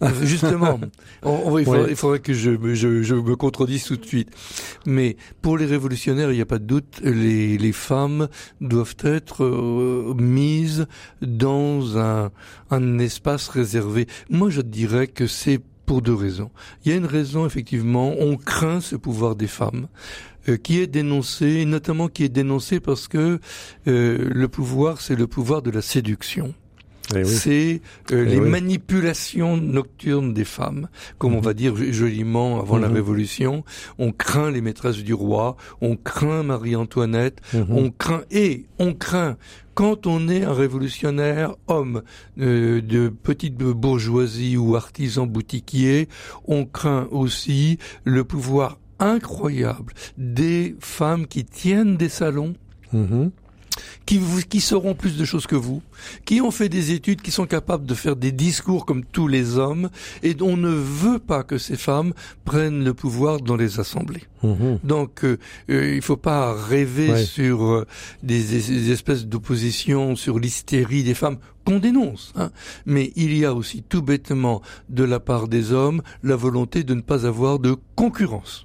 Euh, 0.00 0.08
justement, 0.22 0.78
on- 1.24 1.30
on- 1.46 1.58
il, 1.58 1.64
faudrait, 1.64 1.80
Ouais. 1.82 1.86
il 1.90 1.96
faudrait 1.96 2.20
que 2.20 2.32
je, 2.32 2.50
me- 2.50 2.74
je, 2.74 3.02
je 3.02 3.14
me 3.16 3.34
contredise 3.34 3.82
tout 3.84 3.96
de 3.96 4.04
suite. 4.06 4.28
Mais 4.86 5.16
pour 5.42 5.58
les 5.58 5.66
révolutionnaires, 5.66 6.30
il 6.30 6.36
n'y 6.36 6.40
a 6.40 6.46
pas 6.46 6.60
de 6.60 6.64
doute, 6.64 7.00
les, 7.02 7.58
les 7.58 7.72
femmes 7.72 8.28
doivent 8.60 8.94
être 9.02 9.42
euh, 9.44 10.14
mises 10.16 10.86
dans 11.20 11.98
un, 11.98 12.30
un 12.70 12.98
espace 13.00 13.48
réservé. 13.48 14.06
Moi, 14.30 14.50
je 14.50 14.60
dirais 14.60 15.08
que 15.08 15.26
c'est 15.26 15.60
pour 15.84 16.00
deux 16.02 16.14
raisons. 16.14 16.50
Il 16.84 16.92
y 16.92 16.94
a 16.94 16.96
une 16.96 17.06
raison, 17.06 17.44
effectivement, 17.46 18.14
on 18.20 18.36
craint 18.36 18.80
ce 18.80 18.94
pouvoir 18.94 19.34
des 19.34 19.48
femmes 19.48 19.88
qui 20.56 20.80
est 20.80 20.86
dénoncé, 20.86 21.46
et 21.46 21.64
notamment 21.64 22.08
qui 22.08 22.24
est 22.24 22.28
dénoncé 22.28 22.80
parce 22.80 23.08
que 23.08 23.38
euh, 23.86 24.28
le 24.32 24.48
pouvoir, 24.48 25.00
c'est 25.00 25.16
le 25.16 25.26
pouvoir 25.26 25.62
de 25.62 25.70
la 25.70 25.82
séduction. 25.82 26.54
Eh 27.14 27.20
oui. 27.20 27.26
C'est 27.26 27.80
euh, 28.12 28.24
Eh 28.26 28.30
les 28.30 28.38
oui. 28.38 28.50
manipulations 28.50 29.56
nocturnes 29.56 30.34
des 30.34 30.44
femmes, 30.44 30.88
comme 31.16 31.32
on 31.32 31.38
Mhm. 31.38 31.42
va 31.44 31.54
dire 31.54 31.74
joliment 31.90 32.60
avant 32.60 32.76
la 32.76 32.88
Mhm. 32.88 32.94
Révolution. 32.96 33.64
On 33.98 34.12
craint 34.12 34.50
les 34.50 34.60
maîtresses 34.60 35.02
du 35.02 35.14
roi, 35.14 35.56
on 35.80 35.96
craint 35.96 36.42
Marie-Antoinette, 36.42 37.40
Mhm. 37.54 37.66
on 37.70 37.90
craint 37.90 38.22
et 38.30 38.66
on 38.78 38.92
craint 38.92 39.38
quand 39.74 40.06
on 40.06 40.28
est 40.28 40.44
un 40.44 40.52
révolutionnaire 40.52 41.54
homme 41.68 42.02
euh, 42.38 42.82
de 42.82 43.08
petite 43.08 43.56
bourgeoisie 43.56 44.58
ou 44.58 44.76
artisan 44.76 45.26
boutiquier, 45.26 46.08
on 46.46 46.66
craint 46.66 47.08
aussi 47.10 47.78
le 48.04 48.22
pouvoir 48.24 48.78
incroyable 48.98 49.92
des 50.16 50.76
femmes 50.80 51.26
qui 51.26 51.44
tiennent 51.44 51.96
des 51.96 52.08
salons 52.08 52.54
Mhm. 52.92 53.30
qui, 54.06 54.16
vous, 54.18 54.40
qui 54.40 54.60
sauront 54.60 54.94
plus 54.94 55.16
de 55.18 55.24
choses 55.26 55.46
que 55.46 55.54
vous, 55.54 55.82
qui 56.24 56.40
ont 56.40 56.50
fait 56.50 56.68
des 56.70 56.92
études, 56.92 57.20
qui 57.20 57.30
sont 57.30 57.46
capables 57.46 57.84
de 57.86 57.94
faire 57.94 58.16
des 58.16 58.32
discours 58.32 58.86
comme 58.86 59.04
tous 59.04 59.28
les 59.28 59.56
hommes, 59.58 59.90
et 60.22 60.34
on 60.40 60.56
ne 60.56 60.70
veut 60.70 61.18
pas 61.18 61.42
que 61.44 61.58
ces 61.58 61.76
femmes 61.76 62.12
prennent 62.46 62.82
le 62.82 62.94
pouvoir 62.94 63.40
dans 63.40 63.56
les 63.56 63.78
assemblées. 63.78 64.22
Mhm. 64.42 64.78
Donc, 64.84 65.22
euh, 65.22 65.36
euh, 65.70 65.94
il 65.94 66.00
faut 66.02 66.16
pas 66.16 66.54
rêver 66.54 67.10
Ouais. 67.12 67.24
sur 67.24 67.62
euh, 67.64 67.86
des, 68.22 68.42
des 68.42 68.90
espèces 68.90 69.26
d'opposition, 69.26 70.16
sur 70.16 70.38
l'hystérie 70.38 71.02
des 71.04 71.14
femmes 71.14 71.36
qu'on 71.66 71.78
dénonce. 71.78 72.32
hein. 72.36 72.50
Mais 72.86 73.12
il 73.16 73.36
y 73.36 73.44
a 73.44 73.52
aussi 73.54 73.82
tout 73.86 74.00
bêtement 74.02 74.62
de 74.88 75.04
la 75.04 75.20
part 75.20 75.46
des 75.46 75.72
hommes 75.72 76.00
la 76.22 76.36
volonté 76.36 76.82
de 76.84 76.94
ne 76.94 77.02
pas 77.02 77.26
avoir 77.26 77.58
de 77.58 77.76
concurrence. 77.96 78.64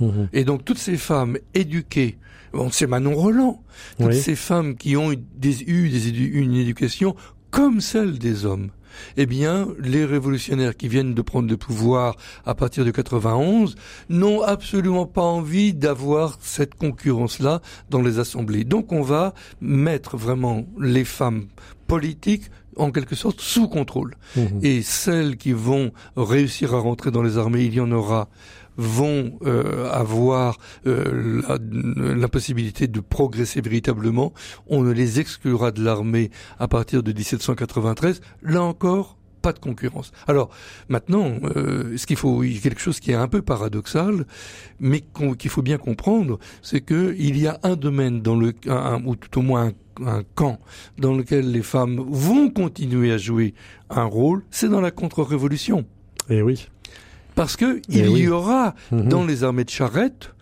Mhm. 0.00 0.28
Et 0.32 0.44
donc 0.44 0.64
toutes 0.64 0.78
ces 0.78 0.96
femmes 0.96 1.38
éduquées, 1.54 2.18
bon, 2.52 2.68
c'est 2.70 2.86
Manon 2.86 3.14
Roland, 3.14 3.62
toutes 3.98 4.08
Oui. 4.08 4.20
ces 4.20 4.36
femmes 4.36 4.76
qui 4.76 4.96
ont 4.96 5.12
eu 5.12 5.16
des, 5.36 5.62
eu 5.62 5.88
des 5.88 6.08
édu- 6.12 6.30
une 6.32 6.54
éducation 6.54 7.14
comme 7.50 7.80
celle 7.80 8.18
des 8.18 8.44
hommes, 8.44 8.70
eh 9.16 9.26
bien, 9.26 9.68
les 9.78 10.04
révolutionnaires 10.04 10.76
qui 10.76 10.88
viennent 10.88 11.14
de 11.14 11.22
prendre 11.22 11.48
le 11.48 11.56
pouvoir 11.56 12.16
à 12.46 12.54
partir 12.54 12.84
de 12.84 12.90
91 12.90 13.74
n'ont 14.08 14.42
absolument 14.42 15.06
pas 15.06 15.22
envie 15.22 15.72
d'avoir 15.74 16.38
cette 16.40 16.74
concurrence-là 16.74 17.60
dans 17.90 18.00
les 18.02 18.18
assemblées. 18.18 18.64
Donc 18.64 18.92
on 18.92 19.02
va 19.02 19.34
mettre 19.60 20.16
vraiment 20.16 20.66
les 20.80 21.04
femmes 21.04 21.46
politiques 21.86 22.50
en 22.76 22.90
quelque 22.90 23.14
sorte 23.14 23.40
sous 23.40 23.68
contrôle. 23.68 24.16
Mhm. 24.36 24.60
Et 24.62 24.82
celles 24.82 25.36
qui 25.36 25.52
vont 25.52 25.92
réussir 26.16 26.74
à 26.74 26.78
rentrer 26.78 27.10
dans 27.10 27.22
les 27.22 27.38
armées, 27.38 27.64
il 27.64 27.74
y 27.74 27.80
en 27.80 27.90
aura, 27.92 28.28
vont 28.76 29.38
euh, 29.44 29.90
avoir 29.90 30.58
euh, 30.86 31.42
la, 31.48 32.14
la 32.14 32.28
possibilité 32.28 32.86
de 32.88 33.00
progresser 33.00 33.60
véritablement. 33.60 34.32
On 34.66 34.82
ne 34.82 34.92
les 34.92 35.20
exclura 35.20 35.70
de 35.70 35.82
l'armée 35.82 36.30
à 36.58 36.68
partir 36.68 37.02
de 37.02 37.12
1793. 37.12 38.20
Là 38.42 38.62
encore, 38.62 39.16
pas 39.42 39.52
de 39.52 39.58
concurrence. 39.60 40.10
Alors 40.26 40.50
maintenant, 40.88 41.32
euh, 41.56 41.96
ce 41.96 42.06
qu'il 42.06 42.16
faut, 42.16 42.42
il 42.42 42.54
y 42.54 42.58
a 42.58 42.60
quelque 42.60 42.80
chose 42.80 42.98
qui 43.00 43.12
est 43.12 43.14
un 43.14 43.28
peu 43.28 43.42
paradoxal, 43.42 44.26
mais 44.80 45.02
qu'il 45.38 45.50
faut 45.50 45.62
bien 45.62 45.78
comprendre, 45.78 46.38
c'est 46.62 46.80
que 46.80 47.14
il 47.18 47.38
y 47.38 47.46
a 47.46 47.60
un 47.62 47.76
domaine 47.76 48.22
dans 48.22 48.34
le, 48.36 48.52
un- 48.68 49.02
ou 49.04 49.14
tout 49.14 49.38
au 49.38 49.42
moins 49.42 49.70
un, 50.00 50.06
un 50.06 50.22
camp 50.34 50.58
dans 50.98 51.14
lequel 51.14 51.50
les 51.52 51.62
femmes 51.62 51.96
vont 52.08 52.50
continuer 52.50 53.12
à 53.12 53.18
jouer 53.18 53.54
un 53.88 54.04
rôle, 54.04 54.42
c'est 54.50 54.68
dans 54.68 54.80
la 54.80 54.90
contre-révolution. 54.90 55.84
Eh 56.28 56.42
oui. 56.42 56.66
Parce 57.36 57.56
que 57.56 57.80
Eh 57.88 57.98
il 57.98 58.08
oui. 58.08 58.20
y 58.22 58.28
aura 58.28 58.74
Mhm. 58.90 59.08
dans 59.08 59.24
les 59.24 59.44
armées 59.44 59.62
de 59.64 59.70
charrette 59.70 60.32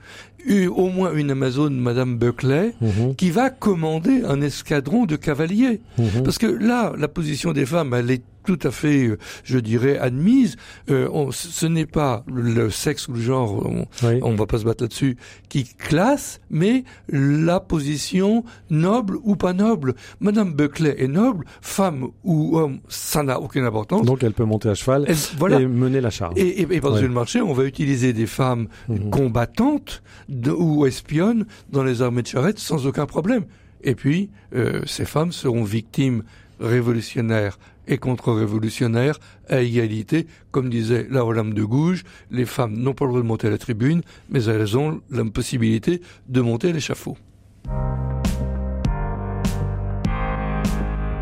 eu 0.47 0.67
au 0.67 0.89
moins 0.91 1.13
une 1.15 1.31
Amazone, 1.31 1.77
Madame 1.79 2.17
Buckley, 2.19 2.75
Mhm. 2.81 3.15
qui 3.17 3.31
va 3.31 3.49
commander 3.51 4.23
un 4.27 4.41
escadron 4.43 5.05
de 5.07 5.17
cavaliers. 5.17 5.81
Mhm. 5.99 6.23
Parce 6.23 6.39
que 6.39 6.47
là, 6.47 6.93
la 6.99 7.09
position 7.09 7.53
des 7.53 7.65
femmes, 7.67 7.93
elle 7.95 8.11
est 8.11 8.23
tout 8.45 8.59
à 8.63 8.71
fait, 8.71 9.07
euh, 9.07 9.19
je 9.45 9.59
dirais, 9.59 9.99
admise. 9.99 10.57
Euh, 10.91 11.09
on- 11.13 11.31
ce 11.33 11.67
n'est 11.67 11.87
pas 11.87 12.25
le 12.33 12.71
sexe 12.71 13.09
ou 13.09 13.13
le 13.15 13.21
genre, 13.21 13.65
on, 13.67 13.87
Oui. 14.07 14.21
on 14.23 14.35
va 14.35 14.47
pas 14.47 14.59
se 14.59 14.65
battre 14.65 14.85
là-dessus, 14.85 15.17
qui 15.49 15.65
classe, 15.65 16.41
mais 16.51 16.85
la 17.09 17.61
position 17.61 18.45
noble 18.71 19.19
ou 19.23 19.37
pas 19.37 19.53
noble. 19.53 19.95
Madame 20.21 20.53
Buckley 20.53 20.95
est 20.99 21.09
noble, 21.09 21.45
femme 21.61 22.09
ou 22.23 22.59
homme, 22.59 22.81
ça 22.89 23.23
n'a 23.23 23.41
aucune 23.41 23.65
importance. 23.65 24.07
Donc 24.07 24.23
elle 24.23 24.33
peut 24.35 24.45
monter 24.45 24.69
à 24.69 24.75
cheval 24.75 25.05
Elle- 25.09 25.17
voilà. 25.39 25.61
et 25.61 25.67
mener 25.67 26.01
la 26.01 26.11
charge. 26.11 26.35
Et, 26.37 26.61
et, 26.63 26.67
et 26.71 26.81
Ouais. 26.81 27.01
le 27.03 27.09
marché, 27.09 27.41
on 27.41 27.53
va 27.53 27.65
utiliser 27.65 28.13
des 28.13 28.27
femmes 28.27 28.69
Mhm. 28.89 29.11
combattantes 29.11 30.03
de- 30.29 30.51
ou 30.51 30.87
espionnes 30.87 31.47
dans 31.73 31.83
les 31.83 32.03
armées 32.03 32.23
de 32.23 32.27
charrette 32.29 32.59
sans 32.59 32.87
aucun 32.87 33.07
problème. 33.07 33.45
Et 33.83 33.95
puis, 33.95 34.31
euh, 34.55 34.81
ces 34.87 35.05
femmes 35.05 35.33
seront 35.33 35.65
victimes 35.65 36.23
révolutionnaires 36.61 37.59
et 37.89 37.99
contre-révolutionnaires 37.99 39.19
à 39.49 39.61
égalité. 39.61 40.27
Comme 40.51 40.71
disait 40.71 41.07
la 41.11 41.25
Olympe 41.25 41.55
de 41.55 41.65
Gouges, 41.65 42.05
les 42.31 42.47
femmes 42.47 42.77
n'ont 42.77 42.95
pas 42.95 43.05
le 43.05 43.11
droit 43.11 43.23
de 43.23 43.27
monter 43.27 43.47
à 43.47 43.51
la 43.51 43.59
tribune, 43.59 44.03
mais 44.31 44.45
elles 44.45 44.77
ont 44.77 45.01
la 45.11 45.25
possibilité 45.25 46.01
de 46.29 46.41
monter 46.41 46.71
à 46.71 46.73
l'échafaud. 46.73 47.17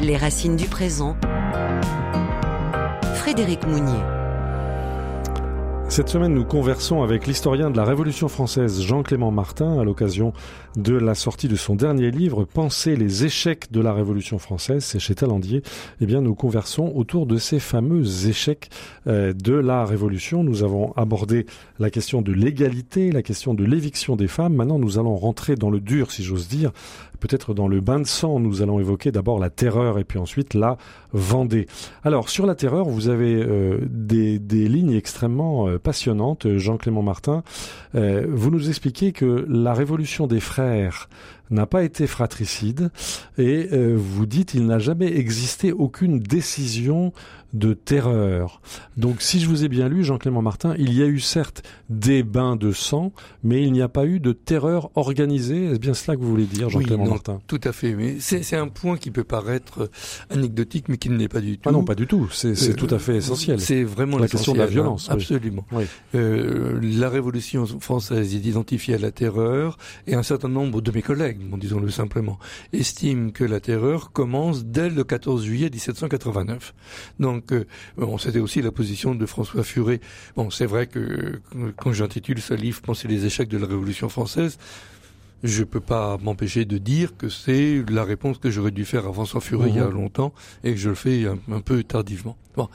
Les 0.01 0.17
racines 0.17 0.57
du 0.57 0.67
présent. 0.67 1.17
Frédéric 3.15 3.65
Mounier. 3.67 4.01
Cette 5.93 6.09
semaine, 6.09 6.33
nous 6.33 6.47
conversons 6.47 7.03
avec 7.03 7.27
l'historien 7.27 7.71
de 7.71 7.77
la 7.77 7.85
Révolution 7.85 8.27
française 8.29 8.81
Jean-Clément 8.81 9.31
Martin 9.31 9.79
à 9.79 9.85
l'occasion 9.85 10.33
de 10.77 10.95
la 10.95 11.15
sortie 11.15 11.49
de 11.49 11.57
son 11.57 11.75
dernier 11.75 12.11
livre 12.11 12.45
Penser 12.45 12.97
les 12.97 13.25
échecs 13.25 13.71
de 13.71 13.81
la 13.81 13.93
Révolution 13.93 14.39
française, 14.39 14.85
c'est 14.85 14.99
chez 14.99 15.15
Talandier. 15.15 15.63
Eh 16.01 16.07
bien, 16.07 16.21
nous 16.21 16.35
conversons 16.35 16.93
autour 16.95 17.27
de 17.27 17.37
ces 17.37 17.61
fameux 17.61 18.29
échecs 18.29 18.71
euh, 19.07 19.33
de 19.33 19.53
la 19.53 19.85
Révolution. 19.85 20.45
Nous 20.45 20.63
avons 20.63 20.93
abordé 20.97 21.47
la 21.79 21.91
question 21.91 22.23
de 22.23 22.33
l'égalité, 22.33 23.13
la 23.13 23.23
question 23.23 23.55
de 23.55 23.65
l'éviction 23.65 24.17
des 24.17 24.29
femmes. 24.29 24.55
Maintenant, 24.55 24.79
nous 24.79 24.99
allons 24.99 25.17
rentrer 25.17 25.57
dans 25.57 25.71
le 25.71 25.81
dur, 25.81 26.11
si 26.11 26.23
j'ose 26.23 26.49
dire, 26.49 26.73
peut-être 27.21 27.55
dans 27.55 27.69
le 27.69 27.81
bain 27.81 28.01
de 28.01 28.07
sang. 28.07 28.41
Nous 28.41 28.63
allons 28.63 28.81
évoquer 28.81 29.13
d'abord 29.13 29.39
la 29.39 29.51
terreur 29.51 29.99
et 29.99 30.05
puis 30.05 30.19
ensuite 30.19 30.55
la 30.55 30.79
Vendée. 31.15 31.67
Alors, 32.05 32.31
sur 32.31 32.47
la 32.47 32.55
terreur, 32.55 32.89
vous 32.89 33.09
avez 33.09 33.35
euh, 33.35 33.81
des, 33.91 34.39
des 34.39 34.67
lignes 34.67 34.95
extrêmement 34.95 35.69
euh, 35.69 35.79
passionnantes, 35.79 36.57
Jean-Clément 36.57 37.03
Martin. 37.03 37.43
Vous 37.95 38.51
nous 38.51 38.71
expliquez 38.71 39.13
que 39.13 39.45
la 39.49 39.75
révolution 39.75 40.27
des 40.27 40.41
frères 40.41 40.62
contraire 40.63 41.09
n'a 41.53 41.67
pas 41.67 41.83
été 41.85 42.07
fratricide 42.07 42.91
et 43.39 43.69
euh, 43.73 43.95
vous 43.97 44.27
dites 44.27 44.55
il 44.55 44.67
n'a 44.67 44.79
jamais 44.79 45.17
existé 45.17 45.73
aucune 45.73 46.19
décision 46.19 47.13
de 47.53 47.75
terreur. 47.75 48.63
Donc 48.97 49.21
si 49.21 49.39
je 49.39 49.47
vous 49.47 49.63
ai 49.63 49.69
bien 49.69 49.87
lu, 49.87 50.05
Jean-Clément 50.05 50.41
Martin, 50.41 50.75
il 50.79 50.95
y 50.95 51.03
a 51.03 51.07
eu 51.07 51.21
certes 51.21 51.63
des 51.91 52.23
bains 52.23 52.57
de 52.57 52.73
sang, 52.73 53.13
mais 53.45 53.63
il 53.63 53.73
n'y 53.73 53.83
a 53.83 53.89
pas 53.89 54.07
eu 54.07 54.21
de 54.21 54.33
terreur 54.33 54.91
organisée. 54.95 55.67
Est-ce 55.67 55.79
bien 55.79 55.93
cela 55.93 56.17
que 56.17 56.23
vous 56.23 56.31
voulez 56.31 56.47
dire, 56.47 56.71
Jean-Clément 56.71 57.05
non, 57.05 57.11
Martin? 57.11 57.41
Tout 57.47 57.61
à 57.65 57.73
fait. 57.73 57.93
Mais 57.95 58.17
c'est 58.21 58.43
c'est 58.43 58.57
un 58.57 58.69
point 58.69 58.97
qui 58.97 59.11
peut 59.11 59.23
paraître 59.25 59.91
anecdotique, 60.31 60.87
mais 60.89 60.97
qui 60.97 61.11
ne 61.11 61.19
l'est 61.19 61.29
pas 61.29 61.43
du 61.43 61.59
tout. 61.59 61.69
Ah 61.69 61.73
non, 61.73 61.85
pas 61.85 61.95
du 61.95 62.07
tout. 62.07 62.29
C'est 62.33 62.55
c'est 62.55 62.71
Euh, 62.71 62.75
tout 62.75 62.89
à 62.95 62.99
fait 62.99 63.17
essentiel. 63.17 63.61
C'est 63.61 63.85
vraiment 63.85 64.17
La 64.17 64.29
question 64.29 64.55
de 64.55 64.59
la 64.59 64.65
hein. 64.65 64.69
violence, 64.69 65.09
oui. 65.09 65.15
Absolument. 65.17 65.67
Oui. 65.73 65.85
Euh, 66.15 66.81
la 66.81 67.11
Révolution 67.11 67.67
française 67.81 68.35
est 68.35 68.39
identifiée 68.47 68.95
à 68.95 68.99
la 68.99 69.11
terreur 69.11 69.77
et 70.07 70.15
un 70.15 70.23
certain 70.23 70.49
nombre 70.49 70.81
de 70.81 70.91
mes 70.91 71.03
collègues 71.03 71.42
bon, 71.51 71.57
disons-le 71.59 71.91
simplement, 71.91 72.39
estime 72.73 73.33
que 73.33 73.45
la 73.45 73.61
terreur 73.61 74.13
commence 74.13 74.65
dès 74.65 74.89
le 74.91 75.05
14 75.05 75.45
juillet 75.45 75.71
1789. 75.71 76.75
Donc, 77.21 77.53
euh, 77.53 77.65
bon, 77.97 78.19
c'était 78.19 78.39
aussi 78.41 78.63
la 78.63 78.73
position 78.73 79.15
de 79.15 79.27
François 79.27 79.63
Furet. 79.65 80.01
Bon, 80.37 80.51
c'est 80.51 80.67
vrai 80.67 80.87
que 80.87 81.41
quand 81.77 81.93
j'intitule 81.93 82.41
ce 82.41 82.55
livre 82.55 82.81
Penser 82.83 83.09
les 83.09 83.27
échecs 83.27 83.49
de 83.49 83.59
la 83.59 83.67
Révolution 83.67 84.09
française, 84.09 84.59
je 85.43 85.65
peux 85.65 85.81
pas 85.81 86.19
m'empêcher 86.23 86.65
de 86.65 86.79
dire 86.79 87.17
que 87.17 87.29
c'est 87.29 87.83
la 87.91 88.05
réponse 88.05 88.39
que 88.39 88.51
j'aurais 88.51 88.71
dû 88.71 88.85
faire 88.85 89.07
à 89.09 89.13
François 89.13 89.41
Furet 89.41 89.71
il 89.71 89.77
y 89.77 89.81
a 89.81 89.87
Mhm. 89.89 89.95
longtemps 89.95 90.33
et 90.63 90.73
que 90.73 90.79
je 90.79 90.89
le 90.89 90.95
fais 90.95 91.27
un, 91.27 91.37
un 91.51 91.61
peu 91.61 91.83
tardivement. 91.83 92.37
Bon. 92.57 92.69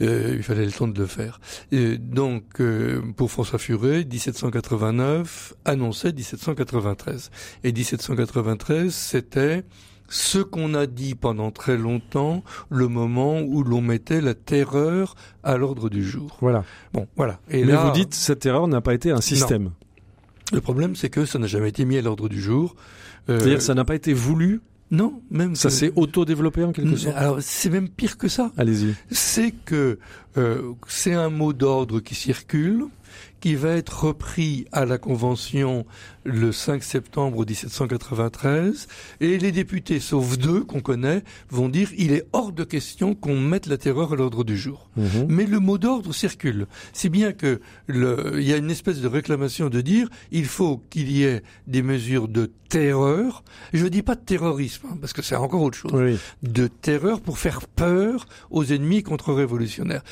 Euh, 0.00 0.34
il 0.36 0.42
fallait 0.42 0.66
le 0.66 0.72
temps 0.72 0.88
de 0.88 0.98
le 0.98 1.06
faire. 1.06 1.40
Et 1.72 1.98
donc, 1.98 2.60
euh, 2.60 3.00
pour 3.16 3.30
François 3.30 3.58
Furet, 3.58 4.04
1789 4.04 5.54
annonçait 5.64 6.12
1793. 6.12 7.30
Et 7.64 7.72
1793, 7.72 8.92
c'était 8.94 9.64
ce 10.08 10.38
qu'on 10.38 10.74
a 10.74 10.86
dit 10.86 11.14
pendant 11.14 11.50
très 11.50 11.76
longtemps, 11.76 12.44
le 12.70 12.88
moment 12.88 13.40
où 13.40 13.62
l'on 13.64 13.80
mettait 13.80 14.20
la 14.20 14.34
terreur 14.34 15.14
à 15.42 15.56
l'ordre 15.56 15.88
du 15.88 16.04
jour. 16.04 16.36
Voilà. 16.40 16.64
Bon, 16.92 17.06
voilà. 17.16 17.40
Et 17.50 17.64
Mais 17.64 17.72
là, 17.72 17.84
vous 17.84 17.92
dites 17.92 18.14
cette 18.14 18.46
erreur 18.46 18.68
n'a 18.68 18.80
pas 18.80 18.94
été 18.94 19.10
un 19.10 19.20
système. 19.20 19.70
le 20.52 20.60
problème, 20.60 20.94
c'est 20.94 21.10
que 21.10 21.24
ça 21.24 21.38
n'a 21.38 21.46
jamais 21.46 21.70
été 21.70 21.84
mis 21.84 21.98
à 21.98 22.02
l'ordre 22.02 22.28
du 22.28 22.40
jour. 22.40 22.76
Euh, 23.28 23.38
C'est-à-dire 23.38 23.62
ça 23.62 23.74
n'a 23.74 23.84
pas 23.84 23.94
été 23.94 24.12
voulu, 24.12 24.60
Non, 24.90 25.20
même 25.30 25.56
ça 25.56 25.68
que- 25.68 25.74
s'est 25.74 25.92
auto-développé 25.96 26.62
en 26.62 26.72
quelque 26.72 26.96
sorte. 26.96 27.16
Alors, 27.16 27.38
c'est 27.40 27.70
même 27.70 27.88
pire 27.88 28.16
que 28.16 28.28
ça. 28.28 28.52
Allez-y. 28.56 28.94
c'est 29.10 29.52
que 29.64 29.98
euh, 30.36 30.72
c'est 30.86 31.12
un 31.14 31.28
mot 31.30 31.52
d'ordre 31.52 31.98
qui 32.00 32.14
circule, 32.14 32.84
qui 33.40 33.54
va 33.54 33.70
être 33.70 34.04
repris 34.04 34.66
à 34.72 34.84
la 34.86 34.98
Convention 34.98 35.84
le 36.24 36.50
5 36.52 36.82
septembre 36.82 37.44
1793, 37.46 38.88
et 39.20 39.38
les 39.38 39.52
députés, 39.52 40.00
sauf 40.00 40.38
deux 40.38 40.64
qu'on 40.64 40.80
connaît, 40.80 41.22
vont 41.50 41.68
dire 41.68 41.90
il 41.96 42.12
est 42.12 42.26
hors 42.32 42.52
de 42.52 42.64
question 42.64 43.14
qu'on 43.14 43.38
mette 43.38 43.66
la 43.66 43.78
terreur 43.78 44.12
à 44.12 44.16
l'ordre 44.16 44.42
du 44.42 44.56
jour. 44.56 44.88
Mhm. 44.96 45.26
Mais 45.28 45.46
le 45.46 45.60
mot 45.60 45.78
d'ordre 45.78 46.12
circule. 46.12 46.66
Si 46.92 47.08
bien 47.08 47.32
que 47.32 47.60
le, 47.86 48.34
il 48.40 48.46
y 48.48 48.52
a 48.52 48.56
une 48.56 48.70
espèce 48.70 49.00
de 49.00 49.08
réclamation 49.08 49.68
de 49.68 49.80
dire 49.80 50.08
il 50.32 50.46
faut 50.46 50.82
qu'il 50.90 51.10
y 51.12 51.22
ait 51.24 51.42
des 51.66 51.82
mesures 51.82 52.28
de 52.28 52.50
terreur. 52.68 53.44
Je 53.72 53.84
ne 53.84 53.88
dis 53.88 54.02
pas 54.02 54.16
de 54.16 54.20
terrorisme, 54.20 54.88
hein, 54.90 54.96
parce 55.00 55.12
que 55.12 55.22
c'est 55.22 55.36
encore 55.36 55.62
autre 55.62 55.78
chose 55.78 55.92
Oui. 55.94 56.18
de 56.42 56.66
terreur 56.66 57.20
pour 57.20 57.38
faire 57.38 57.60
peur 57.68 58.26
aux 58.50 58.64
ennemis 58.64 59.04
contre-révolutionnaires. 59.04 60.02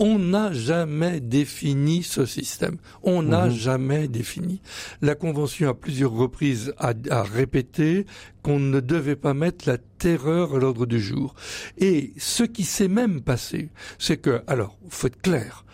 On 0.00 0.18
n'a 0.18 0.52
jamais 0.52 1.20
défini 1.20 2.02
ce 2.02 2.26
système. 2.26 2.78
On 3.04 3.22
n'a 3.22 3.46
Mhm. 3.46 3.54
jamais 3.54 4.08
défini. 4.08 4.60
La 5.02 5.14
Convention, 5.14 5.68
à 5.68 5.74
plusieurs 5.74 6.10
reprises, 6.12 6.74
a, 6.78 6.92
a 7.10 7.22
répété 7.22 8.04
qu'on 8.42 8.58
ne 8.58 8.80
devait 8.80 9.14
pas 9.16 9.34
mettre 9.34 9.68
la 9.68 9.78
terreur 9.78 10.56
à 10.56 10.58
l'ordre 10.58 10.86
du 10.86 11.00
jour. 11.00 11.34
Et 11.78 12.12
ce 12.18 12.42
qui 12.42 12.64
s'est 12.64 12.88
même 12.88 13.20
passé, 13.20 13.70
c'est 13.98 14.16
que, 14.16 14.42
alors, 14.48 14.76
faut 14.88 15.06
être 15.06 15.22
clair, 15.22 15.64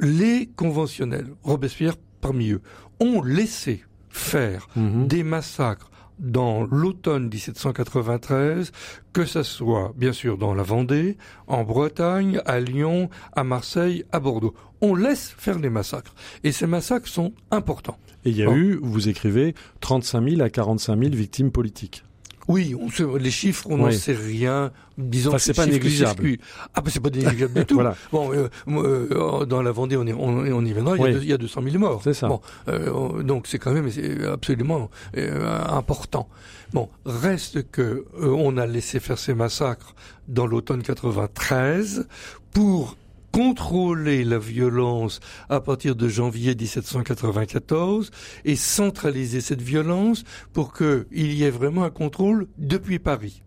les 0.00 0.46
conventionnels, 0.54 1.28
Robespierre 1.42 1.96
parmi 2.20 2.50
eux, 2.50 2.62
ont 3.00 3.22
laissé 3.22 3.82
faire 4.08 4.68
Mhm. 4.76 5.08
des 5.08 5.24
massacres 5.24 5.90
dans 6.18 6.62
l'automne 6.64 7.28
1793, 7.28 8.72
que 9.12 9.24
ça 9.24 9.42
soit 9.44 9.92
bien 9.96 10.12
sûr 10.12 10.38
dans 10.38 10.54
la 10.54 10.62
Vendée, 10.62 11.16
en 11.46 11.64
Bretagne, 11.64 12.40
à 12.46 12.60
Lyon, 12.60 13.08
à 13.34 13.44
Marseille, 13.44 14.04
à 14.12 14.20
Bordeaux. 14.20 14.54
On 14.80 14.94
laisse 14.94 15.34
faire 15.38 15.58
les 15.58 15.70
massacres. 15.70 16.14
Et 16.44 16.52
ces 16.52 16.66
massacres 16.66 17.08
sont 17.08 17.32
importants. 17.50 17.98
Et 18.24 18.30
il 18.30 18.36
y 18.36 18.42
a 18.42 18.46
Bon. 18.46 18.54
eu, 18.56 18.78
vous 18.82 19.08
écrivez, 19.08 19.54
35 19.80 20.28
000 20.30 20.42
à 20.42 20.50
45 20.50 20.98
000 20.98 21.14
victimes 21.14 21.50
politiques. 21.50 22.04
Oui, 22.48 22.74
on 22.78 22.90
sait, 22.90 23.04
les 23.18 23.30
chiffres, 23.30 23.66
on 23.70 23.78
n'en 23.78 23.86
Oui. 23.86 23.96
sait 23.96 24.12
rien. 24.14 24.70
Disons 24.98 25.30
Enfin, 25.30 25.36
que 25.38 25.42
c'est 25.42 25.54
pas 25.54 25.66
négligeable. 25.66 26.36
Ah, 26.74 26.80
ben 26.82 26.90
c'est 26.90 27.00
pas 27.00 27.10
négligeable 27.10 27.54
du 27.54 27.64
tout. 27.66 27.74
Voilà. 27.74 27.96
Bon, 28.12 28.32
euh, 28.32 28.48
euh, 28.68 29.44
dans 29.46 29.62
la 29.62 29.72
Vendée, 29.72 29.96
on, 29.96 30.06
est, 30.06 30.12
on, 30.12 30.38
on 30.38 30.64
y 30.64 30.72
viendra. 30.72 30.96
Il, 30.96 31.00
y 31.00 31.02
a 31.02 31.06
Oui. 31.06 31.12
deux- 31.14 31.22
il 31.22 31.28
y 31.28 31.32
a 31.32 31.38
200 31.38 31.62
000 31.62 31.78
morts. 31.78 32.00
C'est 32.04 32.14
ça. 32.14 32.28
Bon, 32.28 32.40
euh, 32.68 33.22
donc 33.22 33.46
c'est 33.46 33.58
quand 33.58 33.72
même 33.72 33.88
absolument 34.32 34.90
euh, 35.16 35.58
important. 35.68 36.28
Bon, 36.72 36.88
reste 37.06 37.70
que 37.70 37.82
euh, 37.82 38.04
on 38.28 38.56
a 38.56 38.66
laissé 38.66 39.00
faire 39.00 39.18
ces 39.18 39.34
massacres 39.34 39.94
dans 40.28 40.46
l'automne 40.46 40.82
93 40.82 42.06
pour 42.52 42.96
contrôler 43.34 44.22
la 44.22 44.38
violence 44.38 45.18
à 45.48 45.60
partir 45.60 45.96
de 45.96 46.06
janvier 46.08 46.54
1794 46.54 48.10
et 48.44 48.54
centraliser 48.54 49.40
cette 49.40 49.60
violence 49.60 50.22
pour 50.52 50.72
qu'il 50.72 51.04
y 51.32 51.42
ait 51.42 51.50
vraiment 51.50 51.82
un 51.82 51.90
contrôle 51.90 52.46
depuis 52.58 52.98
Paris. 53.00 53.40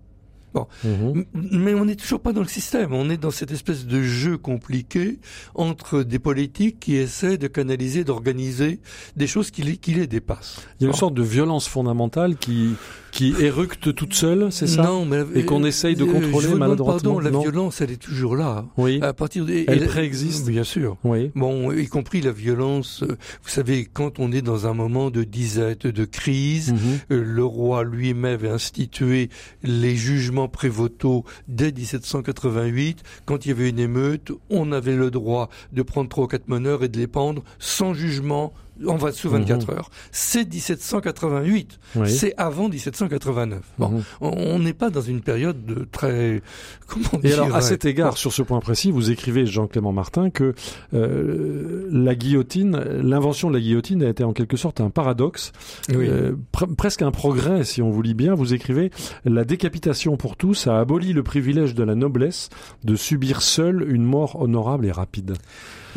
Mhm. 0.84 1.26
M- 1.36 1.50
Mais 1.52 1.74
on 1.76 1.86
n'est 1.86 1.96
toujours 1.96 2.20
pas 2.20 2.34
dans 2.34 2.42
le 2.42 2.48
système. 2.48 2.92
On 2.92 3.12
est 3.12 3.18
dans 3.18 3.30
cette 3.32 3.52
espèce 3.52 3.86
de 3.86 4.02
jeu 4.02 4.38
compliqué 4.40 5.20
entre 5.54 6.02
des 6.02 6.18
politiques 6.18 6.80
qui 6.80 6.96
essaient 6.96 7.38
de 7.38 7.48
canaliser, 7.48 8.04
d'organiser 8.04 8.80
des 9.16 9.28
choses 9.28 9.52
qui 9.52 9.62
les, 9.62 9.78
qui 9.78 9.94
les 9.94 10.08
dépassent. 10.08 10.58
Il 10.80 10.84
y 10.84 10.86
a 10.86 10.88
une 10.88 10.94
Bon. 10.94 10.98
sorte 10.98 11.14
de 11.14 11.22
violence 11.22 11.68
fondamentale 11.68 12.38
qui, 12.38 12.74
qui 13.18 13.34
éructe 13.40 13.94
toute 13.96 14.14
seule, 14.14 14.52
c'est 14.52 14.68
ça 14.68 14.84
Non, 14.84 15.06
mais 15.06 15.24
Et 15.34 15.44
qu'on 15.44 15.64
essaye 15.64 15.96
de 15.96 16.04
euh, 16.04 16.12
contrôler 16.12 16.48
je 16.48 16.52
vous 16.54 16.58
maladroitement, 16.58 17.14
Pardon, 17.16 17.20
la 17.20 17.32
non 17.32 17.42
violence, 17.42 17.82
elle 17.82 17.92
est 17.92 17.98
toujours 18.02 18.36
là. 18.36 18.66
Oui. 18.78 19.00
À 19.02 19.14
partir 19.14 19.44
de, 19.46 19.64
Elle 19.68 19.88
préexiste. 19.88 20.48
Bien 20.48 20.64
sûr. 20.64 20.98
Oui. 21.04 21.32
Bon, 21.34 21.72
y 21.72 21.88
compris 21.88 22.22
la 22.22 22.32
violence. 22.32 23.02
euh, 23.04 23.18
Vous 23.44 23.50
savez, 23.50 23.86
quand 23.92 24.20
on 24.20 24.32
est 24.32 24.42
dans 24.44 24.68
un 24.68 24.74
moment 24.74 25.10
de 25.10 25.24
disette, 25.24 25.88
de 25.88 26.06
crise, 26.06 26.74
Mhm. 26.74 26.78
Euh, 27.12 27.24
le 27.26 27.44
roi 27.44 27.84
lui-même 27.84 28.26
avait 28.36 28.50
institué 28.50 29.30
les 29.64 29.96
jugements 29.96 30.48
prévôtaux 30.48 31.24
dès 31.48 31.72
1788. 31.72 33.02
Quand 33.26 33.46
il 33.46 33.50
y 33.50 33.52
avait 33.52 33.70
une 33.70 33.80
émeute, 33.80 34.32
on 34.50 34.72
avait 34.72 34.96
le 34.96 35.10
droit 35.12 35.50
de 35.74 35.82
prendre 35.82 36.10
trois 36.10 36.26
ou 36.26 36.28
quatre 36.28 36.48
meneurs 36.48 36.84
et 36.84 36.88
de 36.88 36.98
les 36.98 37.08
pendre 37.08 37.44
sans 37.60 37.94
jugement 37.94 38.54
en 38.88 38.96
va 38.96 39.12
sous 39.12 39.30
24 39.30 39.70
heures. 39.72 39.90
C'est 40.12 40.46
1788. 40.52 41.80
Mhm. 41.96 42.02
Oui. 42.04 42.10
C'est 42.12 42.34
avant 42.38 42.70
1789. 42.70 43.62
Bon, 43.80 43.90
Mhm. 43.90 44.04
on- 44.22 44.30
on 44.38 44.60
n'est 44.60 44.74
pas 44.74 44.90
dans 44.90 45.02
une 45.02 45.22
période 45.22 45.66
de 45.66 45.88
très 45.92 46.42
comment 46.88 47.22
Et 47.24 47.34
alors, 47.34 47.56
à 47.56 47.62
cet 47.62 47.86
égard, 47.86 48.18
sur 48.18 48.34
ce 48.34 48.42
point 48.42 48.60
précis, 48.60 48.92
vous 48.92 49.12
écrivez, 49.12 49.46
Jean-Clément 49.46 49.92
Martin, 49.94 50.30
que 50.30 50.54
euh, 50.94 51.88
la 51.92 52.16
guillotine, 52.16 52.78
l'invention 53.02 53.50
de 53.50 53.56
la 53.56 53.62
guillotine 53.62 54.04
a 54.04 54.10
été 54.10 54.24
en 54.24 54.34
quelque 54.34 54.58
sorte 54.58 54.82
un 54.82 54.90
paradoxe, 54.90 55.52
Oui. 55.90 56.08
euh, 56.10 56.34
pre- 56.54 56.74
presque 56.76 57.02
un 57.02 57.12
progrès, 57.12 57.64
si 57.64 57.82
on 57.82 57.90
vous 57.90 58.02
lit 58.02 58.14
bien. 58.14 58.36
Vous 58.36 58.54
écrivez, 58.54 58.92
la 59.26 59.44
décapitation 59.46 60.18
pour 60.18 60.36
tous 60.36 60.68
a 60.68 60.80
aboli 60.80 61.14
le 61.14 61.24
privilège 61.24 61.76
de 61.76 61.84
la 61.84 61.96
noblesse 61.96 62.50
de 62.84 62.96
subir 62.96 63.42
seul 63.42 63.86
une 63.90 64.04
mort 64.04 64.42
honorable 64.42 64.86
et 64.86 64.92
rapide. 64.92 65.34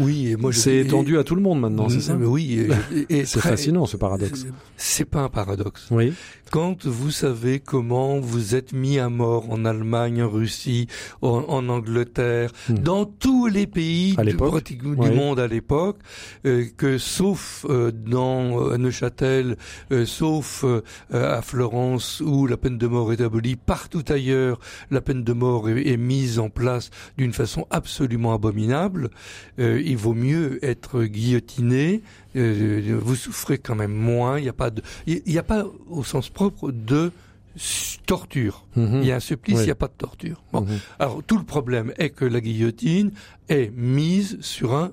Oui, 0.01 0.29
et 0.29 0.37
moi 0.37 0.51
je 0.51 0.59
C'est 0.59 0.77
étendu 0.79 1.19
à 1.19 1.25
tout 1.25 1.35
le 1.35 1.43
monde 1.43 1.61
maintenant, 1.61 1.89
c'est 1.89 2.01
ça 2.01 2.15
Mais 2.15 2.27
Oui, 2.27 2.67
et- 2.93 2.97
et- 2.99 3.21
et 3.21 3.25
C'est 3.25 3.41
fascinant, 3.41 3.87
ce 3.87 3.97
paradoxe. 3.97 4.47
C'est 4.77 5.05
pas 5.05 5.21
un 5.21 5.29
paradoxe. 5.29 5.87
Oui. 5.91 6.13
Quand 6.51 6.85
vous 6.85 7.13
savez 7.13 7.61
comment 7.61 8.19
vous 8.19 8.57
êtes 8.57 8.73
mis 8.73 8.99
à 8.99 9.09
mort 9.09 9.51
en 9.51 9.65
Allemagne, 9.65 10.21
en 10.25 10.29
Russie, 10.29 10.89
en, 11.23 11.45
en 11.49 11.69
Angleterre, 11.69 12.51
Hmm. 12.69 12.75
dans 12.75 13.05
tous 13.05 13.47
les 13.47 13.67
pays 13.67 14.17
du, 14.17 14.35
du 14.97 15.11
monde 15.15 15.39
à 15.41 15.47
l'époque, 15.47 15.99
euh, 16.45 16.65
que 16.77 16.99
sauf 16.99 17.65
euh, 17.69 17.93
dans 17.93 18.61
euh, 18.73 18.77
Neuchâtel, 18.79 19.57
euh, 19.93 20.05
sauf 20.07 20.65
à 21.13 21.41
Florence 21.43 22.21
où 22.25 22.47
la 22.47 22.57
peine 22.57 22.79
de 22.79 22.87
mort 22.87 23.13
est 23.13 23.21
abolie, 23.21 23.57
partout 23.57 24.05
ailleurs 24.09 24.59
la 24.91 25.01
peine 25.01 25.23
de 25.25 25.33
mort 25.33 25.69
est, 25.69 25.87
est 25.87 25.97
mise 25.97 26.39
en 26.39 26.51
place 26.51 26.91
d'une 27.17 27.33
façon 27.33 27.67
absolument 27.71 28.33
abominable, 28.35 29.11
il 29.59 29.97
vaut 29.97 30.15
mieux 30.15 30.59
être 30.65 31.05
guillotiné. 31.05 32.03
Euh, 32.37 32.99
vous 33.03 33.15
souffrez 33.17 33.59
quand 33.59 33.75
même 33.75 33.93
moins. 33.93 34.39
Il 34.39 34.43
n'y 34.43 34.49
a 34.49 34.53
pas 34.55 34.71
de, 34.71 34.83
il 35.07 35.23
n'y 35.27 35.39
a 35.39 35.43
pas 35.43 35.65
au 35.89 36.05
sens 36.05 36.29
propre 36.29 36.71
de 36.73 37.13
torture. 38.07 38.67
Mhm. 38.77 39.01
Il 39.03 39.07
y 39.07 39.13
a 39.13 39.17
un 39.17 39.21
supplice, 39.21 39.59
il 39.61 39.65
n'y 39.65 39.71
a 39.71 39.75
pas 39.75 39.89
de 39.89 39.95
torture. 39.99 40.43
Bon. 40.53 40.63
Mhm. 40.63 40.79
Alors 40.99 41.23
tout 41.27 41.39
le 41.39 41.45
problème 41.45 41.93
est 41.99 42.11
que 42.11 42.25
la 42.25 42.41
guillotine 42.41 43.13
est 43.49 43.71
mise 43.75 44.39
sur 44.41 44.75
un 44.75 44.93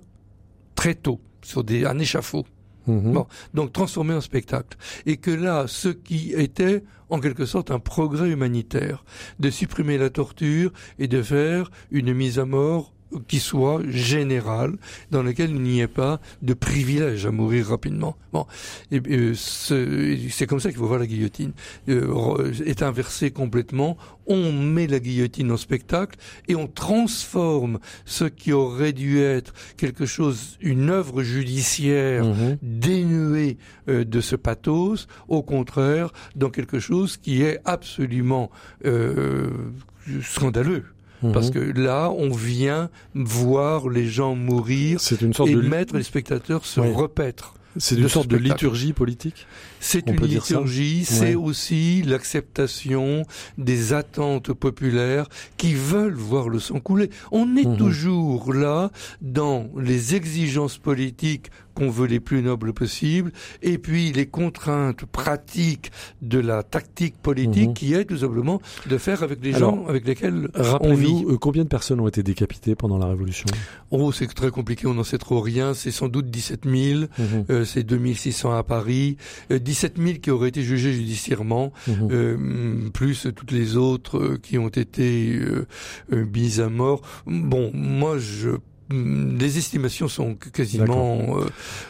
tréteau, 0.75 1.19
sur 1.41 1.63
des, 1.63 1.85
un 1.85 1.99
échafaud, 1.99 2.45
Mhm. 2.87 3.11
Bon. 3.11 3.27
donc 3.53 3.73
transformé 3.73 4.13
en 4.13 4.21
spectacle. 4.21 4.77
Et 5.05 5.17
que 5.17 5.29
là, 5.31 5.65
ce 5.67 5.89
qui 5.89 6.31
était 6.33 6.83
en 7.09 7.19
quelque 7.19 7.45
sorte 7.45 7.69
un 7.69 7.79
progrès 7.79 8.29
humanitaire, 8.29 9.03
de 9.39 9.49
supprimer 9.49 9.97
la 9.97 10.09
torture 10.09 10.71
et 10.97 11.07
de 11.09 11.21
faire 11.21 11.69
une 11.91 12.13
mise 12.13 12.39
à 12.39 12.45
mort 12.45 12.93
qui 13.27 13.39
soit 13.39 13.81
générale, 13.89 14.77
dans 15.11 15.23
laquelle 15.23 15.51
il 15.51 15.61
n'y 15.61 15.81
ait 15.81 15.87
pas 15.87 16.19
de 16.41 16.53
privilège 16.53 17.25
à 17.25 17.31
mourir 17.31 17.67
rapidement. 17.67 18.17
Bon, 18.33 18.45
et, 18.91 19.01
c'est 19.35 20.47
comme 20.47 20.59
ça 20.59 20.69
qu'il 20.69 20.77
faut 20.77 20.87
voir 20.87 20.99
la 20.99 21.07
guillotine. 21.07 21.53
Euh, 21.89 22.51
est 22.65 22.83
inversée 22.83 23.31
complètement. 23.31 23.97
On 24.27 24.51
met 24.51 24.87
la 24.87 24.99
guillotine 24.99 25.51
en 25.51 25.57
spectacle 25.57 26.19
et 26.47 26.55
on 26.55 26.67
transforme 26.67 27.79
ce 28.05 28.25
qui 28.25 28.51
aurait 28.51 28.93
dû 28.93 29.21
être 29.21 29.53
quelque 29.77 30.05
chose, 30.05 30.57
une 30.59 30.89
œuvre 30.89 31.23
judiciaire 31.23 32.25
Mhm. 32.25 32.57
dénuée 32.61 33.57
euh, 33.89 34.03
de 34.03 34.21
ce 34.21 34.35
pathos, 34.35 35.07
au 35.27 35.43
contraire, 35.43 36.11
dans 36.35 36.49
quelque 36.49 36.79
chose 36.79 37.17
qui 37.17 37.41
est 37.43 37.59
absolument 37.65 38.49
euh, 38.85 39.49
scandaleux. 40.21 40.85
Mhm. 41.23 41.31
Parce 41.31 41.49
que 41.51 41.59
là, 41.59 42.11
on 42.15 42.29
vient 42.29 42.89
voir 43.15 43.89
les 43.89 44.07
gens 44.07 44.35
mourir 44.35 44.99
c'est 45.01 45.21
une 45.21 45.33
sorte 45.33 45.49
et 45.49 45.55
de 45.55 45.61
mettre 45.61 45.95
les 45.95 46.03
spectateurs 46.03 46.65
se 46.65 46.79
Oui. 46.79 46.91
repaître. 46.93 47.53
c'est 47.77 47.95
une 47.95 48.09
sorte 48.09 48.27
de 48.27 48.37
liturgie 48.37 48.93
politique? 48.93 49.45
C'est 49.79 50.07
une 50.09 50.25
liturgie, 50.25 51.05
c'est 51.05 51.29
Ouais. 51.29 51.35
aussi 51.35 52.01
l'acceptation 52.03 53.23
des 53.57 53.93
attentes 53.93 54.53
populaires 54.53 55.27
qui 55.57 55.73
veulent 55.73 56.13
voir 56.13 56.49
le 56.49 56.59
sang 56.59 56.79
couler. 56.79 57.09
On 57.31 57.55
est 57.57 57.65
Mhm. 57.67 57.77
toujours 57.77 58.53
là 58.53 58.91
dans 59.21 59.67
les 59.77 60.15
exigences 60.15 60.77
politiques 60.77 61.51
qu'on 61.75 61.89
veut 61.91 62.07
les 62.07 62.19
plus 62.19 62.41
nobles 62.41 62.73
possibles, 62.73 63.31
et 63.61 63.77
puis 63.77 64.11
les 64.11 64.25
contraintes 64.25 65.05
pratiques 65.05 65.91
de 66.23 66.39
la 66.39 66.63
tactique 66.63 67.13
politique 67.21 67.67
Mhm. 67.67 67.73
qui 67.75 67.93
est 67.93 68.05
tout 68.05 68.17
simplement 68.17 68.59
de 68.89 68.97
faire 68.97 69.21
avec 69.21 69.43
les 69.45 69.53
Alors, 69.53 69.75
gens 69.75 69.85
avec 69.87 70.07
lesquels 70.07 70.49
on 70.81 70.95
vit. 70.95 71.23
Euh, 71.29 71.37
combien 71.37 71.63
de 71.63 71.69
personnes 71.69 71.99
ont 71.99 72.07
été 72.07 72.23
décapitées 72.23 72.73
pendant 72.73 72.97
la 72.97 73.05
Révolution? 73.05 73.45
Oh, 73.91 74.11
c'est 74.11 74.25
très 74.33 74.49
compliqué, 74.49 74.87
on 74.87 74.95
n'en 74.95 75.03
sait 75.03 75.19
trop 75.19 75.39
rien. 75.39 75.75
C'est 75.75 75.91
sans 75.91 76.07
doute 76.07 76.31
17 76.31 76.61
000. 76.65 77.01
Mhm. 77.19 77.45
Euh, 77.51 77.63
c'est 77.63 77.83
2600 77.83 78.51
à 78.57 78.63
Paris, 78.63 79.17
euh, 79.51 79.59
17 79.77 79.97
000 79.97 80.13
qui 80.19 80.31
auraient 80.31 80.49
été 80.49 80.63
jugés 80.63 80.91
judiciairement, 80.91 81.71
Mhm. 81.87 82.07
euh, 82.11 82.89
plus 82.93 83.27
toutes 83.35 83.51
les 83.51 83.77
autres 83.77 84.17
euh, 84.17 84.37
qui 84.41 84.57
ont 84.57 84.69
été 84.69 85.35
euh, 85.37 85.67
euh, 86.13 86.25
mises 86.33 86.59
à 86.61 86.69
mort. 86.69 87.01
Bon, 87.27 87.69
moi, 87.73 88.17
je 88.17 88.49
les 88.89 89.57
estimations 89.57 90.07
sont 90.07 90.35
quasiment 90.35 91.37
euh, 91.39 91.45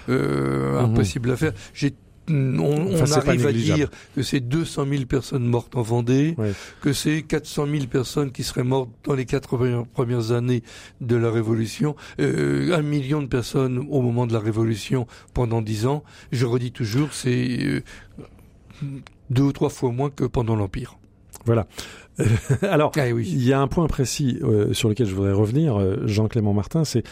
euh, 0.10 0.80
Mhm. 0.82 0.86
impossibles 0.86 1.32
à 1.32 1.38
faire. 1.38 1.54
J'ai 1.74 1.94
on, 2.30 2.34
on 2.60 2.94
Enfin, 3.02 3.20
arrive 3.28 3.48
à 3.48 3.54
dire 3.54 3.90
que 4.16 4.22
c'est 4.22 4.40
200 4.40 4.86
000 4.90 5.06
personnes 5.06 5.46
mortes 5.46 5.76
en 5.76 5.82
Vendée, 5.82 6.36
Ouais. 6.38 6.52
que 6.82 6.92
c'est 6.94 7.22
400 7.22 7.68
000 7.72 7.86
personnes 7.88 8.32
qui 8.32 8.44
seraient 8.44 8.64
mortes 8.64 8.90
dans 9.06 9.14
les 9.16 9.26
quatre 9.26 9.58
premières- 9.94 10.32
années 10.32 10.64
de 11.02 11.16
la 11.16 11.32
Révolution, 11.32 11.96
euh, 12.20 12.76
un 12.76 12.82
million 12.82 13.22
de 13.22 13.28
personnes 13.28 13.86
au 13.90 14.02
moment 14.02 14.28
de 14.28 14.34
la 14.34 14.40
Révolution 14.40 15.08
pendant 15.34 15.62
dix 15.62 15.86
ans. 15.86 16.04
Je 16.32 16.46
redis 16.46 16.72
toujours, 16.72 17.14
c'est 17.14 17.58
euh, 17.62 17.82
deux 19.30 19.44
ou 19.44 19.52
trois 19.52 19.70
fois 19.70 19.92
moins 19.92 20.10
que 20.10 20.24
pendant 20.26 20.56
l'Empire. 20.56 20.98
Voilà. 21.46 21.68
Alors, 22.64 22.92
Ah 22.98 23.02
oui. 23.14 23.30
il 23.32 23.44
y 23.44 23.54
a 23.54 23.60
un 23.62 23.68
point 23.68 23.86
précis 23.88 24.40
euh, 24.42 24.74
sur 24.74 24.90
lequel 24.90 25.06
je 25.08 25.14
voudrais 25.14 25.34
revenir, 25.34 25.80
euh, 25.80 25.98
Jean-Clément 26.08 26.52
Martin, 26.54 26.84
c'est 26.84 27.04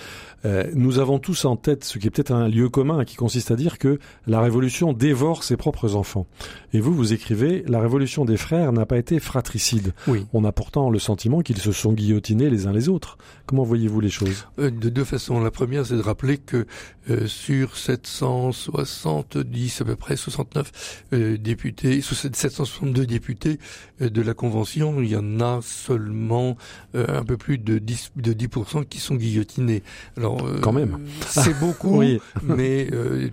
euh, 0.43 0.69
nous 0.73 0.99
avons 0.99 1.19
tous 1.19 1.45
en 1.45 1.55
tête 1.55 1.83
ce 1.83 1.97
qui 1.97 2.07
est 2.07 2.09
peut-être 2.09 2.31
un 2.31 2.47
lieu 2.47 2.69
commun 2.69 3.05
qui 3.05 3.15
consiste 3.15 3.51
à 3.51 3.55
dire 3.55 3.77
que 3.77 3.99
la 4.27 4.41
révolution 4.41 4.93
dévore 4.93 5.43
ses 5.43 5.57
propres 5.57 5.95
enfants. 5.95 6.27
Et 6.73 6.79
vous, 6.79 6.93
vous 6.93 7.13
écrivez, 7.13 7.63
la 7.67 7.79
révolution 7.79 8.25
des 8.25 8.37
frères 8.37 8.73
n'a 8.73 8.85
pas 8.85 8.97
été 8.97 9.19
fratricide. 9.19 9.93
Oui. 10.07 10.25
On 10.33 10.43
a 10.43 10.51
pourtant 10.51 10.89
le 10.89 10.99
sentiment 10.99 11.41
qu'ils 11.41 11.57
se 11.57 11.71
sont 11.71 11.93
guillotinés 11.93 12.49
les 12.49 12.67
uns 12.67 12.73
les 12.73 12.89
autres. 12.89 13.17
Comment 13.45 13.63
voyez-vous 13.63 14.01
les 14.01 14.09
choses? 14.09 14.47
Euh, 14.59 14.69
de 14.69 14.89
deux 14.89 15.05
façons. 15.05 15.39
La 15.39 15.51
première, 15.51 15.85
c'est 15.85 15.95
de 15.95 16.01
rappeler 16.01 16.37
que 16.37 16.65
euh, 17.09 17.27
sur 17.27 17.77
770, 17.77 19.81
à 19.81 19.85
peu 19.85 19.95
près 19.95 20.17
69 20.17 21.03
euh, 21.13 21.37
députés, 21.37 22.01
sur 22.01 22.15
ces 22.15 22.29
762 22.33 23.05
députés 23.05 23.59
euh, 24.01 24.09
de 24.09 24.21
la 24.21 24.33
Convention, 24.33 25.01
il 25.01 25.09
y 25.09 25.15
en 25.15 25.39
a 25.39 25.59
seulement 25.61 26.57
euh, 26.95 27.19
un 27.19 27.23
peu 27.23 27.37
plus 27.37 27.57
de 27.57 27.77
10, 27.77 28.13
de 28.15 28.33
10% 28.33 28.85
qui 28.85 28.99
sont 28.99 29.15
guillotinés. 29.15 29.83
Alors, 30.17 30.34
euh, 30.37 30.59
Quand 30.61 30.73
même. 30.73 30.97
C'est 31.27 31.57
beaucoup, 31.59 31.97
Oui. 31.99 32.19
mais 32.43 32.87
euh, 32.91 33.29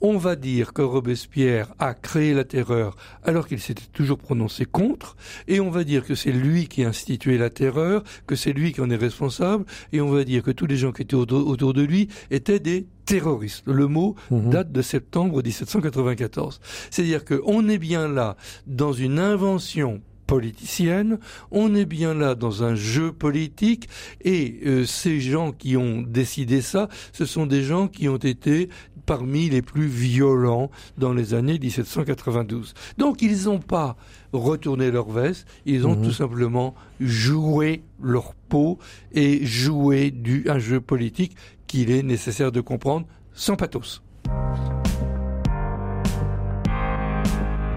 on 0.01 0.17
va 0.17 0.35
dire 0.35 0.73
que 0.73 0.81
Robespierre 0.81 1.73
a 1.79 1.93
créé 1.93 2.33
la 2.33 2.43
terreur 2.43 2.95
alors 3.23 3.47
qu'il 3.47 3.59
s'était 3.59 3.83
toujours 3.93 4.17
prononcé 4.17 4.65
contre, 4.65 5.15
et 5.47 5.59
on 5.59 5.69
va 5.69 5.83
dire 5.83 6.05
que 6.05 6.15
c'est 6.15 6.31
lui 6.31 6.67
qui 6.67 6.83
a 6.83 6.89
institué 6.89 7.37
la 7.37 7.49
terreur, 7.49 8.03
que 8.27 8.35
c'est 8.35 8.53
lui 8.53 8.73
qui 8.73 8.81
en 8.81 8.89
est 8.89 8.95
responsable, 8.95 9.65
et 9.93 10.01
on 10.01 10.09
va 10.09 10.23
dire 10.23 10.43
que 10.43 10.51
tous 10.51 10.67
les 10.67 10.77
gens 10.77 10.91
qui 10.91 11.01
étaient 11.01 11.15
autour 11.15 11.73
de 11.73 11.81
lui 11.81 12.09
étaient 12.31 12.59
des 12.59 12.85
terroristes. 13.05 13.63
Le 13.65 13.87
mot 13.87 14.15
Mhm. 14.31 14.49
date 14.49 14.71
de 14.71 14.81
septembre 14.81 15.41
1794. 15.41 16.59
C'est-à-dire 16.91 17.23
qu'on 17.25 17.67
est 17.69 17.77
bien 17.77 18.07
là 18.07 18.35
dans 18.65 18.93
une 18.93 19.17
invention 19.19 20.01
politicienne, 20.27 21.17
on 21.51 21.73
est 21.73 21.85
bien 21.85 22.13
là 22.13 22.35
dans 22.35 22.63
un 22.63 22.75
jeu 22.75 23.11
politique 23.11 23.87
et 24.23 24.59
euh, 24.65 24.85
ces 24.85 25.19
gens 25.19 25.51
qui 25.51 25.77
ont 25.77 26.01
décidé 26.01 26.61
ça, 26.61 26.89
ce 27.13 27.25
sont 27.25 27.45
des 27.47 27.63
gens 27.63 27.87
qui 27.87 28.07
ont 28.09 28.17
été 28.17 28.69
parmi 29.05 29.49
les 29.49 29.61
plus 29.61 29.87
violents 29.87 30.69
dans 30.97 31.13
les 31.13 31.33
années 31.33 31.57
1792. 31.57 32.73
Donc 32.97 33.21
ils 33.21 33.45
n'ont 33.45 33.59
pas 33.59 33.95
retourné 34.33 34.91
leur 34.91 35.09
veste, 35.09 35.47
ils 35.65 35.87
ont 35.87 35.95
Mhm. 35.95 36.03
tout 36.03 36.11
simplement 36.11 36.75
joué 36.99 37.83
leur 38.03 38.33
peau 38.49 38.77
et 39.13 39.45
joué 39.45 40.11
du, 40.11 40.45
un 40.49 40.59
jeu 40.59 40.81
politique 40.81 41.35
qu'il 41.67 41.89
est 41.89 42.03
nécessaire 42.03 42.51
de 42.51 42.59
comprendre 42.59 43.07
sans 43.33 43.55
pathos. 43.55 44.01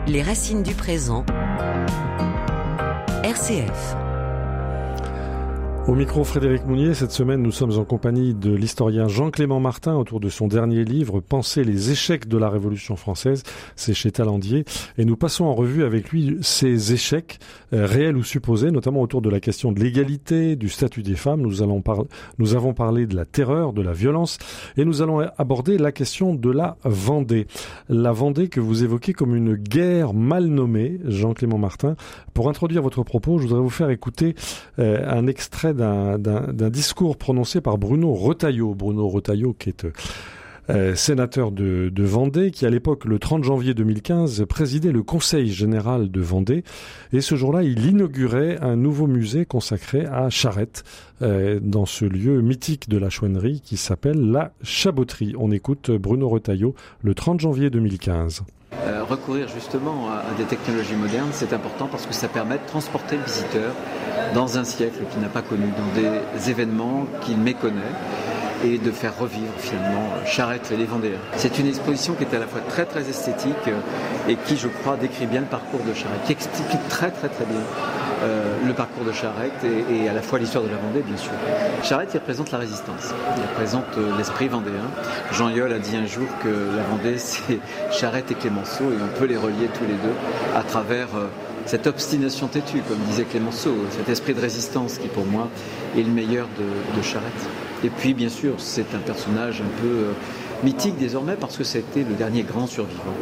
Les 0.08 0.22
racines 0.22 0.64
du 0.64 0.74
présent. 0.74 1.24
RCF. 3.22 4.09
Au 5.88 5.94
micro 5.96 6.22
Frédéric 6.22 6.66
Mounier, 6.66 6.94
cette 6.94 7.10
semaine 7.10 7.42
nous 7.42 7.50
sommes 7.50 7.76
en 7.76 7.84
compagnie 7.84 8.32
de 8.32 8.52
l'historien 8.54 9.08
Jean-Clément 9.08 9.58
Martin 9.58 9.96
autour 9.96 10.20
de 10.20 10.28
son 10.28 10.46
dernier 10.46 10.84
livre 10.84 11.20
Penser 11.20 11.64
les 11.64 11.90
échecs 11.90 12.28
de 12.28 12.36
la 12.38 12.48
Révolution 12.48 12.94
française, 12.94 13.42
c'est 13.74 13.94
chez 13.94 14.12
Talandier, 14.12 14.64
et 14.98 15.04
nous 15.04 15.16
passons 15.16 15.46
en 15.46 15.54
revue 15.54 15.82
avec 15.82 16.10
lui 16.10 16.38
ces 16.42 16.92
échecs 16.92 17.40
euh, 17.72 17.86
réels 17.86 18.16
ou 18.16 18.22
supposés, 18.22 18.70
notamment 18.70 19.00
autour 19.00 19.20
de 19.20 19.30
la 19.30 19.40
question 19.40 19.72
de 19.72 19.80
l'égalité, 19.80 20.54
du 20.54 20.68
statut 20.68 21.02
des 21.02 21.16
femmes. 21.16 21.40
Nous, 21.40 21.60
allons 21.62 21.80
par- 21.80 22.04
nous 22.38 22.54
avons 22.54 22.72
parlé 22.72 23.06
de 23.06 23.16
la 23.16 23.24
terreur, 23.24 23.72
de 23.72 23.82
la 23.82 23.92
violence, 23.92 24.38
et 24.76 24.84
nous 24.84 25.02
allons 25.02 25.20
aborder 25.38 25.76
la 25.76 25.90
question 25.90 26.34
de 26.34 26.50
la 26.50 26.76
Vendée. 26.84 27.48
La 27.88 28.12
Vendée 28.12 28.48
que 28.48 28.60
vous 28.60 28.84
évoquez 28.84 29.12
comme 29.12 29.34
une 29.34 29.54
guerre 29.54 30.14
mal 30.14 30.44
nommée, 30.46 31.00
Jean-Clément 31.04 31.58
Martin. 31.58 31.96
Pour 32.32 32.48
introduire 32.48 32.82
votre 32.82 33.02
propos, 33.02 33.38
je 33.38 33.44
voudrais 33.48 33.60
vous 33.60 33.70
faire 33.70 33.90
écouter 33.90 34.36
euh, 34.78 35.04
un 35.10 35.26
extrait 35.26 35.69
d'un- 35.72 36.70
discours 36.70 37.16
prononcé 37.16 37.60
par 37.60 37.78
Bruno 37.78 38.12
Retailleau. 38.14 38.74
Bruno 38.74 39.08
Retailleau 39.08 39.52
qui 39.52 39.70
est 39.70 39.86
euh, 40.70 40.94
sénateur 40.94 41.50
de, 41.50 41.90
de, 41.92 42.02
Vendée, 42.04 42.52
qui 42.52 42.64
à 42.64 42.70
l'époque, 42.70 43.04
le 43.04 43.18
30 43.18 43.42
janvier 43.42 43.74
2015, 43.74 44.44
présidait 44.48 44.92
le 44.92 45.02
Conseil 45.02 45.50
général 45.50 46.10
de 46.10 46.20
Vendée. 46.20 46.62
Et 47.12 47.20
ce 47.20 47.34
jour-là, 47.34 47.64
il 47.64 47.84
inaugurait 47.86 48.58
un 48.60 48.76
nouveau 48.76 49.08
musée 49.08 49.46
consacré 49.46 50.06
à 50.06 50.30
Charette, 50.30 50.84
euh, 51.22 51.58
dans 51.60 51.86
ce 51.86 52.04
lieu 52.04 52.40
mythique 52.40 52.88
de 52.88 52.98
la 52.98 53.10
chouannerie 53.10 53.60
qui 53.64 53.76
s'appelle 53.76 54.30
la 54.30 54.52
Chaboterie. 54.62 55.34
On 55.38 55.50
écoute 55.50 55.90
Bruno 55.90 56.28
Retailleau 56.28 56.74
le 57.02 57.14
30 57.14 57.40
janvier 57.40 57.70
2015. 57.70 58.42
Euh, 58.72 59.02
recourir 59.04 59.48
justement 59.48 60.08
à, 60.08 60.22
des 60.38 60.44
technologies 60.44 60.94
modernes, 60.94 61.30
c'est 61.32 61.52
important 61.52 61.86
parce 61.86 62.06
que 62.06 62.14
ça 62.14 62.28
permet 62.28 62.56
de 62.56 62.66
transporter 62.66 63.16
le 63.16 63.24
visiteur 63.24 63.74
dans 64.32 64.58
un 64.58 64.64
siècle 64.64 65.00
qu'il 65.10 65.20
n'a 65.20 65.28
pas 65.28 65.42
connu, 65.42 65.64
dans 65.64 66.00
des 66.00 66.50
événements 66.50 67.06
qu'il 67.20 67.36
méconnaît 67.36 67.82
et 68.64 68.78
de 68.78 68.90
faire 68.90 69.18
revivre 69.18 69.52
finalement 69.58 70.08
Charette 70.24 70.70
et 70.72 70.76
les 70.76 70.84
Vendéens. 70.84 71.18
C'est 71.36 71.58
une 71.58 71.66
exposition 71.66 72.14
qui 72.14 72.24
est 72.24 72.34
à 72.34 72.38
la 72.38 72.46
fois 72.46 72.60
très 72.68 72.84
très 72.84 73.08
esthétique 73.08 73.70
et 74.28 74.36
qui, 74.36 74.56
je 74.56 74.68
crois, 74.68 74.96
décrit 74.96 75.26
bien 75.26 75.40
le 75.40 75.46
parcours 75.46 75.80
de 75.80 75.92
Charette, 75.92 76.22
qui 76.26 76.32
explique 76.32 76.88
très 76.88 77.10
très 77.10 77.28
très 77.28 77.46
bien 77.46 77.60
euh, 78.22 78.54
le 78.66 78.74
parcours 78.74 79.04
de 79.04 79.12
Charette 79.12 79.64
et, 79.64 80.04
et 80.04 80.08
à 80.08 80.12
la 80.12 80.20
fois 80.20 80.38
l'histoire 80.38 80.62
de 80.62 80.68
la 80.68 80.76
Vendée, 80.76 81.00
bien 81.00 81.16
sûr. 81.16 81.32
Charette, 81.82 82.10
il 82.12 82.18
représente 82.18 82.50
la 82.50 82.58
résistance, 82.58 83.14
il 83.36 83.42
représente 83.42 83.96
euh, 83.96 84.16
l'esprit 84.18 84.48
vendéen. 84.48 84.90
Jean 85.32 85.48
Yol 85.48 85.72
a 85.72 85.78
dit 85.78 85.96
un 85.96 86.06
jour 86.06 86.26
que 86.42 86.48
la 86.48 86.82
Vendée, 86.82 87.16
c'est 87.18 87.58
Charette 87.90 88.30
et 88.30 88.34
Clémenceau 88.34 88.84
et 88.84 88.96
on 89.02 89.18
peut 89.18 89.24
les 89.24 89.38
relier 89.38 89.68
tous 89.72 89.84
les 89.84 89.94
deux 89.94 90.14
à 90.54 90.62
travers 90.62 91.08
euh, 91.16 91.28
cette 91.64 91.86
obstination 91.86 92.46
têtue, 92.46 92.82
comme 92.86 92.98
disait 93.08 93.24
Clémenceau, 93.24 93.74
cet 93.90 94.08
esprit 94.10 94.34
de 94.34 94.40
résistance 94.40 94.98
qui, 94.98 95.08
pour 95.08 95.24
moi, 95.24 95.48
est 95.96 96.02
le 96.02 96.10
meilleur 96.10 96.46
de, 96.58 96.98
de 96.98 97.02
Charette. 97.02 97.48
Et 97.84 97.88
puis, 97.88 98.12
bien 98.12 98.28
sûr, 98.28 98.54
c'est 98.58 98.94
un 98.94 98.98
personnage 98.98 99.62
un 99.62 99.80
peu 99.80 100.08
mythique 100.62 100.98
désormais 100.98 101.36
parce 101.40 101.56
que 101.56 101.64
c'était 101.64 102.00
le 102.00 102.14
dernier 102.14 102.42
grand 102.42 102.66
survivant 102.66 103.14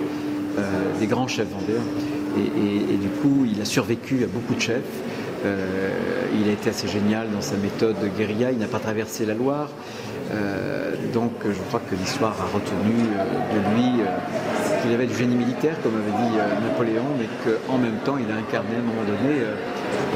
des 0.98 1.06
grands 1.06 1.28
chefs 1.28 1.48
vendéens. 1.48 1.84
Et, 2.36 2.96
du 2.96 3.08
coup, 3.08 3.46
il 3.50 3.60
a 3.60 3.64
survécu 3.64 4.24
à 4.24 4.26
beaucoup 4.26 4.54
de 4.54 4.60
chefs. 4.60 4.82
Euh, 5.44 5.90
il 6.40 6.48
a 6.48 6.52
été 6.52 6.70
assez 6.70 6.88
génial 6.88 7.28
dans 7.30 7.40
sa 7.40 7.56
méthode 7.56 7.96
de 8.02 8.08
guérilla. 8.08 8.50
Il 8.50 8.58
n'a 8.58 8.66
pas 8.66 8.78
traversé 8.78 9.24
la 9.24 9.34
Loire. 9.34 9.68
Euh, 10.32 10.92
donc, 11.12 11.32
je 11.44 11.60
crois 11.68 11.80
que 11.88 11.94
l'histoire 11.94 12.36
a 12.40 12.46
retenu 12.46 12.94
de 12.94 13.74
lui 13.74 14.02
qu'il 14.82 14.92
avait 14.92 15.06
du 15.06 15.14
génie 15.14 15.36
militaire, 15.36 15.76
comme 15.82 15.94
avait 15.94 16.28
dit 16.28 16.36
Napoléon, 16.62 17.04
mais 17.18 17.26
qu'en 17.44 17.78
même 17.78 17.98
temps, 18.04 18.16
il 18.18 18.30
a 18.30 18.36
incarné 18.36 18.76
à 18.76 18.78
un 18.78 18.82
moment 18.82 19.02
donné 19.02 19.40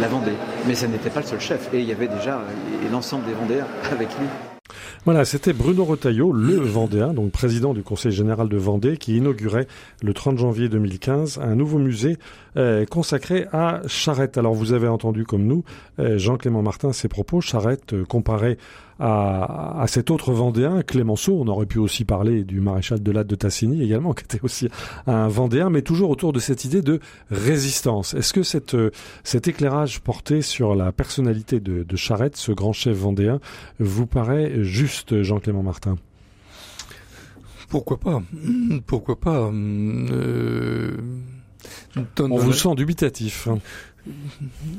la 0.01 0.09
Vendée. 0.09 0.37
Mais 0.67 0.75
ce 0.75 0.87
n'était 0.87 1.11
pas 1.11 1.21
le 1.21 1.27
seul 1.27 1.41
chef. 1.41 1.69
Et 1.73 1.81
il 1.81 1.87
y 1.87 1.93
avait 1.93 2.09
déjà 2.09 2.43
l'ensemble 2.91 3.25
des 3.27 3.33
Vendéens 3.33 3.67
avec 3.93 4.09
lui. 4.19 4.52
Voilà, 5.05 5.25
c'était 5.25 5.53
Bruno 5.53 5.85
Retailleau, 5.85 6.33
le 6.33 6.57
Vendéen, 6.61 7.13
donc 7.13 7.33
président 7.33 7.75
du 7.75 7.83
Conseil 7.83 8.13
général 8.13 8.49
de 8.49 8.57
Vendée, 8.57 8.97
qui 8.97 9.17
inaugurait 9.17 9.67
le 10.03 10.15
30 10.15 10.39
janvier 10.39 10.69
2015 10.69 11.41
un 11.43 11.55
nouveau 11.55 11.79
musée 11.79 12.19
euh, 12.57 12.85
consacré 12.85 13.47
à 13.53 13.81
Charette. 13.87 14.37
Alors 14.37 14.55
vous 14.55 14.73
avez 14.73 14.89
entendu 14.89 15.25
comme 15.25 15.45
nous 15.45 15.65
euh, 15.99 16.19
Jean-Clément 16.19 16.63
Martin 16.63 16.93
ses 16.93 17.09
propos. 17.09 17.41
Charette 17.41 17.95
euh, 17.95 18.05
comparé 18.05 18.59
à, 19.03 19.83
à, 19.83 19.87
cet 19.89 20.11
autre 20.13 20.33
Vendéen, 20.33 20.83
Clémenceau. 20.83 21.37
On 21.41 21.49
aurait 21.49 21.67
pu 21.67 21.79
aussi 21.79 22.05
parler 22.05 22.45
du 22.45 22.61
maréchal 22.61 23.03
de 23.03 23.11
Latte 23.11 23.27
de 23.27 23.35
Tassigny 23.35 23.83
également, 23.83 24.13
qui 24.15 24.25
était 24.25 24.41
aussi 24.43 24.69
un 25.09 25.27
Vendéen, 25.27 25.71
mais 25.71 25.83
toujours 25.83 26.11
autour 26.11 26.33
de 26.33 26.39
cette 26.39 26.65
idée 26.65 26.83
de 26.83 27.01
résistance. 27.31 28.15
Est-ce 28.15 28.33
que 28.33 28.45
cette, 28.45 28.77
cet 29.25 29.49
éclairage 29.49 30.01
porté 30.01 30.41
sur 30.41 30.77
la 30.77 30.93
personnalité 30.93 31.59
de, 31.59 31.83
de 31.83 31.97
Charette, 31.97 32.37
ce 32.37 32.53
grand 32.53 32.73
chef 32.73 32.97
vendéen, 32.97 33.41
vous 33.81 34.07
paraît 34.07 34.63
juste, 34.63 35.23
Jean-Clément 35.23 35.65
Martin? 35.65 35.97
Pourquoi 37.69 37.99
pas? 37.99 38.23
Pourquoi 38.87 39.19
pas? 39.19 39.51
Euh... 39.51 40.93
On 42.21 42.37
vous 42.37 42.53
sent 42.53 42.75
dubitatif. 42.77 43.49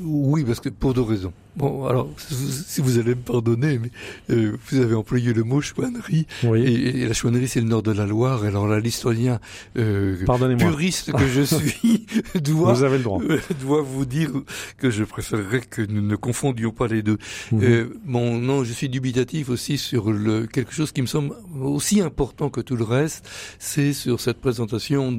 Oui, 0.02 0.44
parce 0.46 0.60
que 0.60 0.70
pour 0.70 0.94
deux 0.94 1.02
raisons. 1.02 1.34
Bon, 1.56 1.86
alors, 1.86 2.10
si 2.18 2.82
vous 2.82 2.98
allez 2.98 3.16
me 3.16 3.22
pardonner, 3.22 3.80
mais 3.80 3.92
euh, 4.32 4.58
vous 4.68 4.80
avez 4.80 4.96
employé 4.96 5.34
le 5.34 5.44
mot 5.44 5.62
chouannerie. 5.62 6.26
Oui. 6.44 6.62
Et, 6.64 7.02
et, 7.02 7.08
la 7.08 7.14
chouannerie, 7.14 7.48
c'est 7.48 7.62
le 7.62 7.68
nord 7.68 7.84
de 7.84 7.92
la 7.92 8.06
Loire. 8.06 8.44
Alors 8.44 8.68
là, 8.68 8.80
l'historien 8.80 9.40
euh, 9.78 10.18
puriste 10.58 11.12
que 11.12 11.28
je 11.28 11.42
suis 11.56 12.06
doit, 12.44 12.74
vous 12.74 12.84
avez 12.84 12.98
le 12.98 13.04
droit. 13.04 13.22
Euh, 13.30 13.40
doit 13.62 13.82
vous 13.82 14.06
dire 14.06 14.32
que 14.78 14.90
je 14.90 15.04
préférerais 15.04 15.62
que 15.62 15.82
nous 15.84 16.02
ne 16.02 16.16
confondions 16.16 16.72
pas 16.72 16.88
les 16.88 17.04
deux. 17.04 17.18
Mhm. 17.52 17.60
Mm 17.60 17.62
-hmm. 17.62 17.70
euh, 17.70 18.00
bon, 18.06 18.38
non, 18.40 18.64
je 18.64 18.74
suis 18.74 18.90
dubitatif 18.90 19.50
aussi 19.50 19.78
sur 19.78 20.12
le, 20.12 20.48
quelque 20.48 20.74
chose 20.74 20.92
qui 20.92 21.02
me 21.02 21.08
semble 21.08 21.36
aussi 21.62 22.02
important 22.02 22.50
que 22.50 22.62
tout 22.62 22.76
le 22.76 22.84
reste. 22.84 23.30
C'est 23.60 23.94
sur 23.94 24.20
cette 24.20 24.40
présentation 24.40 25.12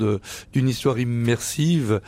d'une 0.53 0.69
histoire 0.69 0.99
immersive. 0.99 2.01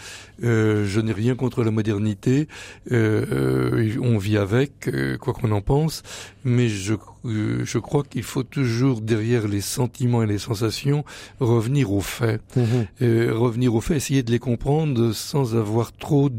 Euh, 0.43 0.85
je 0.87 1.01
n'ai 1.01 1.12
rien 1.12 1.35
contre 1.35 1.64
la 1.64 1.70
modernité. 1.70 2.49
Euh, 2.93 3.95
on 4.17 4.19
vit 4.19 4.39
avec, 4.39 4.89
euh, 4.89 5.19
quoi 5.19 5.35
qu'on 5.35 5.53
en 5.53 5.61
pense, 5.61 6.03
mais 6.43 6.69
je, 6.69 6.95
euh, 7.27 7.61
je 7.64 7.79
crois 7.79 8.03
qu'il 8.03 8.23
faut 8.23 8.43
toujours, 8.43 9.03
derrière 9.03 9.47
les 9.47 9.61
sentiments 9.61 10.23
et 10.23 10.27
les 10.27 10.39
sensations, 10.39 11.05
revenir 11.39 11.93
aux 11.93 12.01
faits. 12.01 12.41
Mmh. 12.57 12.62
Euh, 13.03 13.33
revenir 13.35 13.75
aux 13.75 13.83
faits, 13.83 13.99
essayer 13.99 14.23
de 14.23 14.31
les 14.31 14.39
comprendre 14.39 15.12
sans 15.12 15.55
avoir 15.55 15.93
trop 15.93 16.31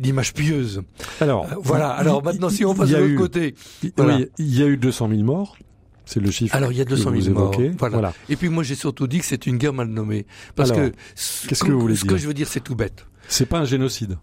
d'images 0.00 0.34
pieuses. 0.34 0.82
Alors, 1.20 1.46
voilà. 1.62 1.90
Alors 1.90 2.22
maintenant, 2.24 2.48
si 2.48 2.64
on 2.64 2.74
passe 2.74 2.90
de 2.90 2.96
l'autre 2.96 3.14
côté. 3.14 3.54
Il 3.84 3.92
voilà. 3.96 4.16
oui, 4.16 4.28
y 4.38 4.62
a 4.62 4.66
eu 4.66 4.76
200 4.76 5.08
000 5.10 5.22
morts. 5.22 5.56
C'est 6.04 6.18
le 6.18 6.32
chiffre. 6.32 6.56
Alors 6.56 6.72
il 6.72 6.78
y 6.78 6.80
a 6.80 6.84
200 6.84 7.12
000 7.16 7.38
morts. 7.38 7.54
Voilà. 7.78 7.92
voilà. 7.92 8.14
Et 8.28 8.34
puis 8.34 8.48
moi 8.48 8.64
j'ai 8.64 8.74
surtout 8.74 9.06
dit 9.06 9.20
que 9.20 9.24
c'est 9.24 9.46
une 9.46 9.58
guerre 9.58 9.72
mal 9.72 9.86
nommée. 9.86 10.26
Parce 10.56 10.72
Alors, 10.72 10.90
que 10.90 10.96
qu'est-ce 11.46 11.62
que 11.62 11.70
vous 11.70 11.80
voulez 11.80 11.94
ce 11.94 12.02
dire 12.02 12.10
que 12.10 12.16
je 12.16 12.26
veux 12.26 12.34
dire, 12.34 12.48
c'est 12.48 12.64
tout 12.64 12.74
bête. 12.74 13.06
C'est 13.28 13.46
pas 13.46 13.58
un 13.60 13.64
génocide. 13.64 14.18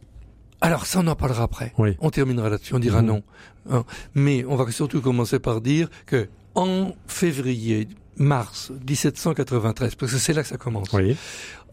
Alors 0.62 0.86
ça, 0.86 1.00
on 1.04 1.08
en 1.08 1.16
parlera 1.16 1.44
après. 1.44 1.74
Oui. 1.78 1.96
On 2.00 2.10
terminera 2.10 2.50
là-dessus, 2.50 2.74
on 2.76 2.80
dira 2.80 3.02
Mmh. 3.02 3.06
non. 3.06 3.24
Hein. 3.70 3.84
Mais 4.16 4.44
on 4.48 4.56
va 4.56 4.70
surtout 4.72 5.02
commencer 5.02 5.40
par 5.40 5.62
dire 5.62 5.90
que 6.06 6.28
en 6.56 6.94
février, 7.06 7.88
mars 8.18 8.72
1793, 8.88 9.96
parce 9.96 10.12
que 10.14 10.18
c'est 10.18 10.34
là 10.34 10.42
que 10.42 10.48
ça 10.50 10.58
commence. 10.58 10.92
Oui. 10.94 11.16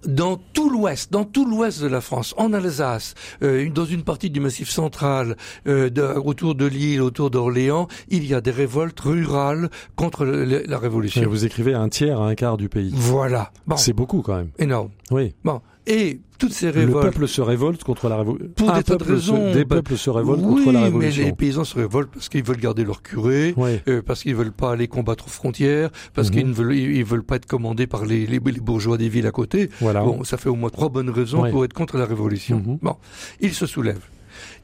Dans 0.06 0.36
tout 0.36 0.68
l'ouest, 0.68 1.10
dans 1.10 1.24
tout 1.24 1.46
l'ouest 1.46 1.80
de 1.80 1.86
la 1.86 2.02
France, 2.02 2.34
en 2.36 2.52
Alsace, 2.52 3.14
euh, 3.42 3.70
dans 3.70 3.86
une 3.86 4.02
partie 4.02 4.28
du 4.28 4.38
Massif 4.38 4.68
central, 4.68 5.34
euh, 5.66 5.88
de, 5.88 6.02
autour 6.02 6.54
de 6.54 6.66
Lille, 6.66 7.00
autour 7.00 7.30
d'Orléans, 7.30 7.88
il 8.10 8.26
y 8.26 8.34
a 8.34 8.42
des 8.42 8.50
révoltes 8.50 9.00
rurales 9.00 9.70
contre 9.96 10.26
le, 10.26 10.44
le, 10.44 10.62
la 10.66 10.78
Révolution. 10.78 11.22
Et 11.22 11.24
vous 11.24 11.46
écrivez 11.46 11.72
un 11.72 11.88
tiers 11.88 12.20
à 12.20 12.26
un 12.28 12.34
quart 12.34 12.58
du 12.58 12.68
pays. 12.68 12.90
Voilà. 12.94 13.50
Bon. 13.66 13.78
C'est 13.78 13.94
beaucoup 13.94 14.20
quand 14.20 14.36
même. 14.36 14.50
Énorme. 14.58 14.90
Oui. 15.10 15.34
Bon. 15.42 15.62
Et 15.86 16.20
toutes 16.38 16.52
ces 16.52 16.70
révoltes. 16.70 17.04
Le 17.04 17.10
peuple 17.10 17.28
se 17.28 17.40
révolte 17.42 17.84
contre 17.84 18.08
la 18.08 18.16
révolution. 18.16 18.48
Pour 18.56 18.72
des 18.72 18.82
tas 18.82 18.96
de 18.96 19.04
raisons. 19.04 19.50
Se, 19.52 19.54
des 19.54 19.64
peuples 19.64 19.96
se 19.96 20.08
révoltent 20.10 20.40
oui, 20.42 20.62
contre 20.64 20.72
la 20.72 20.82
révolution. 20.84 21.22
mais 21.22 21.28
les 21.30 21.34
paysans 21.36 21.64
se 21.64 21.76
révoltent 21.76 22.10
parce 22.10 22.28
qu'ils 22.28 22.42
veulent 22.42 22.56
garder 22.58 22.84
leur 22.84 23.02
curé, 23.02 23.52
oui. 23.56 23.80
euh, 23.88 24.00
parce 24.00 24.22
qu'ils 24.22 24.34
veulent 24.34 24.52
pas 24.52 24.72
aller 24.72 24.88
combattre 24.88 25.26
aux 25.26 25.30
frontières, 25.30 25.90
parce 26.14 26.28
Mhm. 26.30 26.34
qu'ils 26.34 26.46
ne 26.48 26.52
veulent, 26.54 26.74
ils 26.74 27.04
veulent 27.04 27.22
pas 27.22 27.36
être 27.36 27.46
commandés 27.46 27.86
par 27.86 28.04
les, 28.06 28.26
les, 28.26 28.40
les 28.44 28.60
bourgeois 28.60 28.96
des 28.98 29.08
villes 29.10 29.26
à 29.26 29.30
côté. 29.30 29.68
Voilà. 29.80 30.02
Bon, 30.02 30.24
ça 30.24 30.36
fait 30.38 30.48
au 30.48 30.54
moins 30.56 30.70
trois 30.70 30.88
bonnes 30.88 31.10
raisons 31.10 31.42
Oui. 31.42 31.50
pour 31.50 31.64
être 31.64 31.74
contre 31.74 31.98
la 31.98 32.06
révolution. 32.06 32.62
Mhm. 32.66 32.78
Bon, 32.82 32.96
ils 33.40 33.52
se 33.54 33.66
soulèvent. 33.66 34.00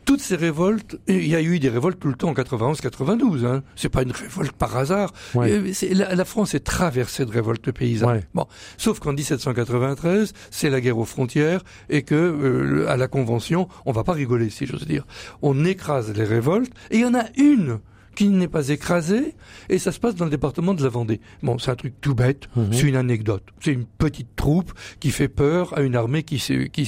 Toutes 0.05 0.21
ces 0.21 0.37
révoltes, 0.37 0.97
il 1.07 1.27
y 1.29 1.37
a 1.37 1.43
eu 1.43 1.59
des 1.61 1.69
révoltes 1.69 2.01
tout 2.01 2.09
le 2.09 2.15
temps 2.15 2.31
en 2.31 2.35
91-92. 2.35 3.45
Hein. 3.47 3.63
C'est 3.77 3.89
pas 3.89 4.03
une 4.03 4.13
révolte 4.13 4.53
par 4.53 4.77
hasard. 4.77 5.13
Ouais. 5.35 5.53
Euh, 5.53 5.73
La, 5.95 6.15
la 6.15 6.25
France 6.25 6.55
est 6.55 6.61
traversée 6.65 7.25
de 7.25 7.31
révoltes 7.31 7.71
paysannes. 7.71 8.09
Ouais. 8.09 8.25
Bon, 8.35 8.47
sauf 8.77 8.99
qu'en 8.99 9.13
1793, 9.13 10.33
c'est 10.51 10.71
la 10.71 10.81
guerre 10.81 10.99
aux 10.99 11.05
frontières 11.05 11.63
et 11.89 12.03
que 12.03 12.15
euh, 12.15 12.89
à 12.89 12.97
la 12.97 13.09
Convention, 13.09 13.69
on 13.87 13.93
va 13.93 14.03
pas 14.05 14.13
rigoler, 14.13 14.51
si 14.51 14.67
j'ose 14.67 14.87
dire. 14.87 15.07
On 15.43 15.65
écrase 15.65 16.13
les 16.13 16.25
révoltes 16.25 16.73
et 16.91 16.97
il 16.97 17.03
y 17.03 17.05
en 17.05 17.15
a 17.15 17.25
une 17.37 17.79
qui 18.21 18.29
n'est 18.29 18.49
pas 18.49 18.69
écrasée 18.69 19.35
et 19.71 19.79
ça 19.79 19.93
se 19.93 19.99
passe 19.99 20.15
dans 20.15 20.27
le 20.27 20.31
département 20.31 20.75
de 20.75 20.83
la 20.83 20.91
Vendée. 20.91 21.23
Bon, 21.43 21.57
c'est 21.59 21.71
un 21.71 21.75
truc 21.75 21.95
tout 22.03 22.15
bête, 22.15 22.49
Mhm. 22.55 22.69
c'est 22.71 22.83
une 22.87 22.97
anecdote. 22.97 23.45
C'est 23.61 23.73
une 23.73 23.87
petite 23.87 24.37
troupe 24.37 24.73
qui 25.01 25.11
fait 25.11 25.29
peur 25.29 25.73
à 25.79 25.81
une 25.81 25.97
armée 25.97 26.23
qui 26.23 26.37
qui 26.71 26.87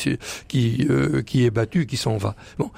qui 0.49 0.87
euh, 0.91 1.23
qui 1.23 1.45
est 1.47 1.51
battue, 1.51 1.87
qui 1.87 1.97
s'en 1.97 2.19
va. 2.19 2.37
Bon. 2.59 2.71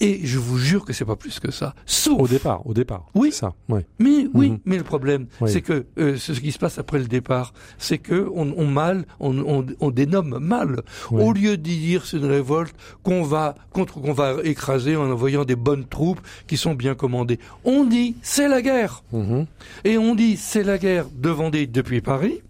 Et 0.00 0.20
je 0.24 0.38
vous 0.38 0.56
jure 0.58 0.84
que 0.84 0.92
c'est 0.92 1.04
pas 1.04 1.16
plus 1.16 1.38
que 1.40 1.50
ça. 1.50 1.74
Sauf 1.84 2.18
Au 2.20 2.26
départ, 2.28 2.66
au 2.66 2.72
départ. 2.74 3.06
Oui. 3.14 3.30
Ça, 3.32 3.52
ouais. 3.68 3.84
mais 3.98 4.26
oui, 4.34 4.50
Mhm. 4.50 4.58
mais 4.64 4.78
le 4.78 4.84
problème, 4.84 5.26
Oui. 5.40 5.50
c'est 5.50 5.60
que 5.60 5.84
euh, 5.98 6.16
ce 6.16 6.32
qui 6.32 6.52
se 6.52 6.58
passe 6.58 6.78
après 6.78 6.98
le 6.98 7.04
départ, 7.06 7.52
c'est 7.78 7.98
que 7.98 8.28
on, 8.34 8.54
on 8.56 8.66
mal, 8.66 9.04
on, 9.20 9.36
on, 9.38 9.66
on 9.80 9.90
dénomme 9.90 10.38
mal. 10.40 10.82
Oui. 11.10 11.22
Au 11.22 11.32
lieu 11.32 11.56
d'y 11.56 11.78
dire 11.78 12.06
c'est 12.06 12.16
une 12.16 12.24
révolte 12.24 12.74
qu'on 13.02 13.22
va 13.22 13.54
contre 13.72 14.00
qu'on 14.00 14.12
va 14.14 14.36
écraser 14.44 14.96
en 14.96 15.10
envoyant 15.10 15.44
des 15.44 15.56
bonnes 15.56 15.84
troupes 15.86 16.20
qui 16.46 16.56
sont 16.56 16.74
bien 16.74 16.94
commandées, 16.94 17.38
on 17.64 17.84
dit 17.84 18.16
c'est 18.22 18.48
la 18.48 18.62
guerre 18.62 19.02
Mhm. 19.12 19.46
et 19.84 19.98
on 19.98 20.14
dit 20.14 20.36
c'est 20.36 20.62
la 20.62 20.78
guerre 20.78 21.06
de 21.14 21.28
Vendée 21.30 21.66
depuis 21.66 22.00
Paris. 22.00 22.40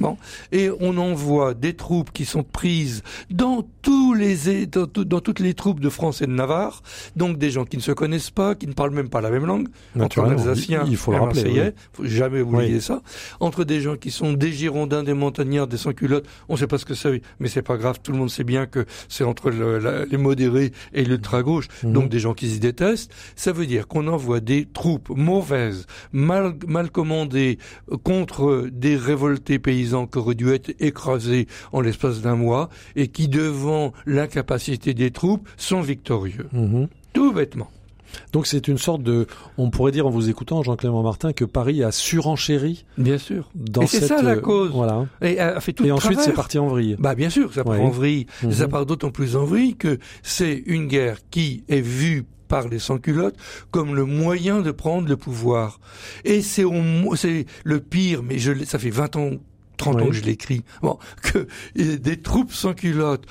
Bon. 0.00 0.16
Et 0.50 0.70
on 0.80 0.96
envoie 0.96 1.54
des 1.54 1.74
troupes 1.74 2.10
qui 2.12 2.24
sont 2.24 2.42
prises 2.42 3.02
dans 3.30 3.66
tous 3.82 4.14
les 4.14 4.66
dans, 4.66 4.86
dans, 4.86 5.20
toutes 5.20 5.40
les 5.40 5.54
troupes 5.54 5.80
de 5.80 5.90
France 5.90 6.22
et 6.22 6.26
de 6.26 6.32
Navarre, 6.32 6.82
donc 7.16 7.36
des 7.38 7.50
gens 7.50 7.64
qui 7.64 7.76
ne 7.76 7.82
se 7.82 7.92
connaissent 7.92 8.30
pas, 8.30 8.54
qui 8.54 8.66
ne 8.66 8.72
parlent 8.72 8.94
même 8.94 9.10
pas 9.10 9.20
la 9.20 9.30
même 9.30 9.46
langue, 9.46 9.68
entre 9.98 10.20
un 10.20 10.30
Alsacien 10.30 10.84
il 10.86 10.96
faut 10.96 11.12
et 11.12 11.16
le 11.16 11.20
un 11.22 11.24
rappeler, 11.26 11.42
Marseillais, 11.42 11.74
faut 11.92 12.04
jamais 12.06 12.40
oublier 12.40 12.80
ça, 12.80 13.02
entre 13.40 13.64
des 13.64 13.80
gens 13.80 13.96
qui 13.96 14.10
sont 14.10 14.32
des 14.32 14.52
Girondins, 14.52 15.02
des 15.02 15.14
Montagnards, 15.14 15.66
des 15.66 15.76
sans-culottes, 15.76 16.26
on 16.48 16.54
ne 16.54 16.58
sait 16.58 16.66
pas 16.66 16.78
ce 16.78 16.86
que 16.86 16.94
c'est, 16.94 17.20
mais 17.38 17.48
c'est 17.48 17.62
pas 17.62 17.76
grave, 17.76 17.98
tout 18.02 18.12
le 18.12 18.18
monde 18.18 18.30
sait 18.30 18.44
bien 18.44 18.66
que 18.66 18.86
c'est 19.08 19.24
entre 19.24 19.50
le, 19.50 19.78
la, 19.78 20.06
les 20.06 20.16
modérés 20.16 20.72
et 20.94 21.04
l'ultra-gauche, 21.04 21.68
Mhm. 21.82 21.92
donc 21.92 22.08
des 22.08 22.18
gens 22.20 22.32
qui 22.34 22.48
se 22.50 22.58
détestent, 22.58 23.12
ça 23.36 23.52
veut 23.52 23.66
dire 23.66 23.86
qu'on 23.86 24.06
envoie 24.06 24.40
des 24.40 24.66
troupes 24.66 25.10
mauvaises, 25.10 25.86
mal, 26.12 26.54
mal 26.66 26.90
commandées, 26.90 27.58
contre 28.02 28.68
des 28.72 28.96
révoltés 28.96 29.58
paysans 29.58 29.89
qui 30.06 30.18
auraient 30.18 30.34
dû 30.34 30.52
être 30.52 30.72
écrasés 30.80 31.46
en 31.72 31.80
l'espace 31.80 32.20
d'un 32.20 32.36
mois, 32.36 32.68
et 32.96 33.08
qui, 33.08 33.28
devant 33.28 33.92
l'incapacité 34.06 34.94
des 34.94 35.10
troupes, 35.10 35.48
sont 35.56 35.80
victorieux. 35.80 36.48
Mhm. 36.52 36.88
Tout 37.12 37.32
bêtement. 37.32 37.70
Donc 38.32 38.46
c'est 38.46 38.68
une 38.68 38.78
sorte 38.78 39.02
de, 39.02 39.26
on 39.58 39.70
pourrait 39.70 39.92
dire 39.92 40.06
en 40.06 40.10
vous 40.10 40.28
écoutant, 40.28 40.62
Jean-Clément 40.62 41.02
Martin, 41.02 41.32
que 41.32 41.44
Paris 41.44 41.82
a 41.82 41.92
surenchéri 41.92 42.84
Bien 42.98 43.18
sûr. 43.18 43.50
dans 43.54 43.82
Et 43.82 43.86
c'est 43.86 44.06
ça 44.06 44.22
la 44.22 44.32
euh, 44.32 44.40
cause. 44.40 44.70
Voilà. 44.72 45.06
Et 45.22 45.38
a 45.38 45.60
fait 45.60 45.72
tout 45.72 45.84
Et 45.84 45.92
ensuite 45.92 46.20
c'est 46.20 46.32
parti 46.32 46.58
en 46.58 46.66
vrille. 46.66 46.96
Bah 46.98 47.14
bien 47.14 47.30
sûr, 47.30 47.52
ça 47.52 47.64
part 47.64 47.80
en 47.80 47.90
vrille. 47.90 48.26
Mhm. 48.42 48.52
Ça 48.52 48.68
part 48.68 48.86
d'autant 48.86 49.10
plus 49.10 49.36
en 49.36 49.44
vrille 49.44 49.76
que 49.76 49.98
c'est 50.22 50.62
une 50.66 50.86
guerre 50.86 51.18
qui 51.30 51.64
est 51.68 51.80
vue 51.80 52.24
par 52.48 52.68
les 52.68 52.80
sans-culottes 52.80 53.36
comme 53.70 53.94
le 53.94 54.04
moyen 54.04 54.60
de 54.60 54.72
prendre 54.72 55.08
le 55.08 55.16
pouvoir. 55.16 55.78
Et 56.24 56.42
c'est 56.42 56.64
le 57.64 57.80
pire, 57.80 58.22
mais 58.22 58.38
je 58.38 58.64
ça 58.64 58.78
fait 58.78 58.90
20 58.90 59.16
ans 59.16 59.30
30 59.80 60.02
ans 60.02 60.06
que 60.06 60.12
je 60.12 60.22
l'écris, 60.22 60.62
bon, 60.82 60.98
que 61.22 61.46
des 61.74 62.16
troupes 62.20 62.52
sans 62.52 62.74
culottes 62.74 63.24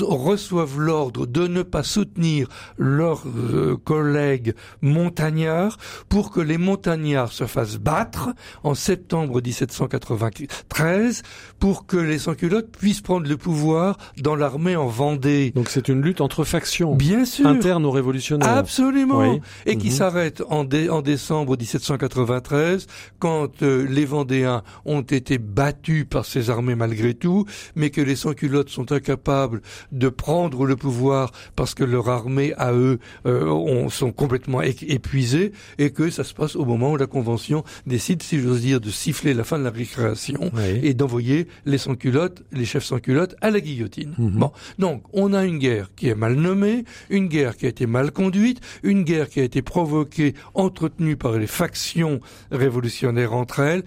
reçoivent 0.00 0.78
l'ordre 0.80 1.26
de 1.26 1.46
ne 1.46 1.62
pas 1.62 1.82
soutenir 1.82 2.48
leurs 2.78 3.24
euh, 3.26 3.76
collègues 3.84 4.54
montagnards 4.82 5.76
pour 6.08 6.30
que 6.30 6.40
les 6.40 6.58
montagnards 6.58 7.32
se 7.32 7.46
fassent 7.46 7.78
battre 7.78 8.30
en 8.62 8.74
septembre 8.74 9.40
1793 9.42 11.22
pour 11.58 11.86
que 11.86 11.96
les 11.96 12.18
sans-culottes 12.18 12.70
puissent 12.76 13.00
prendre 13.00 13.28
le 13.28 13.36
pouvoir 13.36 13.96
dans 14.18 14.34
l'armée 14.36 14.76
en 14.76 14.86
Vendée. 14.86 15.52
Donc 15.54 15.68
c'est 15.68 15.88
une 15.88 16.02
lutte 16.02 16.20
entre 16.20 16.44
factions 16.44 16.94
Bien 16.94 17.24
sûr. 17.24 17.46
internes 17.46 17.84
aux 17.84 17.90
révolutionnaires. 17.90 18.48
Absolument. 18.56 19.18
Oui. 19.20 19.40
Et 19.66 19.76
qui 19.76 19.88
Mhm. 19.88 19.92
s'arrête 19.92 20.42
en, 20.48 20.64
dé- 20.64 20.88
en 20.90 21.02
décembre 21.02 21.56
1793, 21.58 22.86
quand 23.18 23.62
euh, 23.62 23.86
les 23.88 24.04
Vendéens 24.04 24.62
ont 24.84 25.00
été 25.02 25.38
battus 25.38 25.95
par 26.04 26.24
ces 26.26 26.50
armées 26.50 26.74
malgré 26.74 27.14
tout, 27.14 27.46
mais 27.74 27.90
que 27.90 28.00
les 28.00 28.16
sans-culottes 28.16 28.68
sont 28.68 28.92
incapables 28.92 29.62
de 29.92 30.08
prendre 30.08 30.66
le 30.66 30.76
pouvoir 30.76 31.32
parce 31.56 31.74
que 31.74 31.84
leur 31.84 32.08
armée, 32.08 32.52
à 32.58 32.72
eux, 32.72 32.98
euh, 33.26 33.46
ont- 33.46 33.88
sont 33.88 34.12
complètement 34.12 34.62
é- 34.62 34.74
épuisées, 34.88 35.52
et 35.78 35.90
que 35.90 36.10
ça 36.10 36.24
se 36.24 36.34
passe 36.34 36.56
au 36.56 36.64
moment 36.64 36.92
où 36.92 36.96
la 36.96 37.06
Convention 37.06 37.64
décide, 37.86 38.22
si 38.22 38.38
j'ose 38.40 38.60
dire, 38.60 38.80
de 38.80 38.90
siffler 38.90 39.32
la 39.34 39.44
fin 39.44 39.58
de 39.58 39.64
la 39.64 39.70
récréation 39.70 40.50
Oui. 40.54 40.80
et 40.82 40.94
d'envoyer 40.94 41.46
les 41.64 41.78
sans-culottes, 41.78 42.42
les 42.52 42.64
chefs 42.64 42.84
sans-culottes, 42.84 43.36
à 43.40 43.50
la 43.50 43.60
guillotine. 43.60 44.14
Mhm. 44.18 44.38
Bon, 44.38 44.52
donc 44.78 45.02
on 45.12 45.32
a 45.32 45.44
une 45.44 45.58
guerre 45.58 45.90
qui 45.96 46.08
est 46.08 46.14
mal 46.14 46.34
nommée, 46.34 46.84
une 47.10 47.28
guerre 47.28 47.56
qui 47.56 47.66
a 47.66 47.68
été 47.68 47.86
mal 47.86 48.10
conduite, 48.12 48.60
une 48.82 49.02
guerre 49.04 49.28
qui 49.28 49.40
a 49.40 49.44
été 49.44 49.62
provoquée, 49.62 50.34
entretenue 50.54 51.16
par 51.16 51.38
les 51.38 51.46
factions 51.46 52.20
révolutionnaires 52.50 53.32
entre 53.32 53.60
elles. 53.60 53.84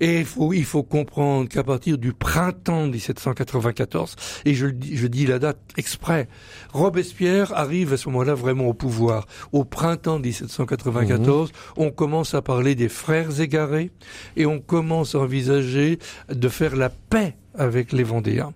Et 0.00 0.20
il 0.20 0.24
faut, 0.24 0.52
il 0.52 0.64
faut 0.64 0.82
comprendre 0.82 1.48
qu'à 1.48 1.64
partir 1.64 1.98
du 1.98 2.12
printemps 2.12 2.86
1794, 2.86 4.16
et 4.44 4.54
je, 4.54 4.66
je 4.68 5.06
dis 5.06 5.26
la 5.26 5.38
date 5.38 5.58
exprès, 5.76 6.28
Robespierre 6.72 7.52
arrive 7.56 7.92
à 7.92 7.96
ce 7.96 8.08
moment-là 8.08 8.34
vraiment 8.34 8.66
au 8.66 8.74
pouvoir. 8.74 9.26
Au 9.52 9.64
printemps 9.64 10.18
1794, 10.18 11.50
on 11.76 11.90
commence 11.90 12.34
à 12.34 12.42
parler 12.42 12.74
des 12.74 12.88
frères 12.88 13.40
égarés 13.40 13.90
et 14.36 14.46
on 14.46 14.60
commence 14.60 15.14
à 15.14 15.20
envisager 15.20 15.98
de 16.28 16.48
faire 16.48 16.76
la 16.76 16.90
paix 16.90 17.36
avec 17.54 17.92
les 17.92 18.04
Vendéens. 18.04 18.52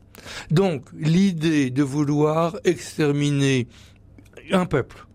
Donc, 0.50 0.84
l'idée 0.96 1.70
de 1.70 1.82
vouloir 1.82 2.56
exterminer 2.64 3.66
un 4.52 4.66
peuple, 4.66 5.06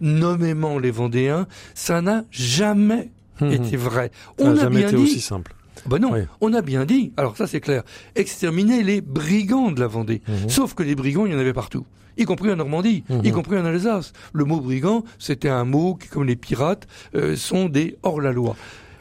nommément 0.00 0.78
les 0.78 0.90
Vendéens, 0.90 1.46
ça 1.74 2.02
n'a 2.02 2.24
jamais 2.30 3.10
Mhm. 3.46 3.52
été 3.52 3.76
vrai. 3.76 4.10
Ça 4.38 4.44
On 4.44 4.52
n'a 4.52 4.60
a 4.60 4.62
jamais 4.64 4.76
bien 4.80 4.88
été 4.88 4.96
dit, 4.96 5.02
aussi 5.02 5.20
simple. 5.20 5.54
ben 5.86 5.98
non, 5.98 6.12
Oui. 6.12 6.20
on 6.40 6.52
a 6.54 6.62
bien 6.62 6.84
dit, 6.84 7.12
alors 7.16 7.36
ça 7.36 7.46
c'est 7.46 7.60
clair, 7.60 7.82
exterminer 8.14 8.82
les 8.82 9.00
brigands 9.00 9.72
de 9.72 9.80
la 9.80 9.86
Vendée. 9.86 10.22
Mhm. 10.28 10.48
Sauf 10.48 10.74
que 10.74 10.82
les 10.82 10.94
brigands, 10.94 11.26
il 11.26 11.32
y 11.32 11.34
en 11.34 11.38
avait 11.38 11.52
partout. 11.52 11.84
Y 12.18 12.24
compris 12.24 12.52
en 12.52 12.56
Normandie, 12.56 13.04
y 13.24 13.30
compris 13.30 13.56
en 13.58 13.64
Alsace. 13.64 14.12
Le 14.34 14.44
mot 14.44 14.60
brigand, 14.60 15.02
c'était 15.18 15.48
un 15.48 15.64
mot 15.64 15.94
qui, 15.94 16.08
comme 16.08 16.24
les 16.24 16.36
pirates, 16.36 16.86
euh, 17.14 17.36
sont 17.36 17.70
des 17.70 17.96
hors-la-loi. 18.02 18.54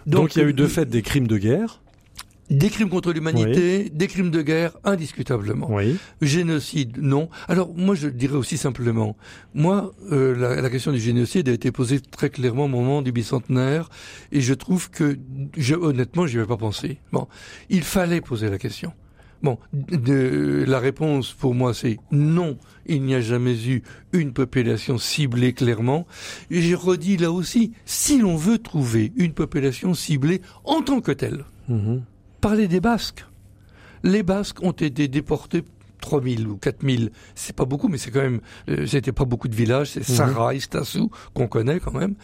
Donc, 0.08 0.36
il 0.36 0.40
y 0.42 0.46
a 0.46 0.48
eu 0.48 0.54
de 0.54 0.66
fait 0.66 0.86
des 0.90 1.02
crimes 1.02 1.28
de 1.28 1.38
guerre. 1.38 1.82
Des 2.52 2.70
crimes 2.70 2.90
contre 2.90 3.14
l'humanité, 3.14 3.90
des 3.90 4.08
crimes 4.08 4.30
de 4.30 4.42
guerre, 4.42 4.78
indiscutablement. 4.84 5.68
Oui. 5.72 5.98
Génocide, 6.22 6.98
non. 7.02 7.30
Alors 7.48 7.74
moi 7.76 7.96
je 7.96 8.10
dirais 8.10 8.36
aussi 8.36 8.58
simplement, 8.58 9.16
moi 9.54 9.94
euh, 10.12 10.36
la, 10.36 10.62
la 10.62 10.70
question 10.70 10.92
du 10.92 11.00
génocide 11.00 11.48
a 11.48 11.54
été 11.54 11.72
posée 11.72 12.02
très 12.02 12.30
clairement 12.30 12.66
au 12.66 12.68
moment 12.68 13.02
du 13.02 13.12
bicentenaire 13.14 13.90
et 14.32 14.42
je 14.42 14.54
trouve 14.54 14.90
que 14.90 15.18
je, 15.58 15.76
honnêtement 15.76 16.28
j'y 16.28 16.38
avais 16.38 16.48
pas 16.48 16.58
pensé. 16.58 17.00
Bon, 17.14 17.28
il 17.70 17.84
fallait 17.84 18.22
poser 18.22 18.50
la 18.50 18.58
question. 18.58 18.92
Bon, 19.42 19.58
de, 19.74 20.66
la 20.68 20.80
réponse 20.80 21.34
pour 21.34 21.56
moi 21.56 21.74
c'est 21.74 21.98
non, 22.12 22.58
il 22.86 23.02
n'y 23.02 23.16
a 23.16 23.22
jamais 23.22 23.56
eu 23.66 23.82
une 24.12 24.34
population 24.34 24.98
ciblée 24.98 25.54
clairement. 25.54 26.06
Et 26.52 26.62
j'ai 26.62 26.76
redit 26.76 27.18
là 27.18 27.32
aussi, 27.32 27.72
si 27.86 28.20
l'on 28.20 28.36
veut 28.36 28.60
trouver 28.60 29.14
une 29.16 29.34
population 29.34 29.94
ciblée 29.94 30.42
en 30.66 30.82
tant 30.82 31.00
que 31.02 31.12
telle, 31.12 31.46
Mhm. 31.72 32.04
Parler 32.42 32.68
des 32.68 32.80
Basques. 32.82 33.26
Les 34.04 34.24
Basques 34.24 34.62
ont 34.64 34.72
été 34.72 35.08
déportés 35.08 35.64
3000 36.02 36.48
ou 36.48 36.58
4000, 36.58 37.12
c'est 37.36 37.56
pas 37.56 37.66
beaucoup, 37.66 37.88
mais 37.88 38.00
c'est 38.00 38.10
quand 38.10 38.22
même, 38.24 38.42
euh, 38.70 38.88
c'était 38.88 39.12
pas 39.12 39.26
beaucoup 39.26 39.48
de 39.48 39.56
villages, 39.56 39.92
c'est 39.92 40.00
Mhm. 40.10 40.16
Sarai, 40.16 40.60
Stassou, 40.60 41.12
qu'on 41.36 41.48
connaît 41.48 41.80
quand 41.80 41.94
même. 41.94 42.16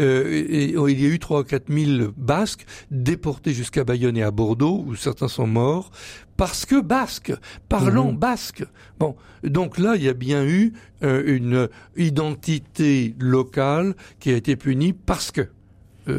Euh, 0.00 0.24
et, 0.32 0.70
et 0.70 0.74
il 0.88 1.00
y 1.02 1.04
a 1.04 1.08
eu 1.10 1.18
3 1.18 1.40
ou 1.40 1.44
4000 1.44 2.08
Basques 2.16 2.64
déportés 2.90 3.52
jusqu'à 3.52 3.84
Bayonne 3.84 4.16
et 4.16 4.22
à 4.22 4.30
Bordeaux, 4.30 4.82
où 4.86 4.94
certains 4.96 5.28
sont 5.28 5.46
morts, 5.46 5.90
parce 6.38 6.64
que 6.64 6.80
Basques, 6.80 7.34
parlant 7.68 8.10
Mhm. 8.12 8.16
basque. 8.18 8.64
Bon, 8.98 9.16
donc 9.44 9.76
là, 9.76 9.96
il 9.96 10.02
y 10.04 10.08
a 10.08 10.14
bien 10.14 10.42
eu 10.46 10.72
euh, 11.02 11.22
une 11.26 11.68
identité 11.98 13.14
locale 13.20 13.94
qui 14.18 14.30
a 14.30 14.36
été 14.36 14.56
punie 14.56 14.94
parce 14.94 15.30
que 15.30 15.42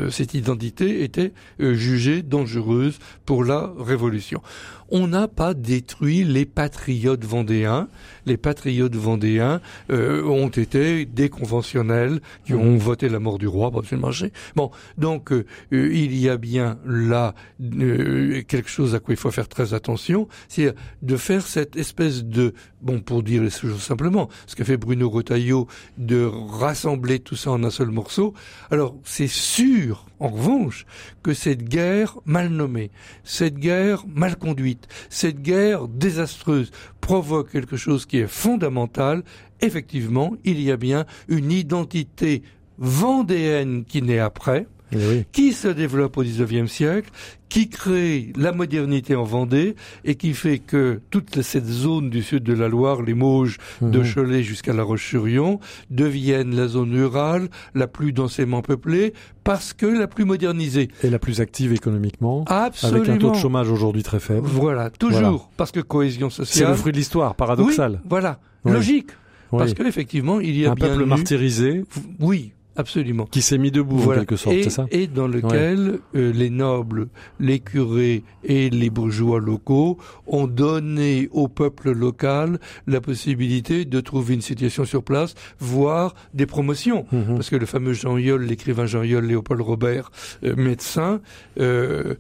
cette 0.10 0.34
identité 0.34 1.04
était 1.04 1.34
euh, 1.60 1.74
jugée 1.74 2.22
dangereuse 2.22 3.00
pour 3.26 3.44
la 3.44 3.72
révolution. 3.80 4.42
On 4.90 5.08
n'a 5.08 5.28
pas 5.28 5.54
détruit 5.54 6.24
les 6.24 6.46
patriotes 6.46 7.26
vendéens. 7.26 7.88
Les 8.26 8.38
patriotes 8.38 8.96
vendéens 8.96 9.62
euh, 9.90 10.24
ont 10.24 10.50
été 10.50 11.06
des 11.06 11.30
conventionnels 11.30 12.20
qui 12.46 12.54
Mhm. 12.54 12.60
ont 12.62 12.78
voté 12.78 13.10
la 13.10 13.20
mort 13.20 13.38
du 13.38 13.48
roi, 13.48 13.72
par 13.72 13.82
le 13.90 13.98
marché. 13.98 14.32
Bon, 14.56 14.72
donc 14.98 15.32
euh, 15.32 15.46
euh, 15.74 15.94
il 15.94 16.16
y 16.18 16.30
a 16.30 16.38
bien 16.38 16.78
là 16.86 17.36
euh, 17.62 18.42
quelque 18.48 18.70
chose 18.70 18.96
à 18.96 19.00
quoi 19.00 19.14
il 19.14 19.18
faut 19.18 19.32
faire 19.32 19.48
très 19.48 19.74
attention, 19.74 20.28
c'est 20.48 20.74
de 21.02 21.18
faire 21.18 21.46
cette 21.46 21.76
espèce 21.76 22.24
de, 22.24 22.54
bon, 22.82 23.00
pour 23.00 23.24
dire 23.24 23.44
les 23.44 23.50
choses 23.50 23.82
simplement, 23.82 24.30
ce 24.46 24.56
qu'a 24.56 24.66
fait 24.66 24.78
Bruno 24.78 25.10
Retailleau, 25.10 25.68
de 25.98 26.24
rassembler 26.26 27.20
tout 27.20 27.36
ça 27.36 27.52
en 27.52 27.64
un 27.64 27.70
seul 27.70 27.90
morceau. 27.90 28.34
Alors, 28.72 28.96
c'est 29.04 29.28
sûr, 29.28 30.06
en 30.20 30.30
revanche, 30.30 30.86
que 31.24 31.34
cette 31.34 31.64
guerre 31.64 32.18
mal 32.26 32.50
nommée, 32.50 32.92
cette 33.24 33.56
guerre 33.56 34.06
mal 34.08 34.38
conduite, 34.38 34.88
cette 35.10 35.42
guerre 35.42 35.88
désastreuse 35.88 36.72
provoque 37.02 37.52
quelque 37.52 37.78
chose 37.78 38.06
qui 38.06 38.18
est 38.18 38.28
fondamental. 38.28 39.24
Effectivement, 39.62 40.36
il 40.44 40.62
y 40.62 40.72
a 40.72 40.78
bien 40.78 41.06
une 41.28 41.52
identité 41.52 42.44
vendéenne 42.78 43.86
qui 43.86 44.02
naît 44.02 44.20
après, 44.20 44.68
oui. 44.94 45.26
qui 45.32 45.54
se 45.54 45.68
développe 45.68 46.18
au 46.18 46.24
XIXe 46.24 46.72
siècle, 46.72 47.10
qui 47.50 47.70
crée 47.70 48.34
la 48.38 48.52
modernité 48.52 49.16
en 49.16 49.24
Vendée 49.24 49.76
et 50.04 50.16
qui 50.16 50.34
fait 50.34 50.60
que 50.60 51.00
toute 51.10 51.42
cette 51.42 51.66
zone 51.66 52.10
du 52.10 52.22
sud 52.22 52.44
de 52.44 52.54
la 52.54 52.68
Loire, 52.68 53.02
les 53.02 53.14
Mauges, 53.14 53.58
de 53.82 54.00
Mhm. 54.00 54.14
Cholet 54.14 54.44
jusqu'à 54.44 54.74
La 54.74 54.84
Roche-sur-Yon, 54.84 55.60
deviennent 55.90 56.56
la 56.56 56.68
zone 56.68 56.94
rurale 56.94 57.48
la 57.74 57.88
plus 57.88 58.12
densément 58.12 58.62
peuplée 58.62 59.14
parce 59.44 59.74
que 59.74 59.86
la 59.86 60.08
plus 60.08 60.26
modernisée. 60.26 60.90
Et 61.04 61.10
la 61.10 61.20
plus 61.20 61.40
active 61.40 61.72
économiquement. 61.74 62.44
Absolument. 62.48 63.00
Avec 63.00 63.10
un 63.10 63.18
taux 63.18 63.32
de 63.32 63.38
chômage 63.38 63.70
aujourd'hui 63.72 64.04
très 64.04 64.20
faible. 64.20 64.46
Voilà, 64.48 64.90
toujours. 64.90 65.20
Voilà. 65.20 65.38
Parce 65.56 65.72
que 65.72 65.80
cohésion 65.80 66.30
C'est 66.30 66.44
sociale. 66.44 66.70
le 66.72 66.76
fruit 66.76 66.92
de 66.92 66.98
l'histoire, 66.98 67.36
paradoxal. 67.36 67.94
Oui, 67.94 68.00
voilà. 68.10 68.40
Oui. 68.66 68.74
Logique. 68.74 69.12
Oui. 69.54 69.60
Parce 69.60 69.74
qu'effectivement, 69.74 70.42
il 70.42 70.58
y 70.58 70.66
a 70.66 70.72
un 70.72 70.76
bien 70.76 70.90
peuple 70.90 71.04
eu- 71.04 71.06
martyrisé. 71.06 71.84
Oui. 72.20 72.52
Absolument. 72.78 73.26
Qui 73.26 73.42
s'est 73.42 73.58
mis 73.58 73.72
debout 73.72 74.12
en 74.12 74.16
quelque 74.16 74.36
sorte, 74.36 74.56
c'est 74.64 74.70
ça? 74.70 74.86
Et 74.92 75.08
dans 75.08 75.28
lequel 75.28 76.00
euh, 76.16 76.32
les 76.32 76.50
nobles, 76.50 77.08
les 77.40 77.60
curés 77.60 78.24
et 78.44 78.70
les 78.70 78.90
bourgeois 78.90 79.40
locaux 79.40 79.98
ont 80.26 80.48
donné 80.48 81.30
au 81.32 81.48
peuple 81.48 81.92
local 81.92 82.60
la 82.86 83.02
possibilité 83.02 83.86
de 83.86 84.00
trouver 84.00 84.36
une 84.36 84.42
situation 84.42 84.86
sur 84.86 85.04
place, 85.04 85.36
voire 85.60 86.16
des 86.34 86.46
promotions. 86.46 87.06
Mhm. 87.12 87.36
Parce 87.36 87.50
que 87.50 87.56
le 87.56 87.66
fameux 87.66 87.94
Jean 87.94 88.18
Yol, 88.18 88.44
l'écrivain 88.44 88.86
Jean 88.86 89.04
Yol, 89.04 89.26
Léopold 89.26 89.62
Robert, 89.62 90.12
euh, 90.44 90.56
médecin, 90.56 91.22
euh, 91.60 92.16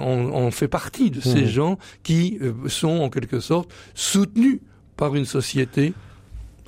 on, 0.00 0.50
fait 0.50 0.68
partie 0.68 1.10
de 1.10 1.20
ces 1.20 1.42
mhm. 1.42 1.46
gens 1.46 1.78
qui 2.02 2.38
euh, 2.42 2.52
sont 2.66 3.00
en 3.00 3.08
quelque 3.08 3.40
sorte 3.40 3.70
soutenus 3.94 4.60
par 4.96 5.14
une 5.14 5.24
société 5.24 5.94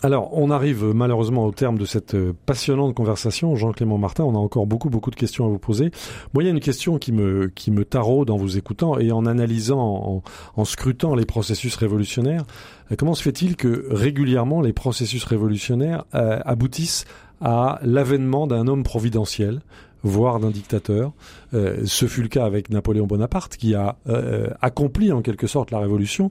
alors, 0.04 0.36
on 0.36 0.50
arrive 0.50 0.84
malheureusement 0.84 1.46
au 1.46 1.52
terme 1.52 1.78
de 1.78 1.84
cette 1.84 2.14
euh, 2.14 2.32
passionnante 2.44 2.92
conversation. 2.92 3.54
Jean-Clément 3.54 3.98
Martin, 3.98 4.24
on 4.24 4.34
a 4.34 4.38
encore 4.38 4.66
beaucoup, 4.66 4.90
beaucoup 4.90 5.12
de 5.12 5.16
questions 5.16 5.46
à 5.46 5.48
vous 5.48 5.60
poser. 5.60 5.92
Moi, 6.34 6.42
il 6.42 6.46
y 6.46 6.48
a 6.48 6.52
une 6.52 6.60
question 6.60 6.98
qui 6.98 7.12
me, 7.12 7.46
qui 7.46 7.70
me 7.70 7.84
taraude 7.84 8.28
en 8.30 8.36
vous 8.36 8.58
écoutant 8.58 8.98
et 8.98 9.12
en 9.12 9.26
analysant, 9.26 10.22
en, 10.56 10.64
scrutant 10.64 11.14
les 11.14 11.24
processus 11.24 11.76
révolutionnaires. 11.76 12.42
Euh, 12.90 12.96
comment 12.98 13.14
se 13.14 13.22
fait-il 13.22 13.54
que 13.54 13.86
régulièrement 13.90 14.60
les 14.60 14.72
processus 14.72 15.22
révolutionnaires 15.22 16.04
euh, 16.16 16.40
aboutissent 16.44 17.04
à 17.40 17.78
l'avènement 17.82 18.48
d'un 18.48 18.66
homme 18.66 18.82
providentiel? 18.82 19.60
Voire 20.02 20.40
d'un 20.40 20.50
dictateur. 20.50 21.12
Euh, 21.54 21.82
ce 21.84 22.06
fut 22.06 22.22
le 22.22 22.28
cas 22.28 22.44
avec 22.44 22.70
Napoléon 22.70 23.06
Bonaparte, 23.06 23.56
qui 23.56 23.74
a 23.74 23.96
euh, 24.08 24.48
accompli 24.60 25.12
en 25.12 25.22
quelque 25.22 25.46
sorte 25.46 25.70
la 25.70 25.78
révolution. 25.78 26.30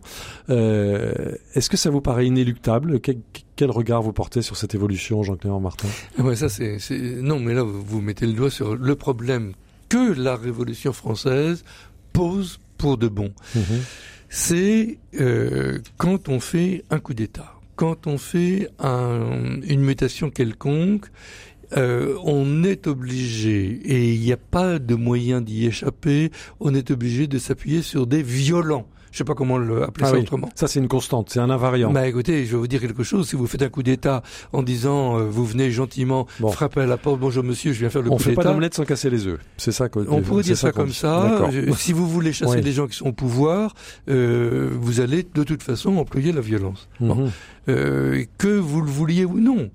Euh, 0.49 1.35
est-ce 1.53 1.69
que 1.69 1.77
ça 1.77 1.89
vous 1.89 2.01
paraît 2.01 2.25
inéluctable? 2.25 2.99
Quel, 2.99 3.71
regard 3.71 4.01
vous 4.01 4.13
portez 4.13 4.41
sur 4.41 4.57
cette 4.57 4.75
évolution, 4.75 5.23
Jean-Clément 5.23 5.59
Martin? 5.59 5.87
Ah 6.17 6.23
ouais, 6.23 6.35
ça 6.35 6.49
c'est, 6.49 6.79
non, 7.21 7.39
mais 7.39 7.53
là 7.53 7.63
vous 7.63 8.01
mettez 8.01 8.25
le 8.25 8.33
doigt 8.33 8.49
sur 8.49 8.75
le 8.75 8.95
problème 8.95 9.53
que 9.89 10.13
la 10.13 10.35
Révolution 10.35 10.93
française 10.93 11.63
pose 12.13 12.59
pour 12.77 12.97
de 12.97 13.07
bon. 13.07 13.31
Mhm. 13.55 13.63
C'est 14.29 14.97
quand 15.97 16.29
on 16.29 16.39
fait 16.39 16.85
un 16.89 16.99
coup 16.99 17.13
d'État, 17.13 17.53
quand 17.75 18.07
on 18.07 18.17
fait 18.17 18.69
une 18.81 19.81
mutation 19.81 20.29
quelconque, 20.29 21.07
euh, 21.77 22.15
on 22.23 22.63
est 22.63 22.87
obligé, 22.87 23.79
et 23.85 24.13
il 24.13 24.21
n'y 24.21 24.33
a 24.33 24.37
pas 24.37 24.79
de 24.79 24.95
moyen 24.95 25.41
d'y 25.41 25.65
échapper, 25.65 26.31
on 26.59 26.73
est 26.73 26.91
obligé 26.91 27.27
de 27.27 27.37
s'appuyer 27.37 27.81
sur 27.81 28.07
des 28.07 28.23
violents. 28.23 28.87
Je 29.11 29.17
sais 29.17 29.23
pas 29.25 29.35
comment 29.35 29.57
le 29.57 29.83
appeler 29.83 30.05
ah 30.07 30.11
ça 30.11 30.17
autrement. 30.17 30.49
Ça 30.55 30.67
c'est 30.67 30.79
une 30.79 30.87
constante, 30.87 31.29
c'est 31.29 31.39
un 31.39 31.49
invariant. 31.49 31.91
Bah 31.91 32.07
écoutez, 32.07 32.45
je 32.45 32.51
vais 32.51 32.57
vous 32.57 32.67
dire 32.67 32.79
quelque 32.79 33.03
chose. 33.03 33.27
Si 33.27 33.35
vous 33.35 33.45
faites 33.45 33.61
un 33.61 33.69
coup 33.69 33.83
d'État 33.83 34.23
en 34.53 34.63
disant 34.63 35.19
euh, 35.19 35.23
vous 35.23 35.45
venez 35.45 35.69
gentiment 35.69 36.27
frapper 36.51 36.81
à 36.81 36.85
la 36.85 36.97
porte, 36.97 37.19
bonjour 37.19 37.43
monsieur, 37.43 37.73
je 37.73 37.79
viens 37.79 37.89
faire 37.89 38.01
le 38.01 38.09
coup 38.09 38.15
d'État. 38.17 38.29
On 38.29 38.35
fait 38.35 38.35
pas 38.35 38.45
d'omelette 38.45 38.73
sans 38.73 38.85
casser 38.85 39.09
les 39.09 39.27
œufs. 39.27 39.39
C'est 39.57 39.73
ça. 39.73 39.89
On 40.07 40.21
pourrait 40.21 40.43
dire 40.43 40.57
ça, 40.57 40.71
comme 40.71 40.91
ça. 40.91 41.49
si 41.75 41.91
vous 41.91 42.07
voulez 42.07 42.31
chasser 42.31 42.61
les 42.61 42.71
gens 42.71 42.87
qui 42.87 42.95
sont 42.95 43.07
au 43.07 43.13
pouvoir, 43.13 43.73
euh, 44.09 44.69
vous 44.79 45.01
allez 45.01 45.23
de 45.23 45.43
toute 45.43 45.61
façon 45.61 45.97
employer 45.97 46.31
la 46.31 46.41
violence. 46.41 46.87
Mhm. 46.99 47.31
euh, 47.67 48.23
que 48.37 48.47
vous 48.47 48.81
le 48.81 48.89
vouliez 48.89 49.25
ou 49.25 49.39
non. 49.39 49.69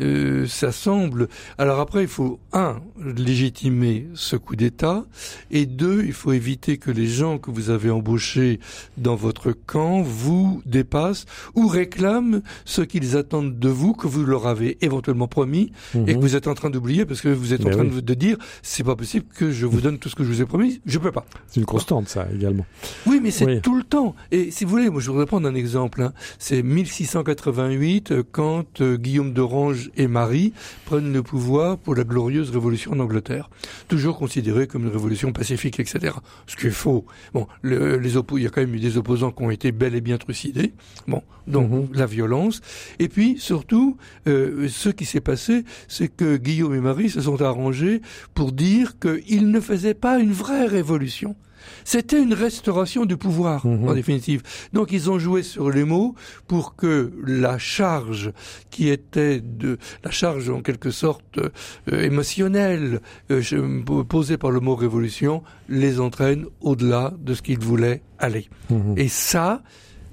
Euh, 0.00 0.46
ça 0.46 0.72
semble. 0.72 1.28
Alors 1.58 1.80
après, 1.80 2.02
il 2.02 2.08
faut 2.08 2.38
un 2.52 2.80
légitimer 2.98 4.06
ce 4.14 4.36
coup 4.36 4.56
d'État, 4.56 5.04
et 5.50 5.66
deux, 5.66 6.04
il 6.04 6.12
faut 6.12 6.32
éviter 6.32 6.78
que 6.78 6.90
les 6.90 7.06
gens 7.06 7.38
que 7.38 7.50
vous 7.50 7.70
avez 7.70 7.90
embauchés 7.90 8.60
dans 8.96 9.16
votre 9.16 9.52
camp 9.52 10.02
vous 10.02 10.62
dépassent 10.66 11.26
ou 11.54 11.66
réclament 11.66 12.42
ce 12.64 12.82
qu'ils 12.82 13.16
attendent 13.16 13.58
de 13.58 13.68
vous 13.68 13.92
que 13.92 14.06
vous 14.06 14.24
leur 14.24 14.46
avez 14.46 14.78
éventuellement 14.80 15.28
promis 15.28 15.72
et 15.94 16.12
que 16.12 16.12
mhm. 16.12 16.20
vous 16.20 16.36
êtes 16.36 16.46
en 16.46 16.54
train 16.54 16.70
d'oublier 16.70 17.04
parce 17.04 17.20
que 17.20 17.28
vous 17.28 17.52
êtes 17.52 17.64
en 17.66 17.70
train 17.70 17.84
de, 17.84 18.14
dire 18.14 18.36
c'est 18.62 18.84
pas 18.84 18.96
possible 18.96 19.26
que 19.34 19.50
je 19.50 19.66
vous 19.66 19.80
donne 19.80 19.98
tout 19.98 20.08
ce 20.08 20.16
que 20.16 20.24
je 20.24 20.28
vous 20.28 20.42
ai 20.42 20.46
promis, 20.46 20.80
je 20.84 20.98
peux 20.98 21.12
pas. 21.12 21.24
C'est 21.46 21.60
une 21.60 21.66
constante 21.66 22.08
ça 22.08 22.26
également. 22.34 22.66
Oui, 23.06 23.20
mais 23.22 23.30
c'est 23.30 23.60
tout 23.60 23.76
le 23.76 23.84
temps. 23.84 24.14
Et 24.30 24.50
si 24.50 24.64
vous 24.64 24.70
voulez, 24.70 24.90
moi 24.90 25.00
je 25.00 25.10
voudrais 25.10 25.26
prendre 25.26 25.48
un 25.48 25.54
exemple. 25.54 26.02
Hein. 26.02 26.12
C'est 26.38 26.62
1688 26.62 28.12
euh, 28.12 28.22
quand 28.30 28.80
euh, 28.80 28.96
Guillaume 28.96 29.32
d'Orange 29.32 29.89
et 29.96 30.06
Marie 30.06 30.52
prennent 30.84 31.12
le 31.12 31.22
pouvoir 31.22 31.78
pour 31.78 31.94
la 31.94 32.04
glorieuse 32.04 32.50
révolution 32.50 32.92
en 32.92 33.00
Angleterre, 33.00 33.50
toujours 33.88 34.18
considérée 34.18 34.66
comme 34.66 34.82
une 34.82 34.92
révolution 34.92 35.32
pacifique, 35.32 35.80
etc. 35.80 36.14
Ce 36.46 36.56
qui 36.56 36.68
est 36.68 36.70
faux. 36.70 37.04
Bon, 37.32 37.46
les 37.62 38.16
il 38.36 38.42
y 38.42 38.46
a 38.46 38.50
quand 38.50 38.60
même 38.60 38.74
eu 38.74 38.80
des 38.80 38.96
opposants 38.96 39.30
qui 39.30 39.42
ont 39.42 39.50
été 39.50 39.72
bel 39.72 39.94
et 39.94 40.00
bien 40.00 40.18
trucidés. 40.18 40.72
Bon, 41.06 41.22
donc 41.46 41.70
mhm. 41.70 41.88
la 41.94 42.06
violence. 42.06 42.60
Et 42.98 43.08
puis 43.08 43.38
surtout, 43.38 43.96
euh, 44.26 44.68
ce 44.68 44.88
qui 44.88 45.04
s'est 45.04 45.20
passé, 45.20 45.64
c'est 45.88 46.08
que 46.08 46.36
Guillaume 46.36 46.74
et 46.74 46.80
Marie 46.80 47.10
se 47.10 47.20
sont 47.20 47.40
arrangés 47.42 48.02
pour 48.34 48.52
dire 48.52 48.98
qu'ils 48.98 49.50
ne 49.50 49.60
faisaient 49.60 49.94
pas 49.94 50.18
une 50.18 50.32
vraie 50.32 50.66
révolution. 50.66 51.36
C'était 51.84 52.20
une 52.22 52.34
restauration 52.34 53.04
du 53.04 53.16
pouvoir, 53.16 53.66
mhm. 53.66 53.88
en 53.88 53.94
définitive. 53.94 54.42
Donc 54.72 54.92
ils 54.92 55.10
ont 55.10 55.18
joué 55.18 55.42
sur 55.42 55.70
les 55.70 55.84
mots 55.84 56.14
pour 56.46 56.76
que 56.76 57.12
la 57.26 57.58
charge 57.58 58.32
qui 58.70 58.88
était 58.88 59.40
de 59.40 59.78
la 60.04 60.10
charge 60.10 60.50
en 60.50 60.60
quelque 60.60 60.90
sorte 60.90 61.38
euh, 61.38 62.02
émotionnelle 62.02 63.00
euh, 63.30 63.82
posée 64.08 64.36
par 64.36 64.50
le 64.50 64.60
mot 64.60 64.74
révolution 64.74 65.42
les 65.68 66.00
entraîne 66.00 66.46
au-delà 66.60 67.12
de 67.18 67.34
ce 67.34 67.42
qu'ils 67.42 67.58
voulaient 67.58 68.02
aller. 68.18 68.48
Mhm. 68.70 68.94
Et 68.96 69.08
ça, 69.08 69.62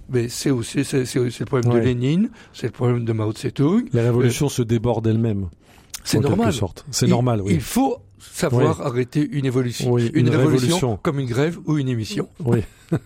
mais 0.09 0.29
c'est 0.29 0.51
aussi 0.51 0.83
c'est, 0.85 1.03
le 1.15 1.45
problème 1.45 1.73
de 1.73 1.79
Lénine, 1.79 2.29
c'est 2.53 2.67
le 2.67 2.71
problème 2.71 3.05
de 3.05 3.13
Mao 3.13 3.31
Tse-tung. 3.31 3.85
La 3.93 4.03
révolution 4.03 4.49
se 4.49 4.61
déborde 4.61 5.05
elle-même. 5.07 5.49
C'est 6.03 6.19
normal. 6.19 6.53
C'est 6.91 7.07
normal, 7.07 7.41
oui. 7.41 7.53
Il 7.55 7.61
faut 7.61 7.97
savoir 8.31 8.81
arrêter 8.81 9.27
une 9.31 9.45
évolution. 9.45 9.97
une, 9.97 10.29
révolution, 10.29 10.97
comme 11.01 11.19
une 11.19 11.27
grève 11.27 11.57
ou 11.65 11.77
une 11.77 11.89
émission. 11.89 12.29
Oui. 12.43 12.63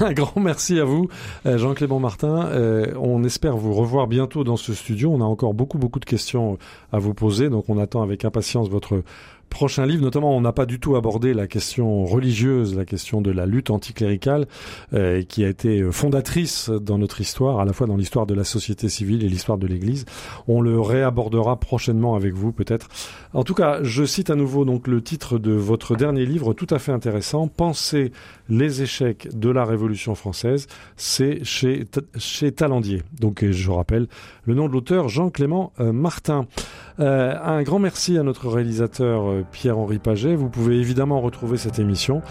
Un 0.00 0.12
grand 0.12 0.40
merci 0.40 0.78
à 0.80 0.84
vous, 0.84 1.08
euh, 1.44 1.58
Jean-Clément 1.58 1.98
Martin. 1.98 2.46
Euh, 2.46 2.86
on 2.98 3.22
espère 3.24 3.56
vous 3.56 3.74
revoir 3.74 4.06
bientôt 4.06 4.44
dans 4.44 4.56
ce 4.56 4.72
studio. 4.72 5.10
On 5.12 5.20
a 5.20 5.24
encore 5.24 5.52
beaucoup, 5.54 5.78
beaucoup 5.78 6.00
de 6.00 6.04
questions 6.04 6.58
à 6.92 6.98
vous 6.98 7.14
poser, 7.14 7.50
donc 7.50 7.66
on 7.68 7.78
attend 7.78 8.02
avec 8.02 8.24
impatience 8.24 8.68
votre 8.68 9.02
prochain 9.50 9.84
livre. 9.84 10.02
Notamment, 10.02 10.34
on 10.34 10.40
n'a 10.40 10.52
pas 10.52 10.64
du 10.64 10.80
tout 10.80 10.96
abordé 10.96 11.34
la 11.34 11.46
question 11.46 12.04
religieuse, 12.04 12.74
la 12.74 12.84
question 12.84 13.20
de 13.20 13.30
la 13.30 13.44
lutte 13.44 13.70
anticléricale, 13.70 14.46
euh, 14.94 15.22
qui 15.22 15.44
a 15.44 15.48
été 15.48 15.82
fondatrice 15.92 16.70
dans 16.70 16.96
notre 16.96 17.20
histoire, 17.20 17.60
à 17.60 17.64
la 17.64 17.72
fois 17.72 17.86
dans 17.86 17.96
l'histoire 17.96 18.26
de 18.26 18.34
la 18.34 18.44
société 18.44 18.88
civile 18.88 19.24
et 19.24 19.28
l'histoire 19.28 19.58
de 19.58 19.66
l'Église. 19.66 20.06
On 20.48 20.60
le 20.60 20.80
réabordera 20.80 21.60
prochainement 21.60 22.14
avec 22.14 22.32
vous, 22.32 22.52
peut-être. 22.52 22.88
En 23.34 23.44
tout 23.44 23.54
cas, 23.54 23.82
je 23.82 24.04
cite 24.04 24.30
à 24.30 24.36
nouveau 24.36 24.64
donc 24.64 24.86
le 24.86 25.02
titre 25.02 25.38
de 25.38 25.52
votre 25.52 25.96
dernier 25.96 26.24
livre, 26.24 26.54
tout 26.54 26.68
à 26.70 26.78
fait 26.78 26.92
intéressant, 26.92 27.48
Penser 27.48 28.12
les 28.48 28.82
échecs 28.82 29.28
de 29.34 29.50
la 29.50 29.64
Révolution 29.64 30.14
française. 30.14 30.66
C'est 30.96 31.44
chez, 31.44 31.84
chez 32.16 32.52
Talandier. 32.52 33.02
Donc, 33.20 33.44
je 33.44 33.70
rappelle 33.70 34.06
le 34.44 34.54
nom 34.54 34.68
de 34.68 34.72
l'auteur, 34.72 35.08
Jean-Clément 35.08 35.72
euh, 35.80 35.92
Martin. 35.92 36.46
Euh, 36.98 37.34
un 37.42 37.62
grand 37.62 37.78
merci 37.78 38.18
à 38.18 38.22
notre 38.22 38.48
réalisateur 38.48 39.30
euh, 39.30 39.39
Pierre-Henri 39.50 39.98
Paget. 39.98 40.34
Vous 40.34 40.48
pouvez 40.48 40.76
évidemment 40.76 41.20
retrouver 41.20 41.56
cette 41.56 41.78
émission 41.78 42.22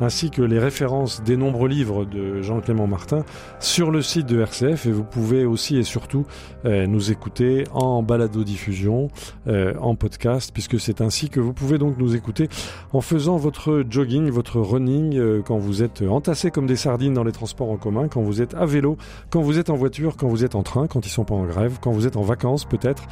ainsi 0.00 0.30
que 0.30 0.42
les 0.42 0.58
références 0.58 1.22
des 1.22 1.36
nombreux 1.36 1.68
livres 1.68 2.04
de 2.04 2.42
Jean-Clément 2.42 2.86
Martin 2.86 3.24
sur 3.60 3.90
le 3.90 4.02
site 4.02 4.26
de 4.26 4.40
RCF 4.40 4.86
et 4.86 4.92
vous 4.92 5.04
pouvez 5.04 5.44
aussi 5.44 5.76
et 5.76 5.82
surtout 5.82 6.26
euh, 6.64 6.86
nous 6.86 7.10
écouter 7.10 7.64
en 7.72 8.02
balado-diffusion, 8.02 9.08
euh, 9.46 9.74
en 9.80 9.94
podcast, 9.94 10.50
puisque 10.52 10.78
c'est 10.78 11.00
ainsi 11.00 11.30
que 11.30 11.40
vous 11.40 11.52
pouvez 11.52 11.78
donc 11.78 11.98
nous 11.98 12.14
écouter 12.14 12.48
en 12.92 13.00
faisant 13.00 13.36
votre 13.36 13.84
jogging, 13.88 14.30
votre 14.30 14.60
running, 14.60 15.16
euh, 15.16 15.42
quand 15.42 15.58
vous 15.58 15.82
êtes 15.82 16.02
entassé 16.02 16.50
comme 16.50 16.66
des 16.66 16.76
sardines 16.76 17.14
dans 17.14 17.24
les 17.24 17.32
transports 17.32 17.70
en 17.70 17.76
commun, 17.76 18.08
quand 18.08 18.22
vous 18.22 18.42
êtes 18.42 18.54
à 18.54 18.66
vélo, 18.66 18.96
quand 19.30 19.40
vous 19.40 19.58
êtes 19.58 19.70
en 19.70 19.76
voiture, 19.76 20.16
quand 20.16 20.28
vous 20.28 20.44
êtes 20.44 20.54
en 20.54 20.62
train, 20.62 20.86
quand 20.86 21.06
ils 21.06 21.10
sont 21.10 21.24
pas 21.24 21.34
en 21.34 21.44
grève, 21.44 21.78
quand 21.80 21.92
vous 21.92 22.06
êtes 22.06 22.16
en 22.16 22.22
vacances 22.22 22.64
peut-être. 22.64 23.04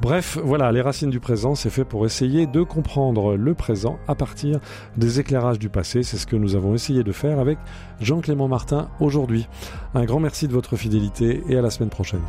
Bref, 0.00 0.38
voilà, 0.42 0.72
les 0.72 0.80
racines 0.80 1.10
du 1.10 1.20
présent, 1.20 1.54
c'est 1.54 1.70
fait 1.70 1.84
pour 1.84 2.06
essayer 2.06 2.46
de 2.46 2.62
comprendre 2.62 3.36
le 3.36 3.54
présent 3.54 3.98
à 4.08 4.14
partir 4.14 4.60
des 4.96 5.20
éclairages 5.20 5.58
du 5.58 5.68
passé. 5.68 6.02
C'est 6.02 6.16
ce 6.16 6.26
que 6.32 6.36
nous 6.38 6.56
avons 6.56 6.74
essayé 6.74 7.04
de 7.04 7.12
faire 7.12 7.38
avec 7.38 7.58
Jean-Clément 8.00 8.48
Martin 8.48 8.88
aujourd'hui. 9.00 9.46
Un 9.94 10.06
grand 10.06 10.18
merci 10.18 10.48
de 10.48 10.54
votre 10.54 10.76
fidélité 10.76 11.42
et 11.46 11.58
à 11.58 11.60
la 11.60 11.68
semaine 11.68 11.90
prochaine. 11.90 12.22